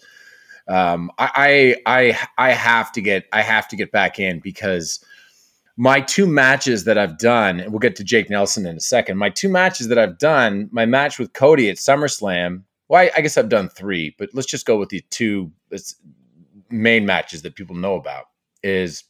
um, 0.68 1.10
I, 1.18 1.76
I, 1.84 2.18
I 2.38 2.52
have 2.52 2.92
to 2.92 3.00
get, 3.00 3.26
I 3.32 3.42
have 3.42 3.68
to 3.68 3.76
get 3.76 3.90
back 3.90 4.18
in 4.18 4.38
because 4.38 5.04
my 5.80 6.00
two 6.00 6.26
matches 6.26 6.82
that 6.84 6.98
I've 6.98 7.18
done, 7.18 7.60
and 7.60 7.70
we'll 7.70 7.78
get 7.78 7.94
to 7.96 8.04
Jake 8.04 8.28
Nelson 8.28 8.66
in 8.66 8.76
a 8.76 8.80
second. 8.80 9.16
My 9.16 9.30
two 9.30 9.48
matches 9.48 9.86
that 9.86 9.98
I've 9.98 10.18
done, 10.18 10.68
my 10.72 10.84
match 10.84 11.20
with 11.20 11.32
Cody 11.32 11.70
at 11.70 11.76
SummerSlam. 11.76 12.64
Well, 12.88 13.02
I, 13.02 13.12
I 13.16 13.20
guess 13.20 13.38
I've 13.38 13.48
done 13.48 13.68
three, 13.68 14.12
but 14.18 14.30
let's 14.32 14.48
just 14.48 14.66
go 14.66 14.76
with 14.76 14.88
the 14.88 15.04
two 15.10 15.52
main 16.68 17.06
matches 17.06 17.42
that 17.42 17.54
people 17.54 17.76
know 17.76 17.94
about. 17.94 18.24
Is 18.64 19.04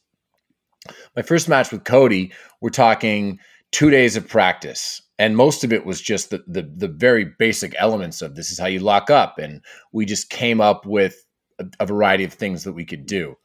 my 1.15 1.23
first 1.23 1.49
match 1.49 1.71
with 1.71 1.85
Cody. 1.85 2.31
We're 2.61 2.69
talking 2.69 3.39
two 3.71 3.89
days 3.89 4.15
of 4.15 4.27
practice, 4.27 5.01
and 5.17 5.35
most 5.35 5.63
of 5.63 5.73
it 5.73 5.87
was 5.87 5.99
just 5.99 6.29
the 6.29 6.43
the, 6.45 6.61
the 6.61 6.87
very 6.87 7.25
basic 7.39 7.73
elements 7.79 8.21
of 8.21 8.35
this 8.35 8.51
is 8.51 8.59
how 8.59 8.67
you 8.67 8.79
lock 8.79 9.09
up, 9.09 9.39
and 9.39 9.61
we 9.91 10.05
just 10.05 10.29
came 10.29 10.61
up 10.61 10.85
with 10.85 11.25
a, 11.57 11.65
a 11.79 11.87
variety 11.87 12.25
of 12.25 12.33
things 12.33 12.63
that 12.63 12.73
we 12.73 12.85
could 12.85 13.07
do. 13.07 13.35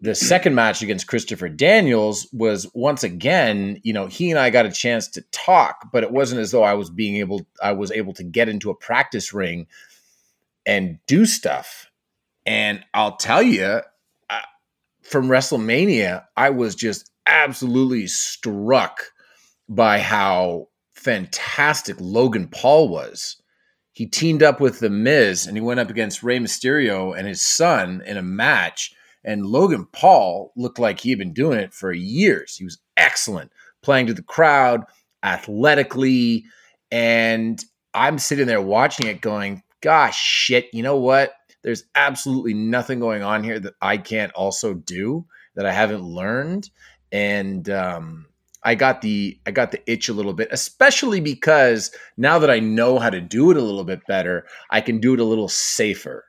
The 0.00 0.14
second 0.14 0.54
match 0.54 0.82
against 0.82 1.06
Christopher 1.06 1.48
Daniels 1.48 2.28
was 2.32 2.70
once 2.74 3.04
again, 3.04 3.80
you 3.82 3.92
know, 3.92 4.06
he 4.06 4.30
and 4.30 4.38
I 4.38 4.50
got 4.50 4.66
a 4.66 4.72
chance 4.72 5.08
to 5.08 5.22
talk, 5.32 5.90
but 5.92 6.02
it 6.02 6.10
wasn't 6.10 6.40
as 6.40 6.50
though 6.50 6.62
I 6.62 6.74
was 6.74 6.90
being 6.90 7.16
able, 7.16 7.46
I 7.62 7.72
was 7.72 7.90
able 7.90 8.12
to 8.14 8.24
get 8.24 8.48
into 8.48 8.70
a 8.70 8.74
practice 8.74 9.32
ring 9.32 9.66
and 10.66 10.98
do 11.06 11.24
stuff. 11.26 11.90
And 12.44 12.84
I'll 12.94 13.16
tell 13.16 13.42
you, 13.42 13.80
from 15.02 15.28
WrestleMania, 15.28 16.24
I 16.36 16.50
was 16.50 16.74
just 16.74 17.10
absolutely 17.26 18.06
struck 18.06 19.12
by 19.68 19.98
how 20.00 20.68
fantastic 20.94 21.96
Logan 22.00 22.48
Paul 22.48 22.88
was. 22.88 23.40
He 23.92 24.06
teamed 24.06 24.42
up 24.42 24.60
with 24.60 24.80
The 24.80 24.90
Miz 24.90 25.46
and 25.46 25.56
he 25.56 25.60
went 25.60 25.80
up 25.80 25.90
against 25.90 26.22
Rey 26.22 26.38
Mysterio 26.38 27.16
and 27.16 27.26
his 27.26 27.40
son 27.40 28.02
in 28.06 28.16
a 28.16 28.22
match. 28.22 28.94
And 29.28 29.44
Logan 29.44 29.86
Paul 29.92 30.54
looked 30.56 30.78
like 30.78 31.00
he 31.00 31.10
had 31.10 31.18
been 31.18 31.34
doing 31.34 31.58
it 31.58 31.74
for 31.74 31.92
years. 31.92 32.56
He 32.56 32.64
was 32.64 32.78
excellent, 32.96 33.52
playing 33.82 34.06
to 34.06 34.14
the 34.14 34.22
crowd, 34.22 34.84
athletically. 35.22 36.46
And 36.90 37.62
I'm 37.92 38.18
sitting 38.18 38.46
there 38.46 38.62
watching 38.62 39.06
it 39.06 39.20
going, 39.20 39.62
gosh, 39.82 40.18
shit, 40.18 40.70
you 40.72 40.82
know 40.82 40.96
what? 40.96 41.34
There's 41.62 41.84
absolutely 41.94 42.54
nothing 42.54 43.00
going 43.00 43.22
on 43.22 43.44
here 43.44 43.60
that 43.60 43.74
I 43.82 43.98
can't 43.98 44.32
also 44.32 44.72
do 44.72 45.26
that 45.56 45.66
I 45.66 45.72
haven't 45.72 46.04
learned. 46.04 46.70
And 47.12 47.68
um, 47.68 48.28
I 48.64 48.76
got 48.76 49.02
the 49.02 49.38
I 49.44 49.50
got 49.50 49.72
the 49.72 49.82
itch 49.90 50.08
a 50.08 50.14
little 50.14 50.32
bit, 50.32 50.48
especially 50.52 51.20
because 51.20 51.94
now 52.16 52.38
that 52.38 52.50
I 52.50 52.60
know 52.60 52.98
how 52.98 53.10
to 53.10 53.20
do 53.20 53.50
it 53.50 53.58
a 53.58 53.62
little 53.62 53.84
bit 53.84 54.00
better, 54.08 54.46
I 54.70 54.80
can 54.80 55.00
do 55.00 55.12
it 55.12 55.20
a 55.20 55.24
little 55.24 55.48
safer, 55.48 56.24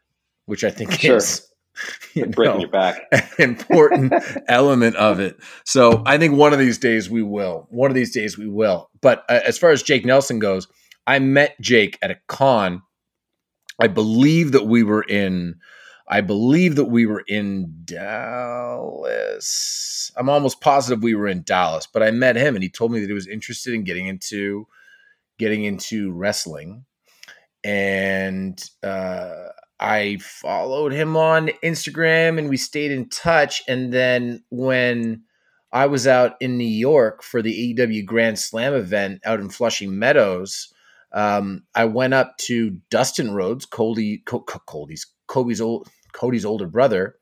which 0.47 0.65
I 0.65 0.69
think 0.69 0.91
sure. 0.99 1.15
is 1.15 1.48
you 2.13 2.25
know, 2.25 2.31
breaking 2.31 2.61
your 2.61 2.69
back 2.69 3.01
important 3.39 4.13
element 4.47 4.95
of 4.95 5.19
it. 5.19 5.37
So 5.65 6.03
I 6.05 6.17
think 6.17 6.35
one 6.35 6.53
of 6.53 6.59
these 6.59 6.77
days 6.77 7.09
we 7.09 7.23
will. 7.23 7.67
One 7.69 7.91
of 7.91 7.95
these 7.95 8.13
days 8.13 8.37
we 8.37 8.47
will. 8.47 8.89
But 9.01 9.23
uh, 9.29 9.39
as 9.45 9.57
far 9.57 9.71
as 9.71 9.83
Jake 9.83 10.05
Nelson 10.05 10.39
goes, 10.39 10.67
I 11.07 11.19
met 11.19 11.59
Jake 11.61 11.97
at 12.01 12.11
a 12.11 12.17
con. 12.27 12.81
I 13.81 13.87
believe 13.87 14.51
that 14.51 14.65
we 14.65 14.83
were 14.83 15.03
in 15.03 15.55
I 16.11 16.21
believe 16.21 16.75
that 16.77 16.85
we 16.85 17.05
were 17.05 17.23
in 17.27 17.81
Dallas. 17.85 19.21
I'm 20.17 20.27
almost 20.27 20.59
positive 20.59 21.03
we 21.03 21.13
were 21.13 21.27
in 21.27 21.43
Dallas, 21.43 21.85
but 21.91 22.01
I 22.01 22.09
met 22.09 22.35
him 22.35 22.55
and 22.55 22.63
he 22.63 22.69
told 22.69 22.91
me 22.91 22.99
that 22.99 23.05
he 23.05 23.13
was 23.13 23.27
interested 23.27 23.75
in 23.75 23.83
getting 23.83 24.07
into 24.07 24.65
getting 25.37 25.63
into 25.63 26.11
wrestling. 26.11 26.85
And 27.63 28.59
uh, 28.81 29.49
I 29.79 30.17
followed 30.17 30.91
him 30.91 31.15
on 31.15 31.49
Instagram 31.63 32.37
and 32.37 32.49
we 32.49 32.57
stayed 32.57 32.91
in 32.91 33.09
touch. 33.09 33.63
And 33.67 33.93
then 33.93 34.43
when 34.49 35.23
I 35.71 35.85
was 35.85 36.07
out 36.07 36.35
in 36.41 36.57
New 36.57 36.65
York 36.65 37.23
for 37.23 37.41
the 37.41 37.75
AEW 37.75 38.05
Grand 38.05 38.39
Slam 38.39 38.73
event 38.73 39.21
out 39.25 39.39
in 39.39 39.49
Flushing 39.49 39.97
Meadows, 39.97 40.73
um, 41.13 41.63
I 41.73 41.85
went 41.85 42.13
up 42.13 42.37
to 42.39 42.77
Dustin 42.89 43.33
Rhodes, 43.33 43.65
Cody, 43.65 44.21
Cody's, 44.25 45.07
Kobe's 45.27 45.61
old 45.61 45.87
Cody's 46.13 46.45
older 46.45 46.67
brother, 46.67 47.15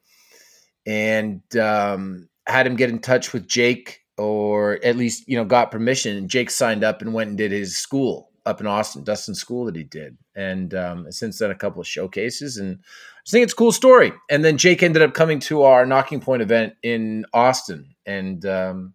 and 0.86 1.42
um, 1.58 2.28
had 2.48 2.68
him 2.68 2.76
get 2.76 2.90
in 2.90 3.00
touch 3.00 3.32
with 3.34 3.48
Jake, 3.48 4.02
or 4.18 4.80
at 4.84 4.98
least 4.98 5.24
you 5.28 5.38
know 5.38 5.46
got 5.46 5.72
permission. 5.72 6.28
Jake 6.28 6.50
signed 6.50 6.84
up 6.84 7.02
and 7.02 7.14
went 7.14 7.30
and 7.30 7.38
did 7.38 7.52
his 7.52 7.78
school 7.78 8.30
up 8.48 8.62
in 8.62 8.68
Austin, 8.68 9.04
Dustin 9.04 9.36
School 9.36 9.66
that 9.66 9.76
he 9.76 9.84
did, 9.84 10.18
and 10.36 10.74
um, 10.74 11.12
since 11.12 11.38
then 11.40 11.52
a 11.52 11.56
couple 11.56 11.82
of 11.82 11.88
showcases. 11.88 12.58
And 12.58 12.80
I 12.80 13.30
think 13.30 13.44
it's 13.44 13.54
a 13.54 13.56
cool 13.58 13.72
story. 13.72 14.14
And 14.30 14.44
then 14.44 14.58
Jake 14.58 14.82
ended 14.82 15.02
up 15.02 15.14
coming 15.14 15.40
to 15.42 15.64
our 15.64 15.86
Nocking 15.86 16.22
Point 16.22 16.42
event 16.42 16.74
in 16.82 17.26
Austin, 17.34 17.96
and 18.06 18.46
um, 18.46 18.94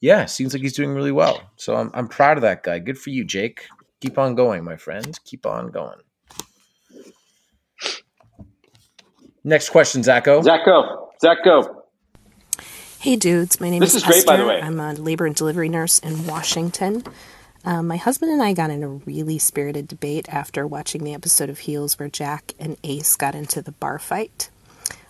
yeah, 0.00 0.26
seems 0.26 0.52
like 0.52 0.62
he's 0.62 0.74
doing 0.74 0.90
really 0.90 1.12
well. 1.12 1.40
So 1.56 1.74
I'm 1.74 1.90
I'm 1.94 2.06
proud 2.06 2.36
of 2.36 2.42
that 2.42 2.62
guy. 2.62 2.78
Good 2.78 2.98
for 2.98 3.10
you, 3.10 3.24
Jake. 3.24 3.66
Keep 4.00 4.18
on 4.18 4.34
going, 4.34 4.62
my 4.62 4.76
friend. 4.76 5.18
Keep 5.24 5.46
on 5.46 5.70
going. 5.70 5.98
Next 9.42 9.70
question, 9.70 10.02
Zacho. 10.02 10.42
Zacho. 10.42 11.06
Zacho. 11.22 11.82
Hey, 12.98 13.14
dudes. 13.14 13.60
My 13.60 13.70
name 13.70 13.80
this 13.80 13.90
is, 13.90 14.02
is 14.02 14.04
great, 14.04 14.18
Esther. 14.18 14.26
by 14.26 14.36
the 14.36 14.46
way. 14.46 14.60
I'm 14.60 14.80
a 14.80 14.92
labor 14.94 15.26
and 15.26 15.34
delivery 15.34 15.68
nurse 15.68 16.00
in 16.00 16.26
Washington. 16.26 17.04
Um, 17.66 17.88
my 17.88 17.96
husband 17.96 18.30
and 18.30 18.40
I 18.40 18.52
got 18.52 18.70
in 18.70 18.84
a 18.84 18.88
really 18.88 19.38
spirited 19.40 19.88
debate 19.88 20.28
after 20.28 20.64
watching 20.64 21.02
the 21.02 21.14
episode 21.14 21.50
of 21.50 21.58
Heels 21.58 21.98
where 21.98 22.08
Jack 22.08 22.52
and 22.60 22.76
Ace 22.84 23.16
got 23.16 23.34
into 23.34 23.60
the 23.60 23.72
bar 23.72 23.98
fight. 23.98 24.50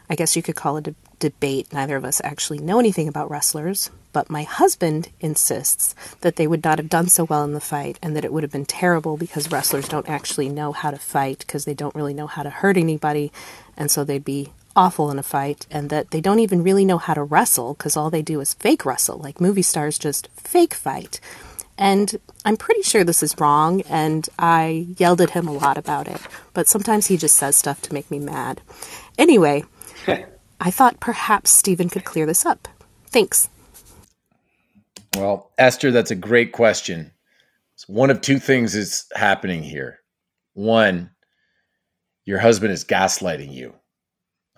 I 0.08 0.14
guess 0.14 0.34
you 0.34 0.42
could 0.42 0.56
call 0.56 0.78
it 0.78 0.88
a 0.88 0.94
debate. 1.18 1.70
Neither 1.70 1.96
of 1.96 2.04
us 2.06 2.22
actually 2.24 2.58
know 2.58 2.78
anything 2.78 3.08
about 3.08 3.28
wrestlers, 3.28 3.90
but 4.14 4.30
my 4.30 4.44
husband 4.44 5.10
insists 5.20 5.94
that 6.22 6.36
they 6.36 6.46
would 6.46 6.64
not 6.64 6.78
have 6.78 6.88
done 6.88 7.08
so 7.08 7.24
well 7.24 7.44
in 7.44 7.52
the 7.52 7.60
fight 7.60 7.98
and 8.02 8.16
that 8.16 8.24
it 8.24 8.32
would 8.32 8.42
have 8.42 8.52
been 8.52 8.64
terrible 8.64 9.18
because 9.18 9.52
wrestlers 9.52 9.86
don't 9.86 10.08
actually 10.08 10.48
know 10.48 10.72
how 10.72 10.90
to 10.90 10.98
fight 10.98 11.40
because 11.40 11.66
they 11.66 11.74
don't 11.74 11.94
really 11.94 12.14
know 12.14 12.26
how 12.26 12.42
to 12.42 12.48
hurt 12.48 12.78
anybody, 12.78 13.30
and 13.76 13.90
so 13.90 14.02
they'd 14.02 14.24
be 14.24 14.50
awful 14.74 15.10
in 15.10 15.18
a 15.18 15.22
fight, 15.22 15.66
and 15.70 15.90
that 15.90 16.10
they 16.10 16.22
don't 16.22 16.40
even 16.40 16.62
really 16.62 16.86
know 16.86 16.98
how 16.98 17.12
to 17.12 17.22
wrestle 17.22 17.74
because 17.74 17.98
all 17.98 18.08
they 18.08 18.22
do 18.22 18.40
is 18.40 18.54
fake 18.54 18.86
wrestle, 18.86 19.18
like 19.18 19.42
movie 19.42 19.60
stars 19.60 19.98
just 19.98 20.28
fake 20.36 20.72
fight. 20.72 21.20
And 21.78 22.18
I'm 22.44 22.56
pretty 22.56 22.82
sure 22.82 23.04
this 23.04 23.22
is 23.22 23.38
wrong, 23.38 23.82
and 23.82 24.28
I 24.38 24.86
yelled 24.98 25.20
at 25.20 25.30
him 25.30 25.46
a 25.46 25.52
lot 25.52 25.76
about 25.76 26.08
it, 26.08 26.20
but 26.54 26.68
sometimes 26.68 27.06
he 27.06 27.16
just 27.16 27.36
says 27.36 27.56
stuff 27.56 27.82
to 27.82 27.92
make 27.94 28.10
me 28.10 28.18
mad. 28.18 28.62
Anyway, 29.18 29.64
I 30.60 30.70
thought 30.70 31.00
perhaps 31.00 31.50
Stephen 31.50 31.88
could 31.90 32.04
clear 32.04 32.24
this 32.24 32.46
up. 32.46 32.68
Thanks. 33.06 33.48
Well, 35.16 35.52
Esther, 35.58 35.90
that's 35.90 36.10
a 36.10 36.16
great 36.16 36.52
question. 36.52 37.12
So 37.76 37.92
one 37.92 38.10
of 38.10 38.20
two 38.20 38.38
things 38.38 38.74
is 38.74 39.04
happening 39.14 39.62
here. 39.62 40.00
One, 40.54 41.10
your 42.24 42.38
husband 42.38 42.72
is 42.72 42.84
gaslighting 42.84 43.52
you. 43.52 43.74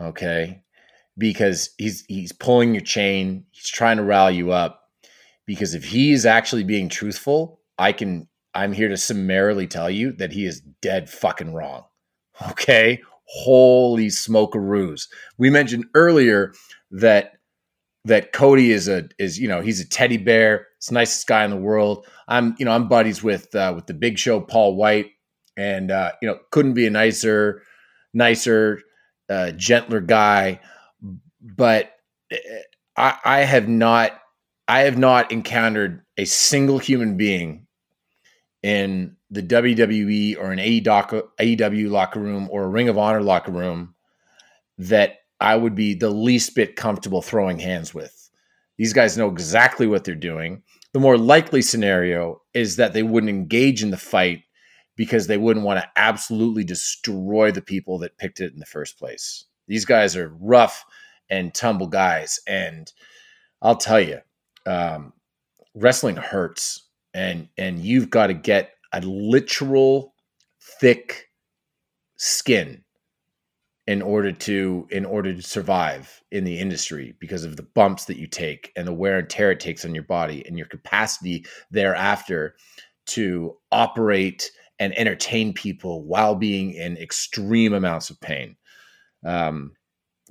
Okay? 0.00 0.62
Because 1.16 1.70
he's 1.78 2.04
he's 2.06 2.32
pulling 2.32 2.74
your 2.74 2.82
chain, 2.82 3.44
he's 3.50 3.68
trying 3.68 3.96
to 3.96 4.04
rally 4.04 4.36
you 4.36 4.52
up. 4.52 4.87
Because 5.48 5.74
if 5.74 5.82
he 5.82 6.12
is 6.12 6.26
actually 6.26 6.62
being 6.62 6.90
truthful, 6.90 7.60
I 7.78 7.92
can 7.92 8.28
I'm 8.54 8.74
here 8.74 8.88
to 8.88 8.98
summarily 8.98 9.66
tell 9.66 9.90
you 9.90 10.12
that 10.12 10.30
he 10.30 10.44
is 10.44 10.60
dead 10.82 11.08
fucking 11.08 11.54
wrong. 11.54 11.84
Okay? 12.50 13.00
Holy 13.24 14.08
smokeroos. 14.08 15.08
We 15.38 15.48
mentioned 15.48 15.86
earlier 15.94 16.52
that 16.90 17.32
that 18.04 18.32
Cody 18.32 18.72
is 18.72 18.88
a 18.88 19.08
is 19.18 19.38
you 19.38 19.48
know 19.48 19.62
he's 19.62 19.80
a 19.80 19.88
teddy 19.88 20.18
bear. 20.18 20.68
It's 20.76 20.88
the 20.88 20.94
nicest 20.94 21.26
guy 21.26 21.44
in 21.44 21.50
the 21.50 21.56
world. 21.56 22.06
I'm 22.28 22.54
you 22.58 22.66
know 22.66 22.72
I'm 22.72 22.86
buddies 22.86 23.22
with 23.22 23.54
uh, 23.54 23.72
with 23.74 23.86
the 23.86 23.94
Big 23.94 24.18
Show 24.18 24.40
Paul 24.40 24.76
White, 24.76 25.12
and 25.56 25.90
uh, 25.90 26.12
you 26.20 26.28
know 26.28 26.38
couldn't 26.50 26.74
be 26.74 26.86
a 26.86 26.90
nicer, 26.90 27.62
nicer, 28.12 28.82
uh, 29.28 29.52
gentler 29.52 30.00
guy. 30.00 30.60
But 31.40 31.90
eh, 32.30 32.38
I, 32.96 33.16
I 33.24 33.38
have 33.40 33.68
not 33.68 34.12
I 34.68 34.80
have 34.80 34.98
not 34.98 35.32
encountered 35.32 36.02
a 36.18 36.26
single 36.26 36.78
human 36.78 37.16
being 37.16 37.66
in 38.62 39.16
the 39.30 39.42
WWE 39.42 40.38
or 40.38 40.52
an 40.52 40.58
AEW 40.58 41.90
locker 41.90 42.20
room 42.20 42.48
or 42.50 42.64
a 42.64 42.68
Ring 42.68 42.88
of 42.88 42.98
Honor 42.98 43.22
locker 43.22 43.52
room 43.52 43.94
that 44.76 45.20
I 45.40 45.56
would 45.56 45.74
be 45.74 45.94
the 45.94 46.10
least 46.10 46.54
bit 46.54 46.76
comfortable 46.76 47.22
throwing 47.22 47.58
hands 47.58 47.94
with. 47.94 48.30
These 48.76 48.92
guys 48.92 49.16
know 49.16 49.28
exactly 49.28 49.86
what 49.86 50.04
they're 50.04 50.14
doing. 50.14 50.62
The 50.92 51.00
more 51.00 51.16
likely 51.16 51.62
scenario 51.62 52.42
is 52.54 52.76
that 52.76 52.92
they 52.92 53.02
wouldn't 53.02 53.30
engage 53.30 53.82
in 53.82 53.90
the 53.90 53.96
fight 53.96 54.42
because 54.96 55.26
they 55.26 55.38
wouldn't 55.38 55.64
want 55.64 55.80
to 55.80 55.88
absolutely 55.96 56.64
destroy 56.64 57.50
the 57.50 57.62
people 57.62 57.98
that 58.00 58.18
picked 58.18 58.40
it 58.40 58.52
in 58.52 58.58
the 58.58 58.66
first 58.66 58.98
place. 58.98 59.44
These 59.66 59.84
guys 59.84 60.16
are 60.16 60.36
rough 60.40 60.84
and 61.30 61.54
tumble 61.54 61.86
guys. 61.86 62.40
And 62.46 62.92
I'll 63.62 63.76
tell 63.76 64.00
you, 64.00 64.20
um, 64.68 65.12
wrestling 65.74 66.16
hurts. 66.16 66.88
And, 67.14 67.48
and 67.56 67.78
you've 67.80 68.10
got 68.10 68.28
to 68.28 68.34
get 68.34 68.72
a 68.92 69.00
literal 69.00 70.14
thick 70.80 71.28
skin 72.16 72.84
in 73.86 74.02
order 74.02 74.32
to 74.32 74.86
in 74.90 75.06
order 75.06 75.32
to 75.32 75.40
survive 75.40 76.22
in 76.30 76.44
the 76.44 76.58
industry 76.58 77.14
because 77.20 77.42
of 77.42 77.56
the 77.56 77.62
bumps 77.62 78.04
that 78.04 78.18
you 78.18 78.26
take 78.26 78.70
and 78.76 78.86
the 78.86 78.92
wear 78.92 79.18
and 79.18 79.30
tear 79.30 79.50
it 79.50 79.60
takes 79.60 79.82
on 79.82 79.94
your 79.94 80.04
body 80.04 80.46
and 80.46 80.58
your 80.58 80.66
capacity 80.66 81.46
thereafter 81.70 82.54
to 83.06 83.56
operate 83.72 84.50
and 84.78 84.96
entertain 84.98 85.54
people 85.54 86.04
while 86.04 86.34
being 86.34 86.72
in 86.72 86.98
extreme 86.98 87.72
amounts 87.72 88.10
of 88.10 88.20
pain. 88.20 88.56
Um, 89.24 89.72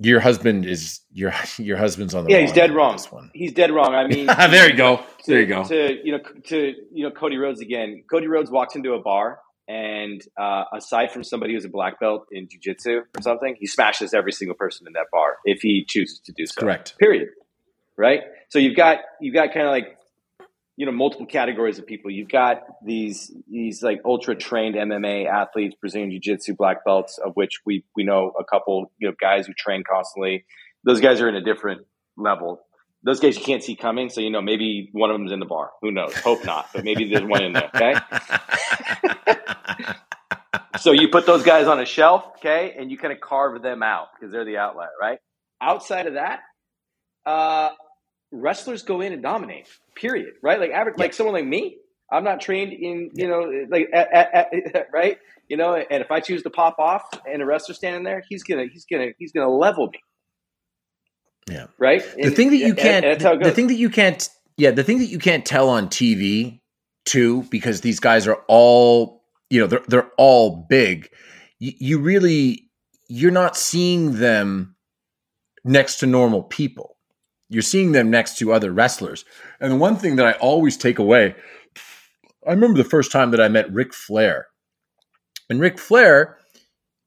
your 0.00 0.20
husband 0.20 0.64
is 0.64 1.00
your 1.12 1.32
your 1.58 1.76
husband's 1.76 2.14
on 2.14 2.24
the 2.24 2.30
yeah 2.30 2.40
he's 2.40 2.52
dead 2.52 2.72
wrong 2.72 2.98
he's 3.34 3.52
dead 3.52 3.70
wrong 3.70 3.94
i 3.94 4.06
mean 4.06 4.26
there 4.50 4.70
you 4.70 4.76
go 4.76 5.00
there 5.26 5.40
you 5.40 5.46
go 5.46 5.64
to 5.64 5.98
you 6.04 6.12
know 6.12 6.20
to 6.44 6.74
you 6.92 7.04
know 7.04 7.10
cody 7.10 7.36
rhodes 7.36 7.60
again 7.60 8.04
cody 8.10 8.26
rhodes 8.26 8.50
walks 8.50 8.74
into 8.76 8.92
a 8.92 9.00
bar 9.00 9.38
and 9.68 10.22
uh, 10.40 10.64
aside 10.74 11.12
from 11.12 11.22
somebody 11.22 11.52
who's 11.52 11.66
a 11.66 11.68
black 11.68 12.00
belt 12.00 12.26
in 12.32 12.48
jujitsu 12.48 13.02
or 13.02 13.22
something, 13.22 13.54
he 13.60 13.66
smashes 13.66 14.14
every 14.14 14.32
single 14.32 14.56
person 14.56 14.86
in 14.86 14.94
that 14.94 15.06
bar 15.12 15.36
if 15.44 15.60
he 15.60 15.84
chooses 15.86 16.20
to 16.20 16.32
do 16.32 16.46
so. 16.46 16.62
Correct. 16.62 16.96
Period. 16.98 17.28
Right. 17.98 18.22
So 18.48 18.58
you've 18.58 18.76
got 18.76 19.00
you've 19.20 19.34
got 19.34 19.52
kind 19.52 19.66
of 19.66 19.72
like 19.72 19.97
you 20.78 20.86
know 20.86 20.92
multiple 20.92 21.26
categories 21.26 21.80
of 21.80 21.86
people. 21.86 22.08
You've 22.08 22.28
got 22.28 22.62
these 22.84 23.32
these 23.50 23.82
like 23.82 24.00
ultra 24.04 24.36
trained 24.36 24.76
MMA 24.76 25.26
athletes, 25.26 25.74
Brazilian 25.80 26.12
Jiu 26.12 26.20
Jitsu 26.20 26.54
black 26.54 26.84
belts, 26.84 27.18
of 27.18 27.32
which 27.34 27.58
we 27.66 27.84
we 27.96 28.04
know 28.04 28.30
a 28.38 28.44
couple 28.44 28.92
you 28.96 29.08
know 29.08 29.14
guys 29.20 29.48
who 29.48 29.54
train 29.54 29.82
constantly. 29.82 30.44
Those 30.84 31.00
guys 31.00 31.20
are 31.20 31.28
in 31.28 31.34
a 31.34 31.42
different 31.42 31.80
level. 32.16 32.60
Those 33.02 33.18
guys 33.18 33.36
you 33.36 33.44
can't 33.44 33.62
see 33.62 33.74
coming, 33.74 34.08
so 34.08 34.20
you 34.20 34.30
know 34.30 34.40
maybe 34.40 34.88
one 34.92 35.10
of 35.10 35.18
them's 35.18 35.32
in 35.32 35.40
the 35.40 35.46
bar. 35.46 35.70
Who 35.82 35.90
knows? 35.90 36.16
Hope 36.16 36.44
not, 36.44 36.68
but 36.72 36.84
maybe 36.84 37.10
there's 37.10 37.24
one 37.24 37.42
in 37.42 37.54
there. 37.54 37.70
Okay. 37.74 37.94
so 40.78 40.92
you 40.92 41.08
put 41.08 41.26
those 41.26 41.42
guys 41.42 41.66
on 41.66 41.80
a 41.80 41.86
shelf, 41.86 42.24
okay, 42.36 42.76
and 42.78 42.88
you 42.88 42.98
kind 42.98 43.12
of 43.12 43.20
carve 43.20 43.60
them 43.62 43.82
out 43.82 44.10
because 44.14 44.30
they're 44.30 44.44
the 44.44 44.58
outlier, 44.58 44.90
right? 45.00 45.18
Outside 45.60 46.06
of 46.06 46.14
that, 46.14 46.38
uh, 47.26 47.70
wrestlers 48.30 48.82
go 48.82 49.00
in 49.00 49.12
and 49.12 49.22
dominate. 49.22 49.68
Period. 49.94 50.34
Right? 50.42 50.60
Like 50.60 50.70
average, 50.70 50.98
like 50.98 51.14
someone 51.14 51.34
like 51.34 51.46
me. 51.46 51.78
I'm 52.10 52.24
not 52.24 52.40
trained 52.40 52.72
in, 52.72 53.10
you 53.14 53.28
know, 53.28 53.66
like 53.68 53.88
at, 53.92 54.12
at, 54.12 54.34
at, 54.34 54.86
right, 54.92 55.18
you 55.48 55.58
know, 55.58 55.74
and 55.74 56.02
if 56.02 56.10
I 56.10 56.20
choose 56.20 56.42
to 56.44 56.50
pop 56.50 56.78
off 56.78 57.02
and 57.30 57.42
a 57.42 57.44
wrestler 57.44 57.74
standing 57.74 58.02
there, 58.02 58.22
he's 58.26 58.42
gonna, 58.42 58.64
he's 58.72 58.86
gonna, 58.90 59.08
he's 59.18 59.32
gonna 59.32 59.50
level 59.50 59.88
me. 59.88 60.00
Yeah. 61.50 61.66
Right. 61.78 62.02
The 62.02 62.24
and, 62.24 62.36
thing 62.36 62.50
that 62.50 62.56
you 62.56 62.74
can't, 62.74 63.18
the, 63.18 63.38
the 63.42 63.52
thing 63.52 63.68
that 63.68 63.74
you 63.74 63.90
can't, 63.90 64.26
yeah, 64.56 64.70
the 64.70 64.84
thing 64.84 64.98
that 64.98 65.06
you 65.06 65.18
can't 65.18 65.44
tell 65.44 65.68
on 65.68 65.88
TV 65.88 66.60
too, 67.04 67.44
because 67.44 67.80
these 67.80 68.00
guys 68.00 68.26
are 68.26 68.42
all, 68.48 69.22
you 69.50 69.60
know, 69.60 69.66
they're 69.66 69.82
they're 69.88 70.10
all 70.18 70.66
big. 70.68 71.08
You, 71.58 71.72
you 71.78 71.98
really, 72.00 72.70
you're 73.08 73.30
not 73.30 73.56
seeing 73.56 74.18
them 74.18 74.76
next 75.64 75.98
to 75.98 76.06
normal 76.06 76.42
people 76.42 76.97
you're 77.48 77.62
seeing 77.62 77.92
them 77.92 78.10
next 78.10 78.38
to 78.38 78.52
other 78.52 78.72
wrestlers. 78.72 79.24
And 79.60 79.72
the 79.72 79.76
one 79.76 79.96
thing 79.96 80.16
that 80.16 80.26
I 80.26 80.32
always 80.32 80.76
take 80.76 80.98
away, 80.98 81.34
I 82.46 82.50
remember 82.50 82.78
the 82.78 82.88
first 82.88 83.10
time 83.10 83.30
that 83.30 83.40
I 83.40 83.48
met 83.48 83.72
Ric 83.72 83.94
Flair. 83.94 84.48
And 85.48 85.60
Ric 85.60 85.78
Flair 85.78 86.38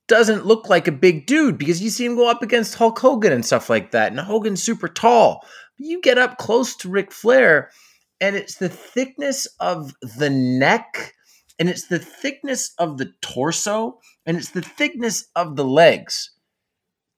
doesn't 0.08 0.46
look 0.46 0.68
like 0.68 0.88
a 0.88 0.92
big 0.92 1.26
dude 1.26 1.58
because 1.58 1.82
you 1.82 1.90
see 1.90 2.06
him 2.06 2.16
go 2.16 2.30
up 2.30 2.42
against 2.42 2.76
Hulk 2.76 3.00
Hogan 3.00 3.32
and 3.32 3.46
stuff 3.46 3.70
like 3.70 3.92
that. 3.92 4.12
And 4.12 4.20
Hogan's 4.20 4.64
super 4.64 4.88
tall. 4.88 5.46
You 5.78 6.02
get 6.02 6.18
up 6.18 6.38
close 6.38 6.76
to 6.78 6.90
Ric 6.90 7.12
Flair, 7.12 7.72
and 8.20 8.36
it's 8.36 8.56
the 8.56 8.70
thickness 8.70 9.48
of 9.60 9.94
the 10.18 10.30
neck, 10.30 11.16
and 11.60 11.70
it's 11.70 11.88
the 11.88 12.00
thickness 12.00 12.74
of 12.78 12.98
the 12.98 13.14
torso, 13.22 14.00
and 14.26 14.38
it's 14.38 14.50
the 14.50 14.62
thickness 14.62 15.28
of 15.36 15.56
the 15.56 15.66
legs 15.66 16.32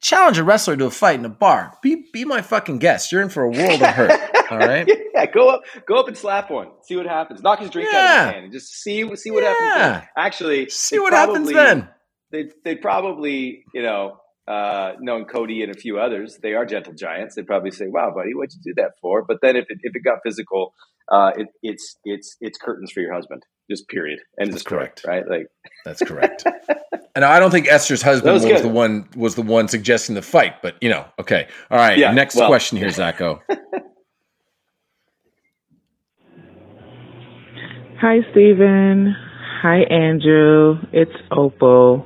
challenge 0.04 0.38
a 0.38 0.44
wrestler 0.44 0.78
to 0.78 0.86
a 0.86 0.92
fight 0.92 1.18
in 1.18 1.26
a 1.26 1.30
bar. 1.30 1.78
Be 1.82 2.06
be 2.14 2.26
my 2.26 2.42
fucking 2.42 2.78
guest. 2.78 3.12
You're 3.12 3.22
in 3.22 3.30
for 3.30 3.44
a 3.44 3.50
world 3.50 3.82
of 3.82 3.90
hurt. 3.90 4.12
All 4.52 4.60
right. 4.60 4.88
yeah, 5.14 5.26
go 5.26 5.50
up, 5.50 5.64
go 5.88 5.96
up 5.96 6.08
and 6.08 6.18
slap 6.18 6.52
one. 6.52 6.68
See 6.84 6.96
what 6.96 7.08
happens. 7.08 7.42
Knock 7.42 7.60
his 7.60 7.72
drink 7.72 7.90
yeah. 7.92 7.98
out 7.98 8.04
of 8.04 8.26
his 8.26 8.34
hand 8.34 8.44
and 8.46 8.54
just 8.54 8.74
see 8.74 9.16
see 9.16 9.32
what 9.32 9.44
yeah. 9.44 9.50
happens. 9.50 9.74
Then. 9.76 10.10
Actually, 10.18 10.70
see 10.70 11.00
what 11.00 11.12
probably, 11.12 11.54
happens 11.54 11.54
then. 11.54 11.90
They 12.32 12.52
they 12.64 12.76
probably 12.76 13.64
you 13.74 13.82
know 13.82 14.18
uh, 14.48 14.94
knowing 15.00 15.26
Cody 15.26 15.64
and 15.64 15.74
a 15.74 15.78
few 15.78 16.00
others, 16.00 16.38
they 16.42 16.54
are 16.54 16.66
gentle 16.66 16.94
giants. 16.94 17.36
They'd 17.36 17.48
probably 17.48 17.72
say, 17.72 17.88
"Wow, 17.88 18.12
buddy, 18.14 18.34
what'd 18.34 18.54
you 18.54 18.74
do 18.74 18.82
that 18.82 18.92
for?" 19.02 19.24
But 19.24 19.38
then 19.42 19.56
if 19.56 19.66
it 19.70 19.80
if 19.84 19.96
it 19.96 20.04
got 20.04 20.20
physical, 20.26 20.74
uh, 21.12 21.32
it, 21.38 21.48
it's 21.62 21.98
it's 22.04 22.36
it's 22.42 22.58
curtains 22.58 22.92
for 22.92 23.00
your 23.00 23.14
husband. 23.14 23.44
Just 23.70 23.88
period. 23.88 24.20
And 24.38 24.52
that's 24.52 24.64
correct, 24.64 25.06
right? 25.08 25.28
Like 25.28 25.48
that's 25.86 26.02
correct. 26.02 26.46
and 27.16 27.24
I 27.24 27.40
don't 27.40 27.52
think 27.52 27.68
Esther's 27.68 28.02
husband 28.02 28.34
was, 28.34 28.46
was 28.46 28.62
the 28.62 28.68
one 28.68 29.08
was 29.16 29.36
the 29.36 29.42
one 29.42 29.68
suggesting 29.68 30.16
the 30.16 30.22
fight, 30.22 30.62
but 30.62 30.76
you 30.82 30.90
know, 30.90 31.06
okay, 31.20 31.48
all 31.72 31.78
right. 31.78 31.98
Yeah, 31.98 32.12
next 32.12 32.36
well. 32.36 32.48
question 32.48 32.78
here, 32.78 32.90
Zacho. 32.90 33.40
Hi, 38.02 38.20
Stephen. 38.32 39.16
Hi, 39.62 39.84
Andrew. 39.84 40.76
It's 40.92 41.16
Opal. 41.32 42.06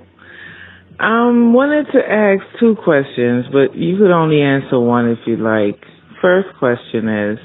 Um, 1.00 1.54
wanted 1.54 1.88
to 1.92 2.00
ask 2.00 2.44
two 2.60 2.76
questions, 2.84 3.46
but 3.52 3.76
you 3.76 3.98
could 3.98 4.12
only 4.12 4.42
answer 4.42 4.80
one 4.80 5.10
if 5.10 5.18
you 5.26 5.38
like. 5.38 5.84
First 6.22 6.50
question 6.60 7.10
is, 7.10 7.40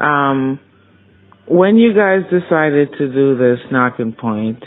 um, 0.00 0.58
when 1.48 1.76
you 1.76 1.92
guys 1.94 2.22
decided 2.30 2.90
to 2.98 3.12
do 3.12 3.36
this 3.36 3.58
Nocking 3.72 4.16
Point 4.16 4.62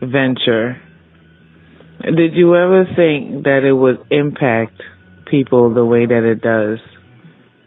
venture, 0.00 0.80
did 2.02 2.34
you 2.34 2.54
ever 2.54 2.84
think 2.96 3.44
that 3.44 3.60
it 3.64 3.72
would 3.72 3.98
impact 4.10 4.80
people 5.30 5.74
the 5.74 5.84
way 5.84 6.06
that 6.06 6.24
it 6.24 6.40
does 6.40 6.78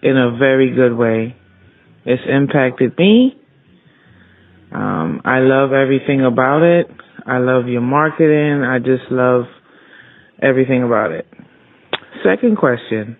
in 0.02 0.18
a 0.18 0.38
very 0.38 0.74
good 0.74 0.96
way? 0.96 1.36
It's 2.06 2.24
impacted 2.28 2.98
me. 2.98 3.38
Um, 4.74 5.22
I 5.26 5.40
love 5.40 5.74
everything 5.74 6.26
about 6.26 6.64
it. 6.64 6.88
I 7.26 7.38
love 7.38 7.68
your 7.68 7.82
marketing. 7.82 8.64
I 8.64 8.80
just 8.80 9.12
love 9.12 9.44
everything 10.42 10.84
about 10.84 11.12
it. 11.12 11.28
Second 12.24 12.58
question. 12.58 13.18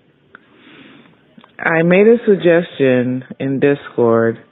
I 1.64 1.84
made 1.84 2.08
a 2.08 2.18
suggestion 2.26 3.24
in 3.40 3.60
Discord 3.60 4.44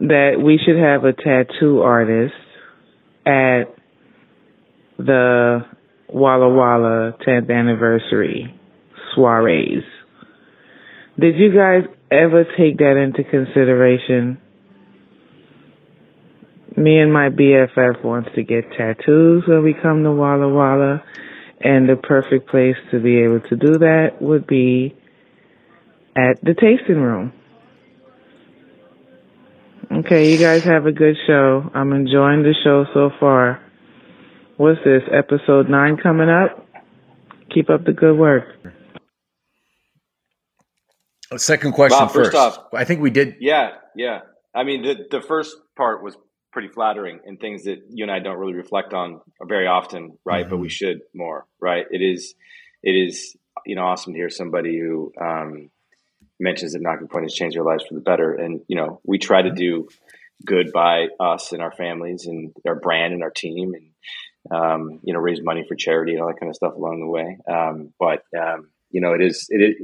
that 0.00 0.32
we 0.38 0.58
should 0.62 0.76
have 0.76 1.04
a 1.04 1.14
tattoo 1.14 1.80
artist 1.80 2.34
at 3.24 3.74
the 4.98 5.64
Walla 6.10 6.50
Walla 6.50 7.16
10th 7.26 7.50
anniversary 7.50 8.54
soirees. 9.16 9.82
Did 11.18 11.36
you 11.38 11.54
guys 11.54 11.84
ever 12.10 12.44
take 12.58 12.76
that 12.78 12.98
into 13.02 13.24
consideration? 13.24 14.38
Me 16.76 16.98
and 16.98 17.14
my 17.14 17.30
BFF 17.30 18.04
wants 18.04 18.28
to 18.34 18.42
get 18.42 18.70
tattoos 18.72 19.44
when 19.46 19.62
we 19.62 19.72
come 19.72 20.02
to 20.02 20.12
Walla 20.12 20.52
Walla, 20.52 21.02
and 21.62 21.88
the 21.88 21.96
perfect 21.96 22.50
place 22.50 22.76
to 22.90 23.00
be 23.00 23.22
able 23.22 23.40
to 23.48 23.56
do 23.56 23.78
that 23.78 24.20
would 24.20 24.46
be 24.46 24.94
at 26.16 26.40
the 26.42 26.54
tasting 26.54 27.00
room. 27.00 27.32
Okay, 29.92 30.32
you 30.32 30.38
guys 30.38 30.64
have 30.64 30.86
a 30.86 30.92
good 30.92 31.16
show. 31.26 31.70
I'm 31.74 31.92
enjoying 31.92 32.42
the 32.42 32.54
show 32.64 32.84
so 32.92 33.10
far. 33.20 33.60
What's 34.56 34.78
this, 34.84 35.02
episode 35.12 35.68
nine 35.68 35.96
coming 35.96 36.28
up? 36.28 36.66
Keep 37.52 37.70
up 37.70 37.84
the 37.84 37.92
good 37.92 38.16
work. 38.16 38.44
Second 41.36 41.72
question 41.72 41.98
Bob, 41.98 42.12
first. 42.12 42.32
first. 42.32 42.58
Off, 42.58 42.64
I 42.72 42.84
think 42.84 43.00
we 43.00 43.10
did. 43.10 43.36
Yeah, 43.40 43.70
yeah. 43.96 44.20
I 44.54 44.62
mean, 44.62 44.82
the 44.82 44.96
the 45.10 45.20
first 45.20 45.56
part 45.76 46.02
was 46.02 46.16
pretty 46.52 46.68
flattering 46.68 47.20
and 47.26 47.38
things 47.40 47.64
that 47.64 47.78
you 47.90 48.04
and 48.04 48.12
I 48.12 48.20
don't 48.20 48.38
really 48.38 48.54
reflect 48.54 48.94
on 48.94 49.20
very 49.42 49.66
often, 49.66 50.16
right? 50.24 50.42
Mm-hmm. 50.42 50.50
But 50.50 50.56
we 50.58 50.68
mm-hmm. 50.68 50.72
should 50.72 51.00
more, 51.12 51.46
right? 51.60 51.84
It 51.90 52.00
is, 52.00 52.34
it 52.82 52.92
is, 52.92 53.36
you 53.66 53.74
know, 53.74 53.82
awesome 53.82 54.12
to 54.12 54.18
hear 54.18 54.30
somebody 54.30 54.78
who 54.78 55.12
um, 55.20 55.70
mentions 56.40 56.72
that 56.72 56.82
Nocking 56.82 57.10
Point 57.10 57.24
has 57.24 57.34
changed 57.34 57.56
their 57.56 57.64
lives 57.64 57.84
for 57.88 57.94
the 57.94 58.00
better. 58.00 58.34
And, 58.34 58.60
you 58.68 58.76
know, 58.76 59.00
we 59.04 59.18
try 59.18 59.42
to 59.42 59.50
do 59.50 59.88
good 60.44 60.72
by 60.72 61.06
us 61.20 61.52
and 61.52 61.62
our 61.62 61.72
families 61.72 62.26
and 62.26 62.52
our 62.66 62.74
brand 62.74 63.14
and 63.14 63.22
our 63.22 63.30
team 63.30 63.72
and, 63.74 63.90
um, 64.50 65.00
you 65.04 65.14
know, 65.14 65.20
raise 65.20 65.40
money 65.42 65.64
for 65.66 65.74
charity 65.74 66.12
and 66.12 66.20
all 66.20 66.28
that 66.28 66.40
kind 66.40 66.50
of 66.50 66.56
stuff 66.56 66.74
along 66.74 67.00
the 67.00 67.06
way. 67.06 67.38
Um, 67.50 67.94
but, 67.98 68.22
um, 68.38 68.70
you 68.90 69.00
know, 69.00 69.12
it 69.12 69.22
is, 69.22 69.46
it 69.48 69.62
is, 69.62 69.74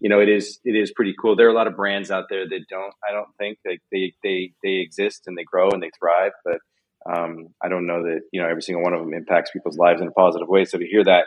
you 0.00 0.08
know, 0.08 0.20
it 0.20 0.28
is, 0.28 0.58
it 0.64 0.74
is 0.74 0.92
pretty 0.92 1.14
cool. 1.20 1.36
There 1.36 1.46
are 1.46 1.50
a 1.50 1.54
lot 1.54 1.68
of 1.68 1.76
brands 1.76 2.10
out 2.10 2.24
there 2.28 2.48
that 2.48 2.64
don't, 2.68 2.92
I 3.08 3.12
don't 3.12 3.28
think 3.38 3.58
they, 3.64 3.78
they, 3.92 4.52
they 4.62 4.80
exist 4.80 5.22
and 5.26 5.38
they 5.38 5.44
grow 5.44 5.70
and 5.70 5.82
they 5.82 5.90
thrive, 5.98 6.32
but, 6.44 6.58
um, 7.04 7.48
I 7.62 7.68
don't 7.68 7.86
know 7.86 8.02
that, 8.02 8.20
you 8.32 8.40
know, 8.40 8.48
every 8.48 8.62
single 8.62 8.82
one 8.82 8.92
of 8.94 9.00
them 9.00 9.14
impacts 9.14 9.50
people's 9.50 9.78
lives 9.78 10.00
in 10.00 10.08
a 10.08 10.12
positive 10.12 10.48
way. 10.48 10.64
So 10.64 10.78
to 10.78 10.86
hear 10.86 11.04
that 11.04 11.26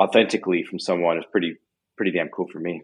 authentically 0.00 0.62
from 0.62 0.78
someone 0.78 1.18
is 1.18 1.24
pretty, 1.30 1.56
pretty 1.96 2.12
damn 2.12 2.28
cool 2.28 2.48
for 2.48 2.58
me. 2.58 2.82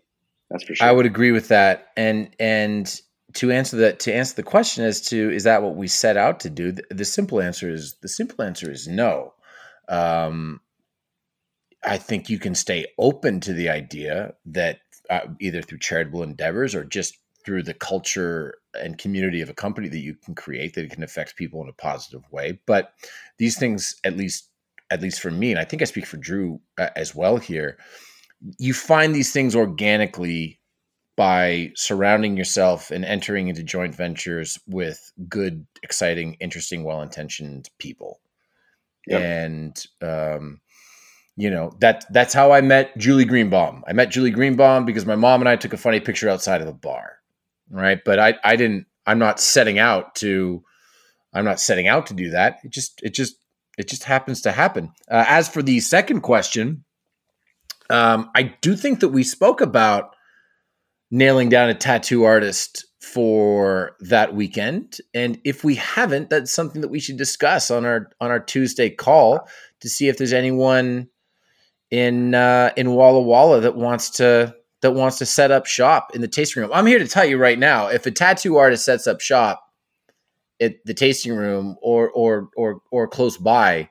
That's 0.53 0.65
for 0.65 0.75
sure. 0.75 0.87
I 0.87 0.93
would 0.93 1.07
agree 1.07 1.33
with 1.33 1.49
that. 1.49 1.89
And 1.97 2.31
and 2.39 3.01
to 3.35 3.51
answer 3.51 3.77
that 3.79 3.99
to 4.01 4.13
answer 4.13 4.37
the 4.37 4.43
question 4.43 4.85
as 4.85 5.01
to 5.09 5.31
is 5.31 5.45
that 5.45 5.63
what 5.63 5.75
we 5.75 5.89
set 5.89 6.17
out 6.17 6.41
to 6.41 6.51
do? 6.51 6.73
The, 6.73 6.85
the 6.91 7.05
simple 7.05 7.41
answer 7.41 7.71
is 7.71 7.97
the 8.03 8.09
simple 8.09 8.45
answer 8.45 8.71
is 8.71 8.87
no. 8.87 9.33
Um, 9.89 10.61
I 11.85 11.99
think 11.99 12.29
you 12.29 12.39
can 12.39 12.55
stay 12.55 12.87
open 12.99 13.41
to 13.41 13.53
the 13.53 13.69
idea 13.69 14.35
that 14.47 14.81
uh, 15.11 15.21
either 15.41 15.63
through 15.63 15.79
charitable 15.79 16.23
endeavors 16.23 16.75
or 16.75 16.85
just 16.85 17.19
through 17.45 17.63
the 17.65 17.75
culture 17.75 18.55
and 18.75 18.99
community 18.99 19.41
of 19.41 19.49
a 19.49 19.55
company 19.55 19.89
that 19.89 19.99
you 19.99 20.15
can 20.15 20.35
create 20.35 20.75
that 20.75 20.85
it 20.85 20.93
can 20.93 21.03
affect 21.03 21.37
people 21.37 21.61
in 21.63 21.69
a 21.69 21.73
positive 21.73 22.23
way. 22.31 22.61
But 22.67 22.93
these 23.39 23.59
things, 23.59 23.97
at 24.05 24.17
least 24.17 24.49
at 24.91 25.01
least 25.01 25.21
for 25.21 25.31
me, 25.31 25.51
and 25.51 25.59
I 25.59 25.65
think 25.65 25.81
I 25.81 25.87
speak 25.87 26.07
for 26.07 26.19
Drew 26.19 26.61
uh, 26.79 26.91
as 26.95 27.15
well 27.15 27.39
here, 27.39 27.79
you 28.59 28.75
find 28.75 29.15
these 29.15 29.33
things 29.33 29.55
organically 29.55 30.61
by 31.17 31.71
surrounding 31.77 32.37
yourself 32.37 32.91
and 32.91 33.05
entering 33.05 33.49
into 33.49 33.63
joint 33.63 33.95
ventures 33.95 34.59
with 34.67 35.13
good, 35.29 35.67
exciting, 35.83 36.35
interesting, 36.41 36.85
well 36.85 37.03
intentioned 37.03 37.69
people. 37.79 38.21
Yep. 39.07 39.21
And, 39.21 39.87
um, 40.01 40.61
you 41.37 41.51
know 41.51 41.73
that 41.81 42.05
that's 42.11 42.35
how 42.35 42.53
I 42.53 42.61
met 42.61 42.97
Julie 42.99 43.25
Greenbaum. 43.25 43.85
I 43.87 43.93
met 43.93 44.11
Julie 44.11 44.31
Greenbaum 44.31 44.85
because 44.85 45.07
my 45.07 45.17
mom 45.17 45.41
and 45.41 45.49
I 45.49 45.57
took 45.57 45.73
a 45.73 45.79
funny 45.79 46.01
picture 46.01 46.29
outside 46.29 46.61
of 46.61 46.67
the 46.67 46.73
bar, 46.73 47.19
right? 47.71 47.99
But 48.05 48.19
I 48.19 48.35
I 48.45 48.57
didn't. 48.57 48.87
I'm 49.07 49.19
not 49.19 49.41
setting 49.41 49.79
out 49.79 50.15
to. 50.17 50.63
I'm 51.33 51.45
not 51.45 51.61
setting 51.61 51.89
out 51.89 52.07
to 52.07 52.15
do 52.15 52.31
that. 52.31 52.59
It 52.65 52.71
just 52.71 53.01
it 53.03 53.15
just 53.15 53.37
it 53.79 53.89
just 53.89 54.05
happens 54.05 54.43
to 54.43 54.53
happen. 54.53 54.93
Uh, 55.11 55.25
as 55.27 55.49
for 55.49 55.63
the 55.63 55.81
second 55.81 56.21
question, 56.21 56.85
um, 57.93 58.31
I 58.35 58.55
do 58.63 58.75
think 58.75 59.01
that 59.01 59.11
we 59.11 59.23
spoke 59.23 59.61
about 59.61 60.17
nailing 61.11 61.51
down 61.51 61.69
a 61.69 61.75
tattoo 61.75 62.25
artist 62.25 62.87
for 63.01 63.97
that 64.01 64.35
weekend, 64.35 64.99
and 65.13 65.39
if 65.45 65.63
we 65.63 65.75
haven't, 65.75 66.31
that's 66.31 66.55
something 66.55 66.81
that 66.81 66.89
we 66.89 67.01
should 67.01 67.19
discuss 67.19 67.71
on 67.71 67.85
our 67.85 68.11
on 68.21 68.31
our 68.31 68.41
Tuesday 68.41 68.89
call 68.89 69.47
to 69.81 69.89
see 69.89 70.09
if 70.09 70.17
there's 70.17 70.33
anyone 70.33 71.09
in 71.91 72.35
uh, 72.35 72.73
in 72.77 72.93
Walla 72.95 73.21
Walla 73.21 73.61
that 73.61 73.77
wants 73.77 74.11
to 74.11 74.55
that 74.81 74.93
wants 74.93 75.19
to 75.19 75.27
set 75.27 75.51
up 75.51 75.67
shop 75.67 76.13
in 76.15 76.23
the 76.23 76.29
tasting 76.29 76.63
room. 76.63 76.71
I'm 76.73 76.87
here 76.87 76.99
to 76.99 77.07
tell 77.07 77.25
you 77.25 77.37
right 77.37 77.59
now, 77.59 77.89
if 77.89 78.07
a 78.07 78.11
tattoo 78.11 78.57
artist 78.57 78.85
sets 78.85 79.07
up 79.07 79.21
shop 79.21 79.63
at 80.61 80.77
the 80.87 80.95
tasting 80.95 81.35
room 81.35 81.77
or 81.83 82.11
or 82.11 82.49
or 82.57 82.81
or 82.91 83.07
close 83.07 83.37
by, 83.37 83.91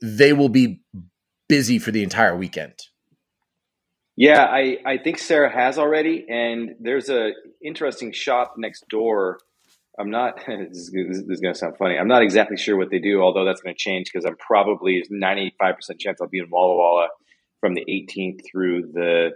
they 0.00 0.32
will 0.32 0.48
be 0.48 0.80
busy 1.48 1.78
for 1.78 1.90
the 1.90 2.02
entire 2.02 2.36
weekend. 2.36 2.74
Yeah, 4.16 4.44
I, 4.44 4.78
I 4.84 4.98
think 4.98 5.18
Sarah 5.18 5.52
has 5.52 5.78
already, 5.78 6.24
and 6.28 6.76
there's 6.80 7.10
a 7.10 7.32
interesting 7.62 8.12
shop 8.12 8.54
next 8.56 8.88
door. 8.88 9.38
I'm 9.98 10.10
not. 10.10 10.42
This 10.46 10.90
is, 10.92 11.24
is 11.28 11.40
going 11.40 11.52
to 11.52 11.58
sound 11.58 11.76
funny. 11.78 11.98
I'm 11.98 12.08
not 12.08 12.22
exactly 12.22 12.56
sure 12.56 12.76
what 12.76 12.90
they 12.90 12.98
do, 12.98 13.20
although 13.20 13.44
that's 13.44 13.60
going 13.60 13.74
to 13.74 13.78
change 13.78 14.10
because 14.10 14.24
I'm 14.24 14.36
probably 14.36 15.02
95 15.10 15.76
percent 15.76 16.00
chance 16.00 16.18
I'll 16.20 16.28
be 16.28 16.38
in 16.38 16.48
Walla 16.50 16.76
Walla 16.76 17.08
from 17.60 17.74
the 17.74 17.84
18th 17.84 18.40
through 18.50 18.92
the 18.92 19.30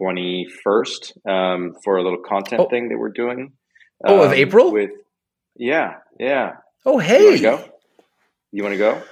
21st 0.00 1.28
um, 1.28 1.74
for 1.82 1.96
a 1.96 2.02
little 2.02 2.20
content 2.20 2.62
oh. 2.64 2.68
thing 2.68 2.88
that 2.90 2.98
we're 2.98 3.10
doing. 3.10 3.52
Um, 4.04 4.14
oh, 4.14 4.22
of 4.22 4.28
um, 4.28 4.34
April? 4.34 4.72
With 4.72 4.90
yeah, 5.56 5.96
yeah. 6.18 6.56
Oh, 6.86 6.98
hey. 6.98 7.18
You 7.18 7.26
want 7.26 7.36
to 7.36 7.42
go? 7.42 7.72
You 8.52 8.62
want 8.62 8.74
to 8.74 8.78
go? 8.78 9.02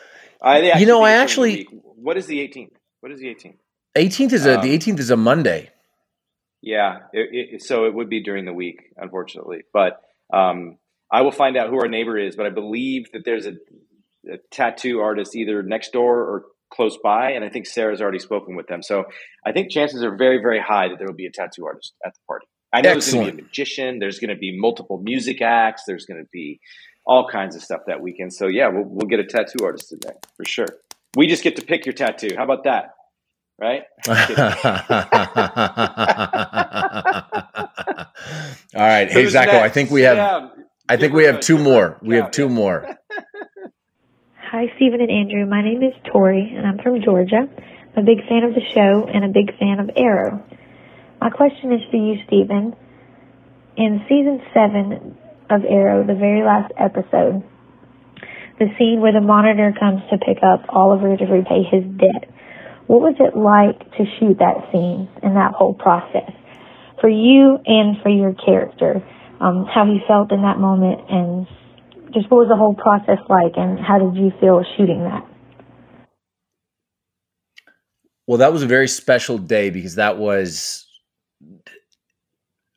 I, 0.42 0.78
you 0.78 0.86
know, 0.86 1.02
I 1.02 1.12
actually. 1.12 1.64
What 1.82 2.16
is 2.16 2.26
the 2.26 2.38
18th? 2.38 2.72
What 3.00 3.12
is 3.12 3.20
the 3.20 3.26
18th? 3.26 3.56
18th 3.96 4.32
is 4.32 4.46
a 4.46 4.56
um, 4.56 4.62
the 4.62 4.76
18th 4.76 4.98
is 4.98 5.10
a 5.10 5.16
Monday. 5.16 5.70
Yeah, 6.62 6.98
it, 7.12 7.54
it, 7.54 7.62
so 7.62 7.86
it 7.86 7.94
would 7.94 8.10
be 8.10 8.22
during 8.22 8.44
the 8.44 8.52
week, 8.52 8.92
unfortunately. 8.96 9.62
But 9.72 10.00
um, 10.32 10.76
I 11.10 11.22
will 11.22 11.32
find 11.32 11.56
out 11.56 11.70
who 11.70 11.80
our 11.80 11.88
neighbor 11.88 12.18
is. 12.18 12.36
But 12.36 12.46
I 12.46 12.50
believe 12.50 13.10
that 13.12 13.24
there's 13.24 13.46
a, 13.46 13.52
a 14.30 14.36
tattoo 14.50 15.00
artist 15.00 15.34
either 15.34 15.62
next 15.62 15.92
door 15.92 16.18
or 16.18 16.44
close 16.72 16.98
by, 17.02 17.32
and 17.32 17.44
I 17.44 17.48
think 17.48 17.66
Sarah's 17.66 18.00
already 18.00 18.20
spoken 18.20 18.54
with 18.54 18.68
them. 18.68 18.82
So 18.82 19.04
I 19.44 19.52
think 19.52 19.70
chances 19.70 20.04
are 20.04 20.16
very, 20.16 20.38
very 20.40 20.60
high 20.60 20.88
that 20.88 20.98
there 20.98 21.06
will 21.06 21.14
be 21.14 21.26
a 21.26 21.32
tattoo 21.32 21.66
artist 21.66 21.94
at 22.04 22.14
the 22.14 22.20
party. 22.28 22.46
I 22.72 22.82
know 22.82 22.90
Excellent. 22.90 22.94
there's 22.94 23.12
going 23.12 23.26
to 23.26 23.32
be 23.32 23.40
a 23.40 23.44
magician. 23.44 23.98
There's 23.98 24.18
going 24.20 24.30
to 24.30 24.36
be 24.36 24.56
multiple 24.56 24.98
music 25.02 25.42
acts. 25.42 25.82
There's 25.86 26.06
going 26.06 26.22
to 26.22 26.28
be 26.32 26.60
all 27.04 27.26
kinds 27.28 27.56
of 27.56 27.62
stuff 27.62 27.80
that 27.88 28.00
weekend. 28.00 28.32
So 28.32 28.46
yeah, 28.46 28.68
we'll, 28.68 28.84
we'll 28.84 29.08
get 29.08 29.18
a 29.18 29.24
tattoo 29.24 29.64
artist 29.64 29.88
today 29.88 30.14
for 30.36 30.44
sure. 30.44 30.68
We 31.16 31.26
just 31.26 31.42
get 31.42 31.56
to 31.56 31.62
pick 31.62 31.86
your 31.86 31.92
tattoo. 31.92 32.36
How 32.36 32.44
about 32.44 32.64
that? 32.64 32.94
Right? 33.60 33.82
all 34.08 34.14
right. 38.74 39.10
Hey, 39.10 39.24
Zacho, 39.26 39.60
I 39.60 39.68
think 39.68 39.90
we 39.90 40.02
have. 40.02 40.50
I 40.88 40.96
think 40.96 41.12
we 41.12 41.24
have 41.24 41.40
two 41.40 41.58
more. 41.58 41.98
We 42.02 42.16
have 42.16 42.30
two 42.30 42.48
more. 42.48 42.86
Hi, 44.50 44.72
Stephen 44.76 45.00
and 45.00 45.10
Andrew. 45.10 45.46
My 45.46 45.62
name 45.62 45.82
is 45.82 45.92
Tori, 46.10 46.52
and 46.56 46.66
I'm 46.66 46.78
from 46.78 47.02
Georgia. 47.02 47.46
I'm 47.46 48.02
a 48.02 48.06
big 48.06 48.26
fan 48.28 48.42
of 48.42 48.54
the 48.54 48.62
show 48.74 49.06
and 49.06 49.24
a 49.24 49.28
big 49.28 49.56
fan 49.58 49.78
of 49.78 49.90
Arrow. 49.94 50.42
My 51.20 51.30
question 51.30 51.72
is 51.72 51.80
for 51.90 51.96
you, 51.96 52.16
Stephen. 52.26 52.74
In 53.76 54.00
season 54.08 54.42
seven 54.52 55.16
of 55.50 55.64
Arrow, 55.68 56.04
the 56.04 56.14
very 56.14 56.42
last 56.42 56.72
episode, 56.76 57.44
the 58.58 58.66
scene 58.78 59.00
where 59.00 59.12
the 59.12 59.20
monitor 59.20 59.72
comes 59.78 60.02
to 60.10 60.18
pick 60.18 60.42
up 60.42 60.64
Oliver 60.70 61.16
to 61.16 61.24
repay 61.26 61.62
his 61.70 61.84
debt. 61.96 62.28
What 62.90 63.02
was 63.02 63.14
it 63.20 63.38
like 63.38 63.78
to 63.98 64.04
shoot 64.18 64.38
that 64.40 64.66
scene 64.72 65.08
and 65.22 65.36
that 65.36 65.54
whole 65.54 65.74
process 65.74 66.32
for 67.00 67.08
you 67.08 67.60
and 67.64 67.94
for 68.02 68.08
your 68.08 68.34
character? 68.34 69.00
Um, 69.40 69.64
how 69.72 69.86
he 69.86 70.00
felt 70.08 70.32
in 70.32 70.42
that 70.42 70.58
moment 70.58 71.00
and 71.08 71.46
just 72.12 72.28
what 72.32 72.38
was 72.38 72.48
the 72.48 72.56
whole 72.56 72.74
process 72.74 73.22
like 73.28 73.52
and 73.54 73.78
how 73.78 74.00
did 74.00 74.20
you 74.20 74.32
feel 74.40 74.64
shooting 74.76 75.04
that? 75.04 75.24
Well, 78.26 78.38
that 78.38 78.52
was 78.52 78.64
a 78.64 78.66
very 78.66 78.88
special 78.88 79.38
day 79.38 79.70
because 79.70 79.94
that 79.94 80.18
was, 80.18 80.84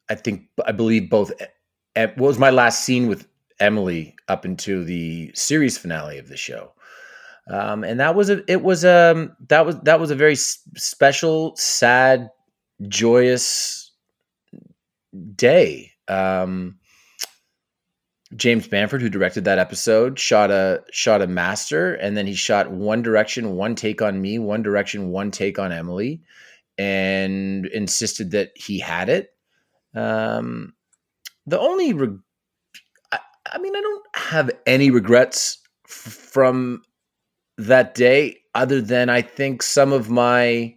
I 0.09 0.13
think, 0.13 0.43
I 0.63 0.73
believe 0.73 1.09
both. 1.09 1.31
What 1.95 2.17
was 2.19 2.37
my 2.37 2.51
last 2.51 2.83
scene 2.83 3.07
with 3.07 3.27
Emily 3.59 4.15
up 4.27 4.45
into 4.45 4.83
the 4.83 5.31
series 5.33 5.79
finale 5.79 6.19
of 6.19 6.27
the 6.27 6.37
show, 6.37 6.71
um, 7.49 7.83
and 7.83 7.99
that 7.99 8.15
was 8.15 8.29
a. 8.29 8.49
It 8.49 8.63
was 8.63 8.83
a. 8.83 9.11
Um, 9.11 9.35
that 9.49 9.65
was 9.65 9.79
that 9.81 9.99
was 9.99 10.11
a 10.11 10.15
very 10.15 10.35
special, 10.35 11.55
sad, 11.57 12.29
joyous 12.87 13.91
day. 15.35 15.91
Um, 16.07 16.79
James 18.35 18.67
Bamford, 18.67 19.01
who 19.01 19.09
directed 19.09 19.45
that 19.45 19.59
episode, 19.59 20.17
shot 20.17 20.51
a 20.51 20.83
shot 20.91 21.21
a 21.21 21.27
master, 21.27 21.93
and 21.95 22.15
then 22.15 22.27
he 22.27 22.33
shot 22.33 22.71
One 22.71 23.01
Direction, 23.01 23.55
One 23.55 23.75
Take 23.75 24.01
on 24.01 24.21
Me, 24.21 24.39
One 24.39 24.63
Direction, 24.63 25.09
One 25.09 25.29
Take 25.29 25.59
on 25.59 25.71
Emily, 25.71 26.21
and 26.77 27.65
insisted 27.67 28.31
that 28.31 28.51
he 28.55 28.79
had 28.79 29.09
it. 29.09 29.29
Um, 29.93 30.73
the 31.45 31.59
only, 31.59 31.93
re- 31.93 32.17
I, 33.11 33.19
I, 33.51 33.59
mean, 33.59 33.75
I 33.75 33.81
don't 33.81 34.05
have 34.15 34.49
any 34.65 34.89
regrets 34.89 35.59
f- 35.85 35.91
from 35.91 36.81
that 37.57 37.95
day, 37.95 38.39
other 38.55 38.81
than 38.81 39.09
I 39.09 39.21
think 39.21 39.63
some 39.63 39.93
of 39.93 40.09
my 40.09 40.75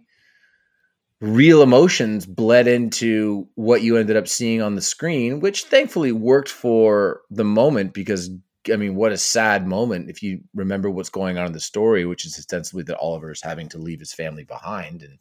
real 1.19 1.63
emotions 1.63 2.25
bled 2.25 2.67
into 2.67 3.47
what 3.55 3.81
you 3.81 3.97
ended 3.97 4.15
up 4.15 4.27
seeing 4.27 4.61
on 4.61 4.75
the 4.75 4.81
screen, 4.81 5.39
which 5.39 5.63
thankfully 5.63 6.11
worked 6.11 6.49
for 6.49 7.21
the 7.29 7.43
moment 7.43 7.93
because 7.93 8.29
I 8.71 8.75
mean, 8.75 8.95
what 8.95 9.11
a 9.11 9.17
sad 9.17 9.65
moment 9.65 10.09
if 10.09 10.21
you 10.21 10.41
remember 10.53 10.89
what's 10.89 11.09
going 11.09 11.37
on 11.37 11.45
in 11.45 11.53
the 11.53 11.59
story, 11.59 12.05
which 12.05 12.25
is 12.25 12.37
ostensibly 12.37 12.83
that 12.83 12.97
Oliver 12.97 13.31
is 13.31 13.41
having 13.41 13.69
to 13.69 13.77
leave 13.77 13.99
his 13.99 14.13
family 14.13 14.43
behind 14.43 15.03
and 15.03 15.19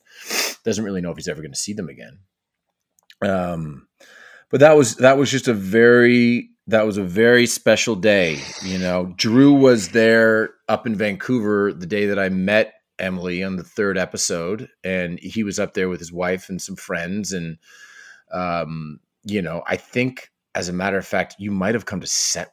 doesn't 0.65 0.85
really 0.85 1.01
know 1.01 1.11
if 1.11 1.17
he's 1.17 1.29
ever 1.29 1.43
going 1.43 1.53
to 1.53 1.59
see 1.59 1.73
them 1.73 1.89
again. 1.89 2.19
Um, 3.23 3.87
but 4.51 4.61
that 4.61 4.77
was 4.77 4.97
that 4.97 5.17
was 5.17 5.31
just 5.31 5.49
a 5.49 5.55
very 5.55 6.51
that 6.69 6.85
was 6.85 6.99
a 6.99 7.03
very 7.03 7.47
special 7.47 7.95
day. 7.95 8.41
You 8.63 8.79
know, 8.79 9.13
Drew 9.17 9.53
was 9.53 9.91
there 9.91 10.55
up 10.69 10.87
in 10.87 10.97
Vancouver 10.97 11.73
the 11.73 11.87
day 11.87 12.07
that 12.07 12.19
I 12.19 12.29
met 12.29 12.75
Emily 12.99 13.45
on 13.45 13.57
the 13.57 13.63
third 13.63 13.99
episode, 13.99 14.69
and 14.83 15.19
he 15.21 15.45
was 15.45 15.59
up 15.59 15.75
there 15.75 15.89
with 15.89 16.01
his 16.01 16.13
wife 16.13 16.49
and 16.49 16.61
some 16.61 16.77
friends. 16.77 17.33
And, 17.33 17.59
um, 18.33 19.01
you 19.25 19.43
know, 19.43 19.63
I 19.67 19.77
think, 19.77 20.31
as 20.55 20.69
a 20.69 20.73
matter 20.73 20.97
of 20.97 21.07
fact, 21.07 21.37
you 21.39 21.51
might 21.51 21.75
have 21.75 21.87
come 21.87 22.01
to 22.01 22.07
set. 22.07 22.53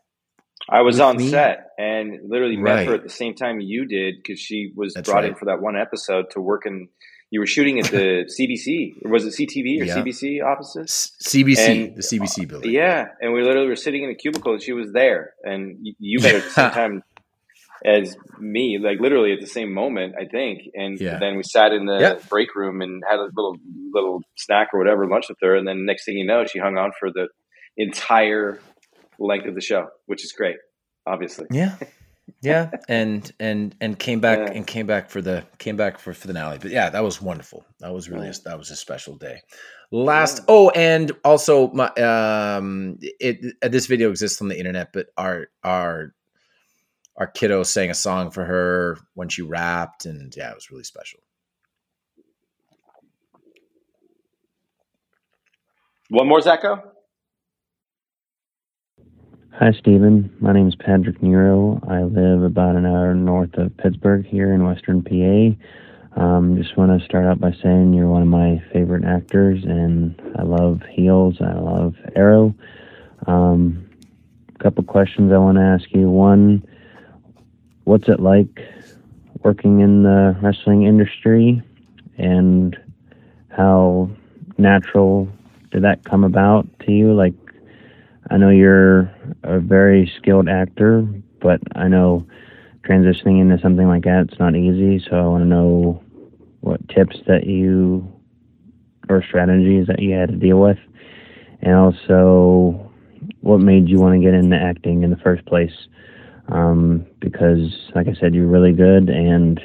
I 0.70 0.82
was 0.82 0.99
on 0.99 1.18
me. 1.18 1.30
set 1.30 1.72
and 1.78 2.20
literally 2.30 2.57
right. 2.57 2.76
met 2.76 2.88
her 2.88 2.93
at 2.93 3.03
the 3.03 3.09
same 3.09 3.36
time 3.36 3.59
you 3.59 3.86
did 3.86 4.16
because 4.16 4.39
she 4.39 4.72
was 4.76 4.93
That's 4.93 5.09
brought 5.09 5.22
right. 5.24 5.30
in 5.30 5.36
for 5.36 5.45
that 5.45 5.61
one 5.61 5.76
episode 5.76 6.30
to 6.32 6.41
work 6.41 6.66
in. 6.66 6.88
You 7.34 7.39
were 7.39 7.47
shooting 7.47 7.79
at 7.79 7.89
the 7.89 8.29
CBC, 8.39 9.03
or 9.03 9.11
was 9.11 9.25
it 9.25 9.34
CTV 9.34 9.81
or 9.81 9.86
yeah. 9.86 9.95
CBC 9.95 10.45
offices? 10.45 11.13
CBC, 11.19 11.88
and, 11.88 11.95
the 11.95 12.03
CBC 12.03 12.43
uh, 12.43 12.47
building. 12.47 12.71
Yeah, 12.71 13.07
and 13.19 13.34
we 13.34 13.41
literally 13.41 13.69
were 13.69 13.75
sitting 13.75 14.03
in 14.03 14.11
a 14.11 14.13
cubicle, 14.13 14.53
and 14.53 14.61
she 14.61 14.71
was 14.71 14.91
there, 14.91 15.34
and 15.43 15.79
you 15.97 16.19
met 16.19 16.36
at 16.36 16.43
the 16.43 16.49
same 16.51 16.69
time 16.69 17.03
as 17.84 18.15
me, 18.39 18.77
like 18.77 18.99
literally 18.99 19.34
at 19.34 19.41
the 19.41 19.47
same 19.47 19.73
moment, 19.73 20.13
I 20.15 20.25
think. 20.25 20.61
And 20.75 21.01
yeah. 21.01 21.17
then 21.17 21.36
we 21.36 21.41
sat 21.41 21.71
in 21.71 21.88
the 21.88 21.97
yeah. 21.99 22.13
break 22.29 22.53
room 22.53 22.81
and 22.81 23.01
had 23.09 23.17
a 23.17 23.29
little 23.36 23.57
little 23.91 24.21
snack 24.38 24.67
or 24.71 24.77
whatever 24.77 25.07
lunch 25.07 25.25
with 25.27 25.39
her. 25.41 25.55
And 25.55 25.67
then 25.67 25.88
next 25.88 26.05
thing 26.05 26.19
you 26.19 26.27
know, 26.27 26.45
she 26.45 26.59
hung 26.59 26.77
on 26.77 26.91
for 26.99 27.09
the 27.11 27.29
entire 27.77 28.59
length 29.17 29.47
of 29.47 29.55
the 29.55 29.61
show, 29.61 29.88
which 30.05 30.23
is 30.23 30.34
great, 30.34 30.57
obviously. 31.07 31.47
Yeah. 31.49 31.77
yeah 32.41 32.71
and 32.88 33.32
and 33.39 33.76
and 33.82 33.99
came 33.99 34.19
back 34.19 34.39
yeah. 34.39 34.53
and 34.53 34.65
came 34.65 34.88
back 34.88 35.09
for 35.09 35.21
the 35.21 35.43
came 35.57 35.76
back 35.76 35.99
for, 35.99 36.13
for 36.13 36.28
the 36.28 36.34
finale 36.34 36.57
but 36.57 36.71
yeah 36.71 36.89
that 36.89 37.03
was 37.03 37.21
wonderful 37.21 37.65
that 37.80 37.93
was 37.93 38.09
really 38.09 38.30
a, 38.30 38.34
that 38.45 38.57
was 38.57 38.71
a 38.71 38.76
special 38.76 39.15
day 39.15 39.41
last 39.91 40.38
yeah. 40.39 40.45
oh 40.47 40.69
and 40.69 41.11
also 41.26 41.69
my 41.71 41.88
um 41.95 42.97
it 43.01 43.55
this 43.61 43.88
video 43.88 44.09
exists 44.09 44.41
on 44.41 44.47
the 44.47 44.57
internet 44.57 44.93
but 44.93 45.07
our 45.17 45.47
our 45.63 46.13
our 47.17 47.28
kiddo 47.28 47.63
sang 47.63 47.89
a 47.89 47.93
song 47.93 48.32
for 48.32 48.43
her 48.43 48.97
when 49.13 49.30
she 49.30 49.41
wrapped, 49.41 50.05
and 50.05 50.36
yeah, 50.36 50.49
it 50.49 50.55
was 50.55 50.71
really 50.71 50.84
special. 50.84 51.19
One 56.09 56.28
more, 56.28 56.39
Zacho. 56.39 56.82
Hi, 59.60 59.72
Stephen. 59.72 60.36
My 60.39 60.51
name 60.51 60.68
is 60.68 60.76
Patrick 60.76 61.22
Nero. 61.22 61.80
I 61.88 62.01
live 62.01 62.41
about 62.41 62.76
an 62.76 62.88
hour 62.88 63.14
north 63.14 63.54
of 63.54 63.78
Pittsburgh 63.78 64.26
here 64.26 64.51
in 64.51 64.66
Western 64.66 65.04
PA. 65.04 66.20
Um, 66.20 66.58
just 66.58 66.76
want 66.76 66.99
to 66.99 67.06
start 67.06 67.28
out 67.28 67.39
by 67.39 67.51
saying 67.62 67.93
you're 67.93 68.10
one 68.10 68.24
of 68.24 68.28
my 68.28 68.64
favorite 68.74 69.06
actors, 69.06 69.64
and 69.64 70.20
I 70.39 70.41
love 70.41 70.82
Heels. 70.89 71.38
I 71.39 71.54
love 71.54 71.93
Arrow. 72.16 72.56
Um, 73.28 73.88
a 74.56 74.58
couple 74.58 74.84
questions 74.86 75.32
I 75.32 75.38
want 75.38 75.60
to 75.60 75.64
ask 75.64 75.86
you. 75.93 76.10
One, 76.10 76.68
what's 77.84 78.10
it 78.10 78.20
like 78.20 78.60
working 79.43 79.82
in 79.82 80.01
the 80.01 80.36
wrestling 80.41 80.82
industry, 80.84 81.62
and 82.18 82.76
how 83.49 84.10
natural 84.58 85.30
did 85.70 85.84
that 85.84 86.04
come 86.06 86.24
about 86.24 86.68
to 86.80 86.91
you? 86.91 87.14
Like, 87.14 87.36
I 88.30 88.38
know 88.38 88.49
you're 88.49 89.13
a 89.43 89.59
very 89.59 90.11
skilled 90.17 90.47
actor, 90.47 91.07
but 91.41 91.61
I 91.76 91.88
know 91.88 92.26
transitioning 92.88 93.39
into 93.41 93.59
something 93.61 93.88
like 93.88 94.03
that 94.03 94.28
it's 94.30 94.39
not 94.39 94.55
easy. 94.55 95.03
So 95.09 95.15
I 95.17 95.28
want 95.28 95.43
to 95.43 95.47
know 95.47 96.03
what 96.61 96.88
tips 96.89 97.17
that 97.28 97.45
you 97.45 98.09
or 99.09 99.24
strategies 99.24 99.88
that 99.88 100.01
you 100.01 100.13
had 100.13 100.30
to 100.30 100.36
deal 100.36 100.59
with, 100.59 100.78
and 101.61 101.76
also 101.76 102.91
what 103.41 103.59
made 103.59 103.89
you 103.89 103.99
want 103.99 104.15
to 104.15 104.19
get 104.24 104.34
into 104.34 104.55
acting 104.55 105.03
in 105.03 105.09
the 105.09 105.17
first 105.17 105.45
place. 105.45 105.74
Um, 106.49 107.05
because, 107.19 107.91
like 107.95 108.07
I 108.07 108.13
said, 108.19 108.34
you're 108.34 108.47
really 108.47 108.74
good, 108.74 109.09
and 109.09 109.61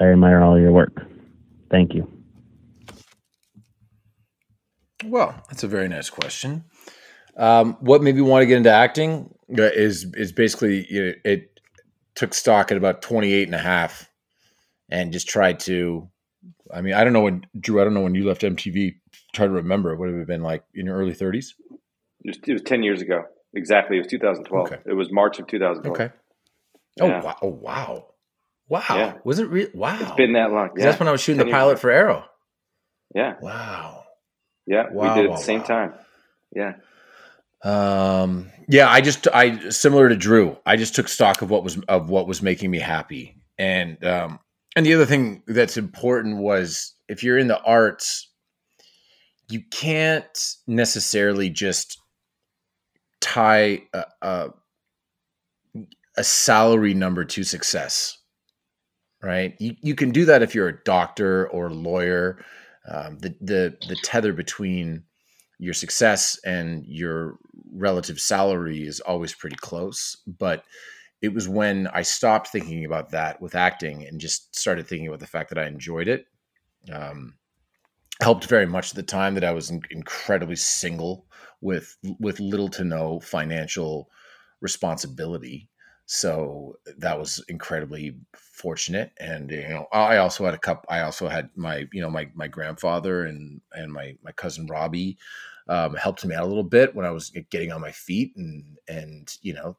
I 0.00 0.04
admire 0.04 0.42
all 0.42 0.58
your 0.58 0.72
work. 0.72 1.02
Thank 1.70 1.94
you. 1.94 2.10
Well, 5.04 5.42
that's 5.48 5.62
a 5.64 5.68
very 5.68 5.88
nice 5.88 6.10
question. 6.10 6.64
Um, 7.40 7.76
what 7.80 8.02
made 8.02 8.14
me 8.14 8.20
want 8.20 8.42
to 8.42 8.46
get 8.46 8.58
into 8.58 8.70
acting 8.70 9.34
uh, 9.58 9.62
is 9.62 10.06
is 10.14 10.30
basically 10.30 10.86
you 10.90 11.06
know, 11.06 11.12
it 11.24 11.60
took 12.14 12.34
stock 12.34 12.70
at 12.70 12.76
about 12.76 13.02
28 13.02 13.48
and 13.48 13.54
a 13.54 13.58
half 13.58 14.10
and 14.90 15.12
just 15.12 15.28
tried 15.28 15.58
to 15.60 16.08
I 16.72 16.80
mean, 16.80 16.94
I 16.94 17.04
don't 17.04 17.12
know 17.12 17.22
when 17.22 17.46
Drew, 17.58 17.80
I 17.80 17.84
don't 17.84 17.94
know 17.94 18.02
when 18.02 18.14
you 18.14 18.24
left 18.24 18.42
MTV. 18.42 18.96
Try 19.32 19.46
to 19.46 19.52
remember. 19.52 19.96
What 19.96 20.08
it 20.08 20.12
would 20.12 20.20
have 20.20 20.28
it 20.28 20.28
been 20.28 20.42
like 20.42 20.64
in 20.74 20.86
your 20.86 20.96
early 20.96 21.14
30s? 21.14 21.54
It 22.24 22.28
was, 22.28 22.38
it 22.46 22.52
was 22.52 22.62
10 22.62 22.82
years 22.82 23.00
ago. 23.00 23.24
Exactly. 23.54 23.96
It 23.96 24.00
was 24.00 24.08
2012. 24.08 24.66
Okay. 24.66 24.78
It 24.86 24.94
was 24.94 25.10
March 25.10 25.38
of 25.38 25.46
2012. 25.46 25.94
Okay. 25.94 26.14
Oh, 27.00 27.06
yeah. 27.06 27.22
wow. 27.22 27.36
Oh, 27.42 27.48
wow. 27.48 28.06
Wow. 28.68 28.82
Yeah. 28.90 29.14
Was 29.24 29.38
it 29.38 29.48
real? 29.48 29.68
Wow. 29.74 29.98
It's 30.00 30.12
been 30.12 30.34
that 30.34 30.52
long. 30.52 30.70
Yeah. 30.76 30.84
That's 30.84 31.00
when 31.00 31.08
I 31.08 31.12
was 31.12 31.20
shooting 31.20 31.44
the 31.44 31.50
pilot 31.50 31.78
for 31.78 31.90
Arrow. 31.90 32.24
Yeah. 33.14 33.34
Wow. 33.40 34.04
Yeah. 34.66 34.84
Wow, 34.92 35.14
we 35.14 35.22
did 35.22 35.30
it 35.30 35.32
at 35.32 35.38
the 35.38 35.42
same 35.42 35.60
wow. 35.60 35.66
time. 35.66 35.94
Yeah. 36.54 36.72
Um, 37.62 38.50
yeah, 38.68 38.88
I 38.88 39.00
just 39.00 39.28
I 39.34 39.68
similar 39.70 40.08
to 40.08 40.16
Drew. 40.16 40.56
I 40.64 40.76
just 40.76 40.94
took 40.94 41.08
stock 41.08 41.42
of 41.42 41.50
what 41.50 41.64
was 41.64 41.78
of 41.88 42.08
what 42.08 42.26
was 42.26 42.42
making 42.42 42.70
me 42.70 42.78
happy, 42.78 43.36
and 43.58 44.02
um, 44.04 44.38
and 44.76 44.86
the 44.86 44.94
other 44.94 45.06
thing 45.06 45.42
that's 45.46 45.76
important 45.76 46.38
was 46.38 46.94
if 47.08 47.22
you're 47.22 47.38
in 47.38 47.48
the 47.48 47.60
arts, 47.62 48.30
you 49.48 49.62
can't 49.70 50.54
necessarily 50.66 51.50
just 51.50 51.98
tie 53.20 53.82
a, 53.92 54.04
a, 54.22 54.48
a 56.16 56.24
salary 56.24 56.94
number 56.94 57.24
to 57.24 57.42
success, 57.42 58.16
right? 59.22 59.54
You 59.58 59.74
you 59.82 59.94
can 59.94 60.10
do 60.12 60.24
that 60.26 60.42
if 60.42 60.54
you're 60.54 60.68
a 60.68 60.84
doctor 60.84 61.48
or 61.50 61.66
a 61.66 61.74
lawyer. 61.74 62.42
Um, 62.88 63.18
the 63.18 63.34
the 63.40 63.76
the 63.88 63.96
tether 63.96 64.32
between 64.32 65.02
your 65.58 65.74
success 65.74 66.38
and 66.44 66.86
your 66.86 67.36
relative 67.72 68.20
salary 68.20 68.86
is 68.86 69.00
always 69.00 69.34
pretty 69.34 69.56
close. 69.56 70.16
But 70.26 70.64
it 71.22 71.34
was 71.34 71.48
when 71.48 71.86
I 71.88 72.02
stopped 72.02 72.48
thinking 72.48 72.84
about 72.84 73.10
that 73.10 73.40
with 73.40 73.54
acting 73.54 74.06
and 74.06 74.20
just 74.20 74.56
started 74.56 74.86
thinking 74.86 75.08
about 75.08 75.20
the 75.20 75.26
fact 75.26 75.50
that 75.50 75.58
I 75.58 75.66
enjoyed 75.66 76.08
it. 76.08 76.26
Um, 76.90 77.34
helped 78.20 78.46
very 78.46 78.66
much 78.66 78.90
at 78.90 78.96
the 78.96 79.02
time 79.02 79.34
that 79.34 79.44
I 79.44 79.52
was 79.52 79.70
in- 79.70 79.82
incredibly 79.90 80.56
single 80.56 81.26
with 81.60 81.96
with 82.18 82.40
little 82.40 82.68
to 82.70 82.84
no 82.84 83.20
financial 83.20 84.10
responsibility. 84.60 85.68
So 86.06 86.76
that 86.98 87.18
was 87.18 87.42
incredibly 87.48 88.16
fortunate. 88.34 89.12
And 89.18 89.50
you 89.50 89.68
know, 89.68 89.86
I 89.92 90.16
also 90.18 90.44
had 90.44 90.54
a 90.54 90.58
cup. 90.58 90.84
I 90.88 91.00
also 91.00 91.28
had 91.28 91.50
my 91.54 91.86
you 91.92 92.02
know 92.02 92.10
my 92.10 92.30
my 92.34 92.48
grandfather 92.48 93.24
and 93.24 93.60
and 93.72 93.92
my 93.92 94.16
my 94.22 94.32
cousin 94.32 94.66
Robbie 94.66 95.18
um, 95.68 95.94
helped 95.94 96.24
me 96.24 96.34
out 96.34 96.44
a 96.44 96.46
little 96.46 96.64
bit 96.64 96.94
when 96.94 97.06
I 97.06 97.10
was 97.10 97.30
getting 97.50 97.72
on 97.72 97.80
my 97.80 97.92
feet, 97.92 98.32
and 98.36 98.78
and 98.88 99.36
you 99.42 99.54
know 99.54 99.76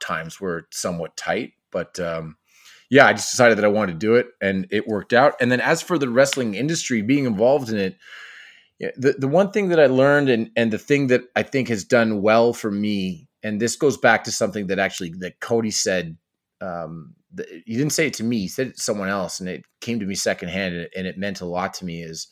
times 0.00 0.40
were 0.40 0.66
somewhat 0.70 1.16
tight, 1.16 1.52
but 1.70 1.98
um, 2.00 2.36
yeah, 2.90 3.06
I 3.06 3.12
just 3.12 3.30
decided 3.30 3.58
that 3.58 3.64
I 3.64 3.68
wanted 3.68 3.92
to 3.92 3.98
do 3.98 4.14
it, 4.14 4.28
and 4.40 4.66
it 4.70 4.88
worked 4.88 5.12
out. 5.12 5.34
And 5.40 5.52
then 5.52 5.60
as 5.60 5.82
for 5.82 5.98
the 5.98 6.08
wrestling 6.08 6.54
industry, 6.54 7.02
being 7.02 7.26
involved 7.26 7.68
in 7.68 7.76
it, 7.76 7.96
the 8.96 9.14
the 9.18 9.28
one 9.28 9.50
thing 9.50 9.68
that 9.68 9.80
I 9.80 9.86
learned, 9.86 10.28
and 10.28 10.50
and 10.56 10.72
the 10.72 10.78
thing 10.78 11.08
that 11.08 11.24
I 11.36 11.42
think 11.42 11.68
has 11.68 11.84
done 11.84 12.22
well 12.22 12.52
for 12.52 12.70
me, 12.70 13.28
and 13.42 13.60
this 13.60 13.76
goes 13.76 13.98
back 13.98 14.24
to 14.24 14.32
something 14.32 14.68
that 14.68 14.78
actually 14.78 15.10
that 15.18 15.40
Cody 15.40 15.70
said. 15.70 16.16
Um, 16.60 17.14
he 17.36 17.76
didn't 17.76 17.90
say 17.90 18.06
it 18.06 18.14
to 18.14 18.24
me; 18.24 18.38
he 18.40 18.48
said 18.48 18.68
it 18.68 18.76
to 18.76 18.82
someone 18.82 19.08
else, 19.08 19.40
and 19.40 19.48
it 19.48 19.64
came 19.80 20.00
to 20.00 20.06
me 20.06 20.14
secondhand, 20.14 20.74
and 20.74 20.84
it, 20.84 20.92
and 20.96 21.06
it 21.06 21.18
meant 21.18 21.40
a 21.40 21.46
lot 21.46 21.74
to 21.74 21.84
me. 21.84 22.02
Is 22.02 22.28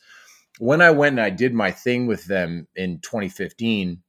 when 0.59 0.81
I 0.81 0.91
went 0.91 1.13
and 1.13 1.21
I 1.21 1.29
did 1.29 1.53
my 1.53 1.71
thing 1.71 2.07
with 2.07 2.25
them 2.25 2.67
in 2.75 2.99
2015, 2.99 4.01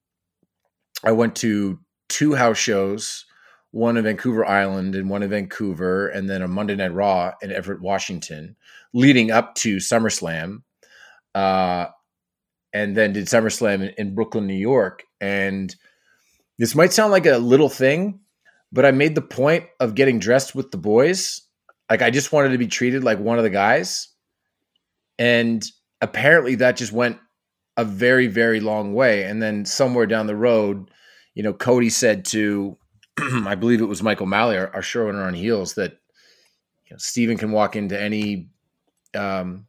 I 1.05 1.12
went 1.12 1.36
to 1.36 1.78
two 2.09 2.34
house 2.34 2.59
shows, 2.59 3.26
one 3.70 3.96
in 3.96 4.05
Vancouver 4.05 4.46
Island 4.46 4.94
and 4.94 5.11
one 5.11 5.22
in 5.22 5.30
Vancouver, 5.30 6.09
and 6.09 6.28
then 6.28 6.42
a 6.42 6.49
Monday 6.49 6.74
Night 6.74 6.94
Raw 6.94 7.32
in 7.42 7.53
Everett, 7.53 7.82
Washington, 7.82 8.57
leading 8.94 9.30
up 9.30 9.55
to 9.57 9.76
SummerSlam. 9.76 10.62
Uh, 11.34 11.86
and 12.72 12.96
then 12.96 13.12
did 13.12 13.26
SummerSlam 13.26 13.82
in, 13.82 13.94
in 13.99 14.14
Brooklyn, 14.14 14.46
New 14.46 14.55
York. 14.55 15.05
And 15.20 15.74
this 16.59 16.74
might 16.74 16.92
sound 16.92 17.12
like 17.12 17.26
a 17.26 17.38
little 17.38 17.68
thing, 17.68 18.20
but 18.72 18.84
I 18.84 18.90
made 18.90 19.14
the 19.14 19.22
point 19.22 19.64
of 19.80 19.94
getting 19.94 20.18
dressed 20.18 20.55
with 20.55 20.70
the 20.70 20.78
boys. 20.78 21.42
Like 21.90 22.03
I 22.03 22.11
just 22.11 22.32
wanted 22.32 22.51
to 22.51 22.59
be 22.59 22.66
treated 22.66 23.05
like 23.05 23.18
one 23.18 23.38
of 23.38 23.44
the 23.44 23.51
guys. 23.51 24.09
And 25.18 25.64
apparently 26.01 26.55
that 26.57 26.76
just 26.76 26.92
went 26.92 27.18
a 27.76 27.84
very 27.84 28.26
very 28.26 28.61
long 28.61 28.94
way. 28.94 29.24
And 29.24 29.42
then 29.42 29.64
somewhere 29.64 30.07
down 30.07 30.26
the 30.26 30.36
road 30.36 30.90
you 31.38 31.44
know 31.44 31.53
cody 31.53 31.88
said 31.88 32.24
to 32.24 32.76
i 33.46 33.55
believe 33.55 33.80
it 33.80 33.84
was 33.84 34.03
Michael 34.03 34.26
O'Malley 34.26 34.59
our, 34.59 34.74
our 34.74 34.82
showrunner 34.82 35.24
on 35.24 35.34
heels 35.34 35.74
that 35.74 35.92
you 35.92 36.94
know, 36.94 36.96
Stephen 36.99 37.38
can 37.38 37.53
walk 37.53 37.76
into 37.76 37.99
any 37.99 38.49
um, 39.14 39.66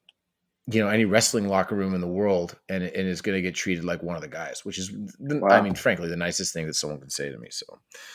you 0.72 0.82
know 0.82 0.89
any 0.89 1.05
wrestling 1.05 1.47
locker 1.47 1.76
room 1.76 1.95
in 1.95 2.01
the 2.01 2.07
world 2.07 2.57
and, 2.67 2.84
and 2.84 3.07
is 3.07 3.22
going 3.22 3.36
to 3.36 3.41
get 3.41 3.55
treated 3.55 3.84
like 3.84 4.03
one 4.03 4.15
of 4.15 4.22
the 4.22 4.28
guys 4.28 4.63
which 4.63 4.78
is 4.78 4.91
wow. 5.20 5.49
i 5.49 5.61
mean 5.61 5.74
frankly 5.74 6.07
the 6.07 6.15
nicest 6.15 6.53
thing 6.53 6.67
that 6.67 6.76
someone 6.76 6.99
can 6.99 7.09
say 7.09 7.30
to 7.30 7.38
me 7.38 7.47
so. 7.49 7.65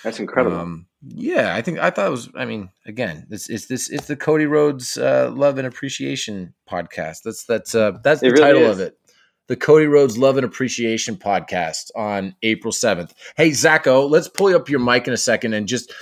That's 0.03 0.21
incredible. 0.21 0.57
Um, 0.57 0.87
yeah 1.07 1.55
i 1.55 1.63
think 1.63 1.79
i 1.79 1.91
thought 1.91 2.07
it 2.07 2.11
was 2.11 2.29
i 2.35 2.45
mean 2.45 2.71
again 2.87 3.27
it's, 3.31 3.49
it's 3.49 3.67
this 3.67 3.91
it's 3.91 4.07
the 4.07 4.17
cody 4.17 4.47
rhodes 4.47 4.97
uh, 4.97 5.31
love 5.35 5.59
and 5.59 5.67
appreciation 5.67 6.55
podcast. 6.69 7.23
That's 7.25 7.45
that's 7.45 7.75
uh 7.75 7.93
that's 8.03 8.21
the 8.21 8.31
really 8.31 8.43
title 8.43 8.63
is. 8.63 8.79
of 8.79 8.81
it. 8.81 8.99
The 9.47 9.57
cody 9.57 9.87
rhodes 9.87 10.17
love 10.17 10.37
and 10.37 10.47
appreciation 10.47 11.17
podcast 11.17 11.91
on 11.95 12.35
april 12.43 12.73
7th 12.73 13.13
hey 13.37 13.51
zacho 13.51 14.09
let's 14.09 14.29
pull 14.29 14.55
up 14.55 14.69
your 14.69 14.81
mic 14.81 15.07
in 15.07 15.13
a 15.13 15.19
second 15.19 15.53
and 15.53 15.69
just 15.69 15.93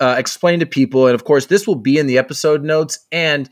uh, 0.00 0.14
explain 0.16 0.60
to 0.60 0.66
people 0.66 1.06
and 1.06 1.14
of 1.14 1.24
course 1.24 1.46
this 1.46 1.66
will 1.66 1.74
be 1.74 1.98
in 1.98 2.06
the 2.06 2.18
episode 2.18 2.62
notes 2.62 3.06
and 3.10 3.50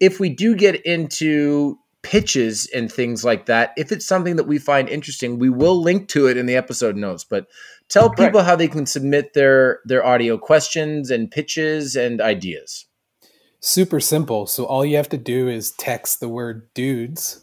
if 0.00 0.20
we 0.20 0.28
do 0.28 0.54
get 0.54 0.84
into 0.86 1.78
pitches 2.08 2.66
and 2.74 2.90
things 2.90 3.22
like 3.22 3.44
that. 3.44 3.74
If 3.76 3.92
it's 3.92 4.06
something 4.06 4.36
that 4.36 4.46
we 4.46 4.58
find 4.58 4.88
interesting, 4.88 5.38
we 5.38 5.50
will 5.50 5.78
link 5.78 6.08
to 6.08 6.26
it 6.26 6.38
in 6.38 6.46
the 6.46 6.56
episode 6.56 6.96
notes. 6.96 7.22
But 7.22 7.48
tell 7.90 8.08
Correct. 8.08 8.32
people 8.32 8.44
how 8.44 8.56
they 8.56 8.66
can 8.66 8.86
submit 8.86 9.34
their 9.34 9.80
their 9.84 10.02
audio 10.02 10.38
questions 10.38 11.10
and 11.10 11.30
pitches 11.30 11.96
and 11.96 12.22
ideas. 12.22 12.86
Super 13.60 14.00
simple. 14.00 14.46
So 14.46 14.64
all 14.64 14.86
you 14.86 14.96
have 14.96 15.10
to 15.10 15.18
do 15.18 15.48
is 15.48 15.72
text 15.72 16.20
the 16.20 16.30
word 16.30 16.72
dudes 16.72 17.42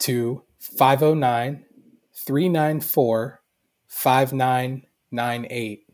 to 0.00 0.42
509 0.58 1.64
394 2.12 3.40
5998. 3.86 5.86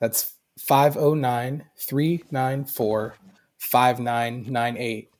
That's 0.00 0.34
509 0.58 1.64
394 1.78 3.14
5998 3.56 5.11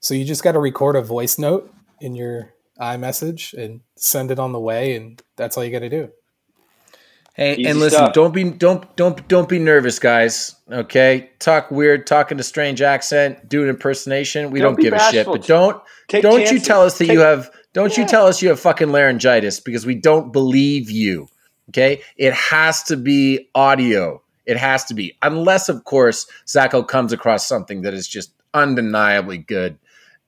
so 0.00 0.14
you 0.14 0.24
just 0.24 0.42
got 0.42 0.52
to 0.52 0.58
record 0.60 0.96
a 0.96 1.02
voice 1.02 1.38
note 1.38 1.72
in 2.00 2.14
your 2.14 2.54
iMessage 2.80 3.52
and 3.54 3.80
send 3.96 4.30
it 4.30 4.38
on 4.38 4.52
the 4.52 4.60
way, 4.60 4.94
and 4.96 5.22
that's 5.36 5.56
all 5.56 5.64
you 5.64 5.70
got 5.72 5.80
to 5.80 5.88
do. 5.88 6.10
Hey, 7.34 7.54
Easy 7.54 7.66
and 7.66 7.78
listen, 7.78 7.98
stuff. 7.98 8.14
don't 8.14 8.34
be 8.34 8.50
don't 8.50 8.96
don't 8.96 9.26
don't 9.28 9.48
be 9.48 9.60
nervous, 9.60 10.00
guys. 10.00 10.56
Okay, 10.72 11.30
talk 11.38 11.70
weird, 11.70 12.04
talking 12.06 12.38
a 12.40 12.42
strange 12.42 12.82
accent, 12.82 13.48
do 13.48 13.62
an 13.62 13.68
impersonation. 13.68 14.50
We 14.50 14.58
don't, 14.60 14.74
don't 14.74 14.82
give 14.82 14.90
bashful. 14.92 15.08
a 15.08 15.12
shit, 15.12 15.26
but 15.26 15.46
don't 15.46 15.80
Take 16.08 16.22
don't 16.22 16.38
chances. 16.38 16.52
you 16.52 16.60
tell 16.60 16.82
us 16.82 16.98
that 16.98 17.04
Take- 17.06 17.14
you 17.14 17.20
have 17.20 17.48
Don't 17.74 17.96
yeah. 17.96 18.02
you 18.02 18.08
tell 18.08 18.26
us 18.26 18.42
you 18.42 18.48
have 18.48 18.58
fucking 18.58 18.90
laryngitis 18.90 19.60
because 19.60 19.86
we 19.86 19.94
don't 19.94 20.32
believe 20.32 20.90
you. 20.90 21.28
Okay, 21.68 22.02
it 22.16 22.32
has 22.34 22.82
to 22.84 22.96
be 22.96 23.48
audio. 23.54 24.20
It 24.46 24.56
has 24.56 24.84
to 24.86 24.94
be, 24.94 25.16
unless 25.22 25.68
of 25.68 25.84
course 25.84 26.26
Zacho 26.46 26.88
comes 26.88 27.12
across 27.12 27.46
something 27.46 27.82
that 27.82 27.94
is 27.94 28.08
just 28.08 28.32
undeniably 28.54 29.38
good, 29.38 29.78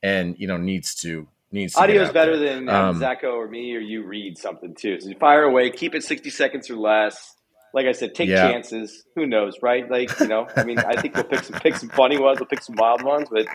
and 0.03 0.35
you 0.37 0.47
know 0.47 0.57
needs 0.57 0.95
to 0.95 1.27
needs. 1.51 1.75
Audio 1.75 2.01
is 2.03 2.11
better 2.11 2.37
there. 2.37 2.55
than 2.55 2.69
um, 2.69 2.99
Zacho 2.99 3.33
or 3.33 3.47
me 3.47 3.75
or 3.75 3.79
you 3.79 4.03
read 4.03 4.37
something 4.37 4.75
too. 4.75 4.99
So 4.99 5.09
you 5.09 5.15
fire 5.15 5.43
away, 5.43 5.69
keep 5.71 5.95
it 5.95 6.03
sixty 6.03 6.29
seconds 6.29 6.69
or 6.69 6.75
less 6.75 7.35
like 7.73 7.85
I 7.85 7.91
said, 7.93 8.15
take 8.15 8.29
yeah. 8.29 8.51
chances. 8.51 9.03
Who 9.15 9.25
knows, 9.25 9.55
right? 9.61 9.89
Like 9.89 10.19
you 10.19 10.27
know, 10.27 10.47
I 10.55 10.63
mean, 10.63 10.79
I 10.79 11.01
think 11.01 11.15
we'll 11.15 11.23
pick 11.23 11.43
some 11.43 11.59
pick 11.59 11.75
some 11.75 11.89
funny 11.89 12.19
ones, 12.19 12.39
we'll 12.39 12.47
pick 12.47 12.61
some 12.61 12.75
wild 12.75 13.03
ones, 13.03 13.27
but 13.31 13.45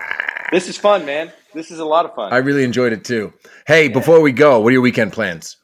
this 0.53 0.69
is 0.69 0.79
fun, 0.79 1.05
man. 1.05 1.33
This 1.55 1.71
is 1.71 1.79
a 1.79 1.85
lot 1.85 2.05
of 2.05 2.15
fun. 2.15 2.33
I 2.33 2.39
really 2.39 2.65
enjoyed 2.65 2.93
it 2.93 3.05
too. 3.05 3.33
Hey, 3.67 3.85
yeah. 3.85 3.93
before 3.93 4.21
we 4.21 4.33
go, 4.33 4.61
what 4.61 4.69
are 4.71 4.73
your 4.73 4.81
weekend 4.81 5.13
plans? 5.13 5.57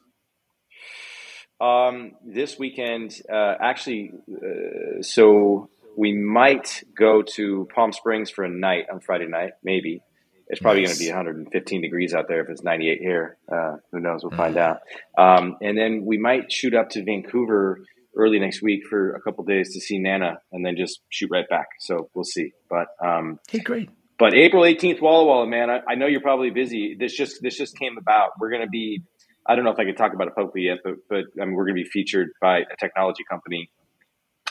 Um, 1.59 2.13
this 2.25 2.59
weekend, 2.59 3.15
uh, 3.31 3.55
actually, 3.59 4.11
uh, 4.29 5.01
so 5.01 5.69
we 5.97 6.11
might 6.11 6.83
go 6.97 7.21
to 7.21 7.67
Palm 7.73 7.93
Springs 7.93 8.29
for 8.29 8.43
a 8.43 8.49
night 8.49 8.87
on 8.91 8.99
Friday 8.99 9.27
night, 9.27 9.51
maybe. 9.63 10.01
It's 10.47 10.59
probably 10.59 10.81
nice. 10.81 10.89
going 10.89 10.97
to 10.97 11.03
be 11.05 11.09
115 11.09 11.81
degrees 11.81 12.13
out 12.13 12.27
there 12.27 12.41
if 12.41 12.49
it's 12.49 12.63
98 12.63 12.99
here. 12.99 13.37
Uh, 13.51 13.77
who 13.91 13.99
knows? 13.99 14.23
We'll 14.23 14.31
mm. 14.31 14.37
find 14.37 14.57
out. 14.57 14.79
Um, 15.17 15.57
and 15.61 15.77
then 15.77 16.05
we 16.05 16.17
might 16.17 16.51
shoot 16.51 16.73
up 16.73 16.89
to 16.91 17.03
Vancouver 17.03 17.79
early 18.15 18.39
next 18.39 18.61
week 18.61 18.85
for 18.89 19.15
a 19.15 19.21
couple 19.21 19.43
days 19.43 19.73
to 19.73 19.81
see 19.81 19.97
Nana, 19.97 20.39
and 20.51 20.65
then 20.65 20.75
just 20.77 21.01
shoot 21.09 21.29
right 21.31 21.47
back. 21.49 21.67
So 21.79 22.09
we'll 22.13 22.25
see. 22.25 22.51
But 22.69 22.87
um, 23.03 23.39
hey, 23.49 23.59
great. 23.59 23.89
But 24.19 24.33
April 24.35 24.65
eighteenth, 24.65 25.01
Walla 25.01 25.25
Walla, 25.25 25.47
man. 25.47 25.69
I, 25.69 25.79
I, 25.87 25.95
know 25.95 26.05
you're 26.05 26.21
probably 26.21 26.51
busy. 26.51 26.95
This 26.97 27.13
just 27.13 27.41
this 27.41 27.57
just 27.57 27.77
came 27.77 27.97
about. 27.97 28.31
We're 28.39 28.51
going 28.51 28.61
to 28.61 28.69
be. 28.69 29.01
I 29.45 29.55
don't 29.55 29.65
know 29.65 29.71
if 29.71 29.79
I 29.79 29.85
can 29.85 29.95
talk 29.95 30.13
about 30.13 30.27
it 30.27 30.35
publicly 30.35 30.63
yet, 30.63 30.79
but 30.83 30.93
but 31.09 31.25
I 31.41 31.45
mean, 31.45 31.55
we're 31.55 31.65
going 31.65 31.75
to 31.77 31.83
be 31.83 31.89
featured 31.89 32.29
by 32.39 32.59
a 32.59 32.75
technology 32.79 33.23
company. 33.29 33.69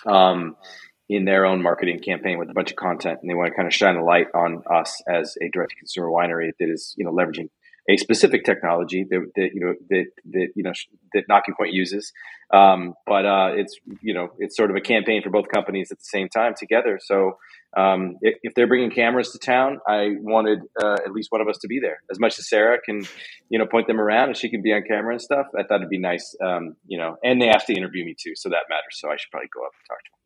Um, 0.04 0.56
in 1.14 1.24
their 1.24 1.44
own 1.44 1.62
marketing 1.62 2.00
campaign 2.00 2.38
with 2.38 2.50
a 2.50 2.54
bunch 2.54 2.70
of 2.70 2.76
content, 2.76 3.18
and 3.20 3.30
they 3.30 3.34
want 3.34 3.50
to 3.50 3.54
kind 3.54 3.66
of 3.66 3.74
shine 3.74 3.96
a 3.96 4.04
light 4.04 4.28
on 4.34 4.62
us 4.70 5.02
as 5.08 5.36
a 5.42 5.48
direct 5.50 5.74
consumer 5.76 6.08
winery 6.08 6.52
that 6.58 6.70
is, 6.70 6.94
you 6.96 7.04
know, 7.04 7.12
leveraging 7.12 7.48
a 7.88 7.96
specific 7.96 8.44
technology 8.44 9.04
that, 9.10 9.32
that 9.34 9.50
you 9.54 9.60
know 9.60 9.74
that 9.90 10.04
that 10.30 10.48
you 10.54 10.62
know 10.62 10.72
that 11.14 11.28
Nocking 11.28 11.56
Point 11.56 11.72
uses. 11.72 12.12
Um, 12.52 12.94
but 13.06 13.26
uh, 13.26 13.50
it's 13.56 13.76
you 14.00 14.14
know 14.14 14.28
it's 14.38 14.56
sort 14.56 14.70
of 14.70 14.76
a 14.76 14.80
campaign 14.80 15.22
for 15.22 15.30
both 15.30 15.48
companies 15.48 15.90
at 15.90 15.98
the 15.98 16.04
same 16.04 16.28
time 16.28 16.54
together. 16.56 17.00
So 17.02 17.38
um, 17.76 18.18
if, 18.20 18.38
if, 18.42 18.54
they're 18.54 18.66
bringing 18.66 18.90
cameras 18.90 19.32
to 19.32 19.38
town, 19.38 19.78
I 19.88 20.16
wanted 20.20 20.60
uh, 20.80 20.98
at 21.04 21.12
least 21.12 21.32
one 21.32 21.40
of 21.40 21.48
us 21.48 21.58
to 21.58 21.68
be 21.68 21.80
there. 21.80 22.02
As 22.10 22.20
much 22.20 22.38
as 22.38 22.48
Sarah 22.48 22.78
can 22.80 23.04
you 23.48 23.58
know 23.58 23.66
point 23.66 23.88
them 23.88 24.00
around 24.00 24.28
and 24.28 24.36
she 24.36 24.48
can 24.48 24.62
be 24.62 24.72
on 24.72 24.82
camera 24.86 25.14
and 25.14 25.22
stuff, 25.22 25.46
I 25.58 25.64
thought 25.64 25.76
it'd 25.76 25.88
be 25.88 25.98
nice. 25.98 26.36
Um, 26.40 26.76
you 26.86 26.98
know, 26.98 27.16
and 27.24 27.42
they 27.42 27.48
asked 27.48 27.66
to 27.66 27.74
interview 27.74 28.04
me 28.04 28.14
too, 28.18 28.34
so 28.36 28.48
that 28.50 28.68
matters. 28.68 28.98
So 29.00 29.10
I 29.10 29.16
should 29.16 29.30
probably 29.30 29.48
go 29.52 29.64
up 29.64 29.72
and 29.72 29.88
talk 29.88 29.98
to 30.04 30.10
them. 30.12 30.21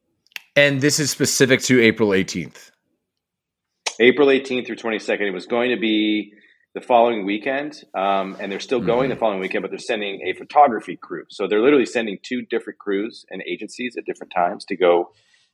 And 0.57 0.81
this 0.81 0.99
is 0.99 1.11
specific 1.11 1.61
to 1.65 1.83
April 1.83 2.09
18th. 2.09 2.71
April 4.01 4.29
18th 4.29 4.67
through 4.67 4.77
22nd. 4.77 5.21
It 5.21 5.31
was 5.31 5.45
going 5.45 5.71
to 5.71 5.77
be 5.79 6.33
the 6.75 6.81
following 6.81 7.27
weekend, 7.27 7.83
um, 7.95 8.37
and 8.41 8.51
they're 8.51 8.61
still 8.61 8.81
going 8.81 9.05
mm-hmm. 9.05 9.11
the 9.11 9.17
following 9.17 9.41
weekend, 9.41 9.63
but 9.63 9.71
they're 9.71 9.79
sending 9.79 10.23
a 10.27 10.33
photography 10.33 10.97
crew. 10.97 11.25
So 11.29 11.47
they're 11.47 11.63
literally 11.63 11.85
sending 11.85 12.19
two 12.23 12.43
different 12.43 12.79
crews 12.79 13.27
and 13.31 13.43
agencies 13.43 13.97
at 13.99 14.07
different 14.07 14.33
times 14.35 14.65
to 14.67 14.77
go 14.77 15.11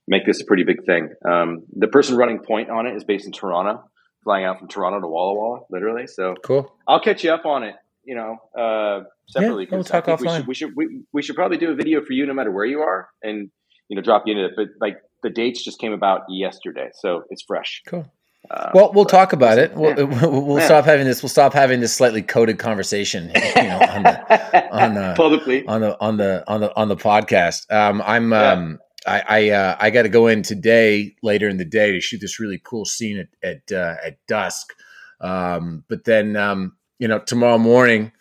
make 0.07 0.25
this 0.25 0.41
a 0.41 0.45
pretty 0.45 0.63
big 0.63 0.85
thing. 0.85 1.11
Um, 1.29 1.65
the 1.77 1.89
person 1.89 2.17
running 2.17 2.39
point 2.39 2.71
on 2.71 2.87
it 2.87 2.95
is 2.95 3.03
based 3.03 3.27
in 3.27 3.33
Toronto, 3.33 3.85
flying 4.23 4.45
out 4.45 4.61
from 4.61 4.69
Toronto 4.69 5.01
to 5.01 5.09
Walla 5.09 5.35
Walla, 5.35 5.61
literally. 5.69 6.07
So 6.07 6.35
cool. 6.45 6.77
I'll 6.87 7.01
catch 7.01 7.25
you 7.25 7.33
up 7.33 7.45
on 7.45 7.65
it. 7.65 7.75
You 8.05 8.17
know, 8.17 8.37
uh, 8.57 9.05
separately. 9.29 9.69
Yeah, 9.71 9.77
we'll 9.77 9.85
talk 9.85 10.07
offline. 10.07 10.47
We 10.47 10.55
should, 10.55 10.77
we 10.77 10.87
should 10.87 10.93
we, 10.95 11.03
we 11.13 11.23
should 11.23 11.37
probably 11.37 11.59
do 11.59 11.71
a 11.71 11.75
video 11.75 12.03
for 12.05 12.13
you, 12.13 12.27
no 12.27 12.35
matter 12.35 12.51
where 12.51 12.65
you 12.65 12.81
are, 12.81 13.09
and 13.23 13.51
you 13.93 13.97
know, 13.97 14.01
drop 14.01 14.23
you 14.25 14.33
into 14.33 14.47
it. 14.47 14.53
But 14.57 14.69
like 14.81 15.03
the 15.23 15.29
dates 15.29 15.63
just 15.63 15.79
came 15.79 15.93
about 15.93 16.23
yesterday, 16.31 16.89
so 16.95 17.25
it's 17.29 17.43
fresh. 17.43 17.83
Cool. 17.87 18.11
Uh, 18.51 18.71
well, 18.73 18.91
we'll 18.95 19.05
talk 19.05 19.35
about 19.35 19.59
it. 19.59 19.75
We'll, 19.75 19.95
we'll, 20.07 20.43
we'll 20.47 20.61
stop 20.63 20.87
having 20.87 21.05
this. 21.05 21.23
We'll 21.23 21.29
stop 21.29 21.53
having 21.53 21.81
this 21.81 21.95
slightly 21.95 22.23
coded 22.23 22.59
conversation, 22.59 23.31
you 23.35 23.63
know, 23.63 23.79
on 23.79 24.03
the 24.03 24.69
on 24.73 24.95
the 24.95 25.13
publicly 25.15 25.67
on 25.67 25.83
the 25.83 26.01
on 26.01 26.17
the 26.17 26.43
on 26.49 26.61
the 26.63 26.75
on 26.75 26.89
the 26.89 26.97
podcast. 26.97 27.71
Um, 27.71 28.03
I'm 28.07 28.33
yeah. 28.33 28.53
um, 28.53 28.79
I 29.07 29.23
I, 29.29 29.51
uh, 29.51 29.77
I 29.79 29.91
got 29.91 30.03
to 30.03 30.09
go 30.09 30.27
in 30.27 30.43
today 30.43 31.15
later 31.23 31.51
in 31.51 31.59
the 31.59 31.67
day 31.67 31.93
to 31.93 32.01
shoot 32.01 32.23
this 32.23 32.41
really 32.41 32.63
cool 32.65 32.87
scene 32.87 33.19
at 33.19 33.29
at 33.47 33.77
uh, 33.77 33.97
at 34.03 34.27
dusk. 34.27 34.73
Um, 35.21 35.85
but 35.91 36.05
then 36.05 36.35
um, 36.35 36.79
you 36.99 37.09
know 37.09 37.19
tomorrow 37.19 37.59
morning, 37.59 38.13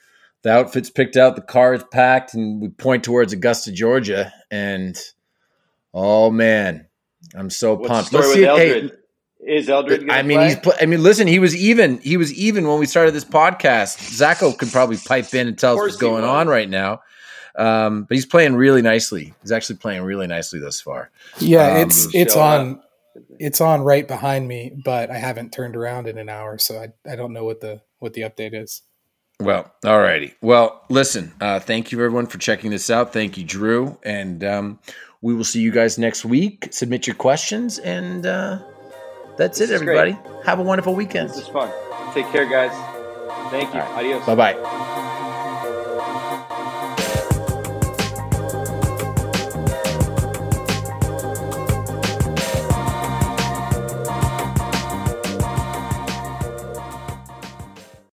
the 0.43 0.51
outfit's 0.51 0.89
picked 0.89 1.15
out, 1.15 1.37
the 1.37 1.41
car 1.41 1.73
is 1.73 1.85
packed, 1.93 2.33
and 2.33 2.61
we 2.61 2.67
point 2.67 3.05
towards 3.05 3.31
Augusta, 3.31 3.71
Georgia. 3.71 4.33
And 4.51 4.99
oh 5.93 6.29
man, 6.31 6.87
I'm 7.35 7.49
so 7.49 7.75
What's 7.75 7.89
pumped. 7.89 8.13
Let's 8.13 8.33
see. 8.33 8.43
Hey, 8.43 8.91
is 9.45 9.69
Eldrick? 9.69 10.09
I 10.09 10.21
mean, 10.21 10.37
play? 10.37 10.47
he's. 10.49 10.59
Pl- 10.59 10.73
I 10.79 10.85
mean, 10.85 11.01
listen. 11.01 11.27
He 11.27 11.39
was 11.39 11.55
even. 11.55 11.99
He 11.99 12.17
was 12.17 12.33
even 12.33 12.67
when 12.67 12.79
we 12.79 12.85
started 12.85 13.13
this 13.13 13.25
podcast. 13.25 13.97
Zacho 13.97 14.57
could 14.57 14.69
probably 14.69 14.97
pipe 14.97 15.33
in 15.33 15.47
and 15.47 15.57
tell 15.57 15.73
us 15.73 15.79
what's 15.79 15.97
going 15.97 16.23
on 16.23 16.47
right 16.47 16.69
now. 16.69 17.01
Um, 17.55 18.03
but 18.03 18.15
he's 18.15 18.25
playing 18.25 18.55
really 18.55 18.81
nicely. 18.81 19.33
He's 19.41 19.51
actually 19.51 19.77
playing 19.77 20.03
really 20.03 20.27
nicely 20.27 20.59
thus 20.59 20.79
far. 20.79 21.09
Yeah, 21.39 21.73
um, 21.73 21.77
it's 21.77 22.13
it's 22.13 22.35
on. 22.35 22.71
Up. 22.75 22.85
It's 23.39 23.59
on 23.59 23.81
right 23.81 24.07
behind 24.07 24.47
me, 24.47 24.71
but 24.85 25.09
I 25.09 25.17
haven't 25.17 25.51
turned 25.51 25.75
around 25.75 26.07
in 26.07 26.17
an 26.17 26.29
hour, 26.29 26.57
so 26.57 26.79
I, 26.79 27.11
I 27.11 27.17
don't 27.17 27.33
know 27.33 27.43
what 27.43 27.59
the 27.59 27.81
what 27.99 28.13
the 28.13 28.21
update 28.21 28.53
is. 28.53 28.83
Well, 29.41 29.73
all 29.83 29.99
righty. 29.99 30.35
Well, 30.41 30.85
listen. 30.87 31.33
Uh, 31.41 31.59
thank 31.59 31.91
you 31.91 31.97
everyone 31.97 32.27
for 32.27 32.37
checking 32.37 32.71
this 32.71 32.89
out. 32.89 33.11
Thank 33.11 33.37
you, 33.37 33.43
Drew, 33.43 33.97
and 34.03 34.43
um, 34.43 34.79
we 35.21 35.33
will 35.33 35.43
see 35.43 35.61
you 35.61 35.71
guys 35.71 35.97
next 35.97 36.25
week. 36.25 36.69
Submit 36.71 37.07
your 37.07 37.15
questions 37.15 37.79
and. 37.79 38.25
Uh, 38.25 38.59
that's 39.37 39.59
this 39.59 39.71
it, 39.71 39.73
everybody. 39.75 40.13
Great. 40.13 40.45
Have 40.45 40.59
a 40.59 40.63
wonderful 40.63 40.93
weekend. 40.93 41.29
This 41.29 41.37
is 41.37 41.47
fun. 41.47 41.71
Take 42.13 42.27
care, 42.31 42.45
guys. 42.45 42.71
Thank 43.49 43.73
you. 43.73 43.79
Right. 43.79 43.97
Adios. 43.97 44.25
Bye 44.25 44.35
bye. 44.35 44.87